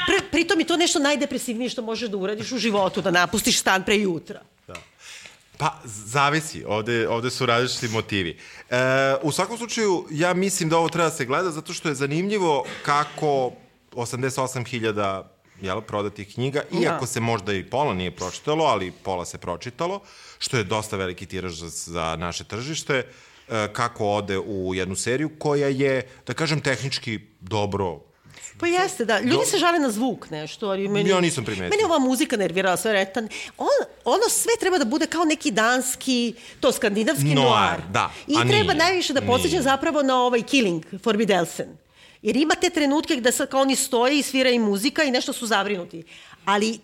Pre, 0.07 0.31
pritom 0.31 0.61
je 0.61 0.67
to 0.67 0.77
nešto 0.77 0.99
najdepresivnije 0.99 1.71
što 1.71 1.83
možeš 1.83 2.09
da 2.09 2.17
uradiš 2.17 2.53
u 2.53 2.59
životu, 2.59 3.03
da 3.03 3.11
napustiš 3.11 3.61
stan 3.61 3.85
pre 3.85 3.97
jutra. 3.97 4.43
Da. 5.59 5.65
Pa, 5.65 5.81
zavisi. 5.85 6.65
Ovde, 6.69 7.09
ovde 7.09 7.31
su 7.31 7.47
različiti 7.47 7.89
motivi. 7.89 8.39
E, 8.71 8.77
u 9.23 9.33
svakom 9.33 9.57
slučaju, 9.59 10.07
ja 10.11 10.35
mislim 10.35 10.69
da 10.69 10.79
ovo 10.79 10.89
treba 10.89 11.09
da 11.09 11.17
se 11.17 11.25
gleda 11.25 11.51
zato 11.51 11.73
što 11.73 11.89
je 11.89 11.95
zanimljivo 11.95 12.65
kako 12.83 13.53
88.000 13.93 15.23
jel, 15.61 15.81
prodatih 15.81 16.35
knjiga, 16.35 16.63
iako 16.83 17.01
da. 17.01 17.07
se 17.07 17.21
možda 17.21 17.53
i 17.53 17.65
pola 17.65 17.95
nije 17.95 18.17
pročitalo, 18.17 18.65
ali 18.65 18.93
pola 19.03 19.25
se 19.25 19.39
pročitalo, 19.39 20.01
što 20.39 20.57
je 20.57 20.65
dosta 20.65 20.97
veliki 20.97 21.27
tiraž 21.27 21.53
za, 21.53 21.69
za 21.69 22.17
naše 22.17 22.45
tržište, 22.45 22.95
e, 23.49 23.69
kako 23.73 24.07
ode 24.07 24.39
u 24.39 24.75
jednu 24.75 24.97
seriju 24.97 25.31
koja 25.39 25.69
je, 25.69 26.09
da 26.27 26.35
kažem, 26.35 26.61
tehnički 26.61 27.21
dobro 27.41 28.01
Pa 28.61 28.66
jeste, 28.66 29.05
da. 29.05 29.20
Ljudi 29.20 29.45
Do... 29.45 29.51
se 29.51 29.59
žale 29.59 29.78
na 29.78 29.91
zvuk 29.91 30.30
nešto, 30.30 30.68
ali 30.68 30.89
meni... 30.89 31.11
Ja 31.11 31.20
nisam 31.20 31.45
primetio. 31.45 31.68
Meni 31.68 31.84
ova 31.84 31.99
muzika 31.99 32.37
nervirala 32.37 32.76
sve 32.76 32.93
retan. 32.93 33.28
On, 33.59 33.68
ono 34.05 34.28
sve 34.28 34.53
treba 34.61 34.78
da 34.78 34.84
bude 34.84 35.07
kao 35.07 35.24
neki 35.24 35.51
danski, 35.51 36.34
to 36.61 36.72
skandinavski 36.72 37.24
noir. 37.24 37.37
noir. 37.37 37.80
Da, 37.93 38.12
I 38.26 38.34
a 38.37 38.41
treba 38.41 38.72
nije. 38.72 38.84
najviše 38.84 39.12
da 39.12 39.20
podsjeća 39.20 39.62
zapravo 39.62 40.03
na 40.03 40.22
ovaj 40.22 40.43
Killing, 40.43 40.84
Forbidelsen. 41.03 41.76
Jer 42.22 42.37
ima 42.37 42.55
te 42.55 42.70
trenutke 42.70 43.16
gde 43.16 43.32
sad 43.32 43.49
kao 43.49 43.61
oni 43.61 43.76
stoje 43.76 44.18
i 44.18 44.22
svira 44.22 44.51
i 44.51 44.59
muzika 44.59 45.03
i 45.03 45.11
nešto 45.11 45.32
su 45.32 45.47
zavrinuti. 45.47 46.05
Ali 46.45 46.78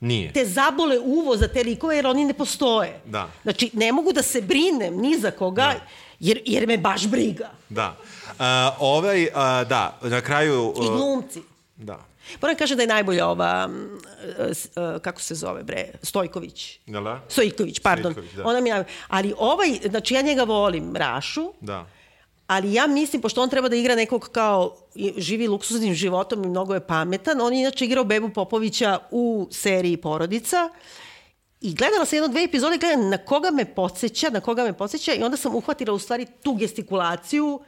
Nije. 0.00 0.32
te 0.32 0.44
zabole 0.44 0.98
uvo 0.98 1.36
za 1.36 1.48
te 1.48 1.62
likove 1.62 1.96
jer 1.96 2.06
oni 2.06 2.24
ne 2.24 2.34
postoje. 2.34 3.00
Da. 3.04 3.30
Znači, 3.42 3.70
ne 3.72 3.92
mogu 3.92 4.12
da 4.12 4.22
se 4.22 4.40
brinem 4.42 4.96
ni 4.96 5.18
za 5.18 5.30
koga, 5.30 5.62
da. 5.62 5.86
Jer, 6.20 6.40
jer 6.46 6.66
me 6.66 6.78
baš 6.78 7.06
briga. 7.06 7.50
Da. 7.68 7.96
Uh, 8.28 8.34
ovaj, 8.78 9.24
uh, 9.24 9.30
da, 9.68 9.98
na 10.02 10.20
kraju... 10.20 10.72
Uh, 10.76 10.84
I 10.84 10.88
glumci. 10.88 11.42
Da. 11.76 11.98
Moram 12.42 12.56
kažem 12.56 12.76
da 12.76 12.82
je 12.82 12.86
najbolja 12.86 13.28
ova, 13.28 13.70
kako 15.02 15.20
se 15.20 15.34
zove 15.34 15.62
bre, 15.62 15.84
Stojković. 16.02 16.78
Da, 16.86 17.00
da? 17.00 17.20
Stojković, 17.28 17.78
pardon. 17.80 18.12
Stojković, 18.12 18.32
da. 18.36 18.46
Ona 18.46 18.60
mi 18.60 18.68
je, 18.68 18.84
ali 19.08 19.34
ovaj, 19.38 19.78
znači 19.90 20.14
ja 20.14 20.22
njega 20.22 20.42
volim, 20.42 20.96
Rašu, 20.96 21.52
Da. 21.60 21.86
ali 22.46 22.72
ja 22.72 22.86
mislim, 22.86 23.22
pošto 23.22 23.42
on 23.42 23.48
treba 23.48 23.68
da 23.68 23.76
igra 23.76 23.94
nekog 23.94 24.28
kao 24.32 24.76
živi 25.16 25.48
luksuznim 25.48 25.94
životom 25.94 26.44
i 26.44 26.48
mnogo 26.48 26.74
je 26.74 26.86
pametan, 26.86 27.40
on 27.40 27.52
je 27.52 27.60
inače 27.60 27.84
igrao 27.84 28.04
Bebu 28.04 28.28
Popovića 28.28 28.98
u 29.10 29.48
seriji 29.50 29.96
Porodica, 29.96 30.68
I 31.60 31.74
gledala 31.74 32.04
sam 32.04 32.16
jedno, 32.16 32.28
dve 32.28 32.42
epizode, 32.44 32.78
gledam 32.78 33.08
na 33.08 33.18
koga 33.18 33.50
me 33.50 33.64
podsjeća, 33.74 34.30
na 34.30 34.40
koga 34.40 34.64
me 34.64 34.72
podsjeća 34.72 35.14
i 35.14 35.22
onda 35.22 35.36
sam 35.36 35.54
uhvatila 35.54 35.94
u 35.94 35.98
stvari 35.98 36.26
tu 36.42 36.54
gestikulaciju, 36.54 37.60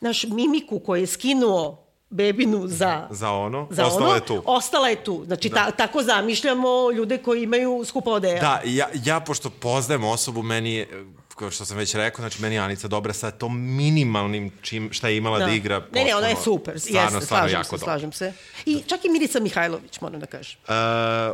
naš 0.00 0.24
mimiku 0.24 0.78
koji 0.78 1.00
je 1.00 1.06
skinuo 1.06 1.78
bebinu 2.10 2.68
za... 2.68 3.06
Za 3.10 3.30
ono, 3.30 3.66
za 3.70 3.86
ostala 3.86 4.06
ono, 4.06 4.14
je 4.14 4.20
tu. 4.26 4.42
Ostala 4.46 4.88
je 4.88 5.04
tu. 5.04 5.22
Znači, 5.26 5.48
Da. 5.48 5.54
ta, 5.64 5.70
tako 5.70 6.02
zamišljamo 6.02 6.90
ljude 6.90 7.18
koji 7.18 7.42
imaju 7.42 7.84
skupa 7.84 8.10
odeja. 8.10 8.40
Da, 8.40 8.60
ja, 8.64 8.88
ja 9.04 9.20
pošto 9.20 9.50
poznajem 9.50 10.04
osobu, 10.04 10.42
meni 10.42 10.74
je, 10.74 11.04
kao 11.34 11.50
što 11.50 11.64
sam 11.64 11.76
već 11.76 11.94
rekao, 11.94 12.22
znači 12.22 12.42
meni 12.42 12.58
Anica 12.58 12.88
dobra 12.88 13.12
sa 13.12 13.30
tom 13.30 13.60
minimalnim 13.60 14.52
čim, 14.62 14.92
šta 14.92 15.08
je 15.08 15.16
imala 15.16 15.38
da, 15.38 15.46
da 15.46 15.52
igra. 15.52 15.82
Ne, 15.92 16.04
ne, 16.04 16.16
ona 16.16 16.28
je 16.28 16.34
potpuno, 16.34 16.56
super. 16.56 16.80
Stvarno, 16.80 17.16
Jeste, 17.16 17.26
stvarno 17.26 17.48
slažem 17.48 17.58
jako 17.58 17.64
se, 17.64 17.70
dobra. 17.70 17.84
slažem 17.84 18.12
se. 18.12 18.32
I 18.66 18.82
čak 18.86 19.04
i 19.04 19.08
Milica 19.08 19.40
Mihajlović, 19.40 20.00
moram 20.00 20.20
da 20.20 20.26
kažem. 20.26 20.58
Uh, 20.68 20.74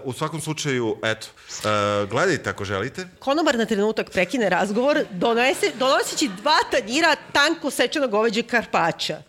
u 0.04 0.12
svakom 0.12 0.40
slučaju, 0.40 0.96
eto, 1.02 1.26
uh, 1.48 2.10
gledajte 2.10 2.50
ako 2.50 2.64
želite. 2.64 3.08
Konobar 3.18 3.58
na 3.58 3.66
trenutak 3.66 4.10
prekine 4.10 4.48
razgovor, 4.48 5.04
donese, 5.10 5.72
donoseći 5.78 6.28
dva 6.28 6.58
tanjira 6.70 7.16
tanko 7.32 7.70
sečenog 7.70 8.10
goveđe 8.10 8.42
karpaća. 8.42 9.22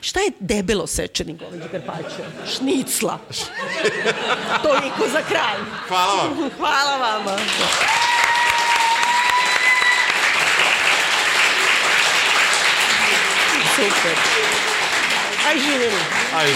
Šta 0.00 0.20
je 0.20 0.30
debelo 0.40 0.86
sečeni 0.86 1.36
goveđe 1.36 1.68
karpaća? 1.68 2.24
Šnicla. 2.56 3.18
Toliko 4.66 5.08
za 5.12 5.22
kraj. 5.28 5.56
Hvala 5.88 6.14
vam. 6.14 6.50
Hvala 6.58 6.96
vama. 6.96 7.36
Super. 13.76 14.16
Aj 15.48 15.58
živjeli. 15.58 16.00
Ajde, 16.32 16.52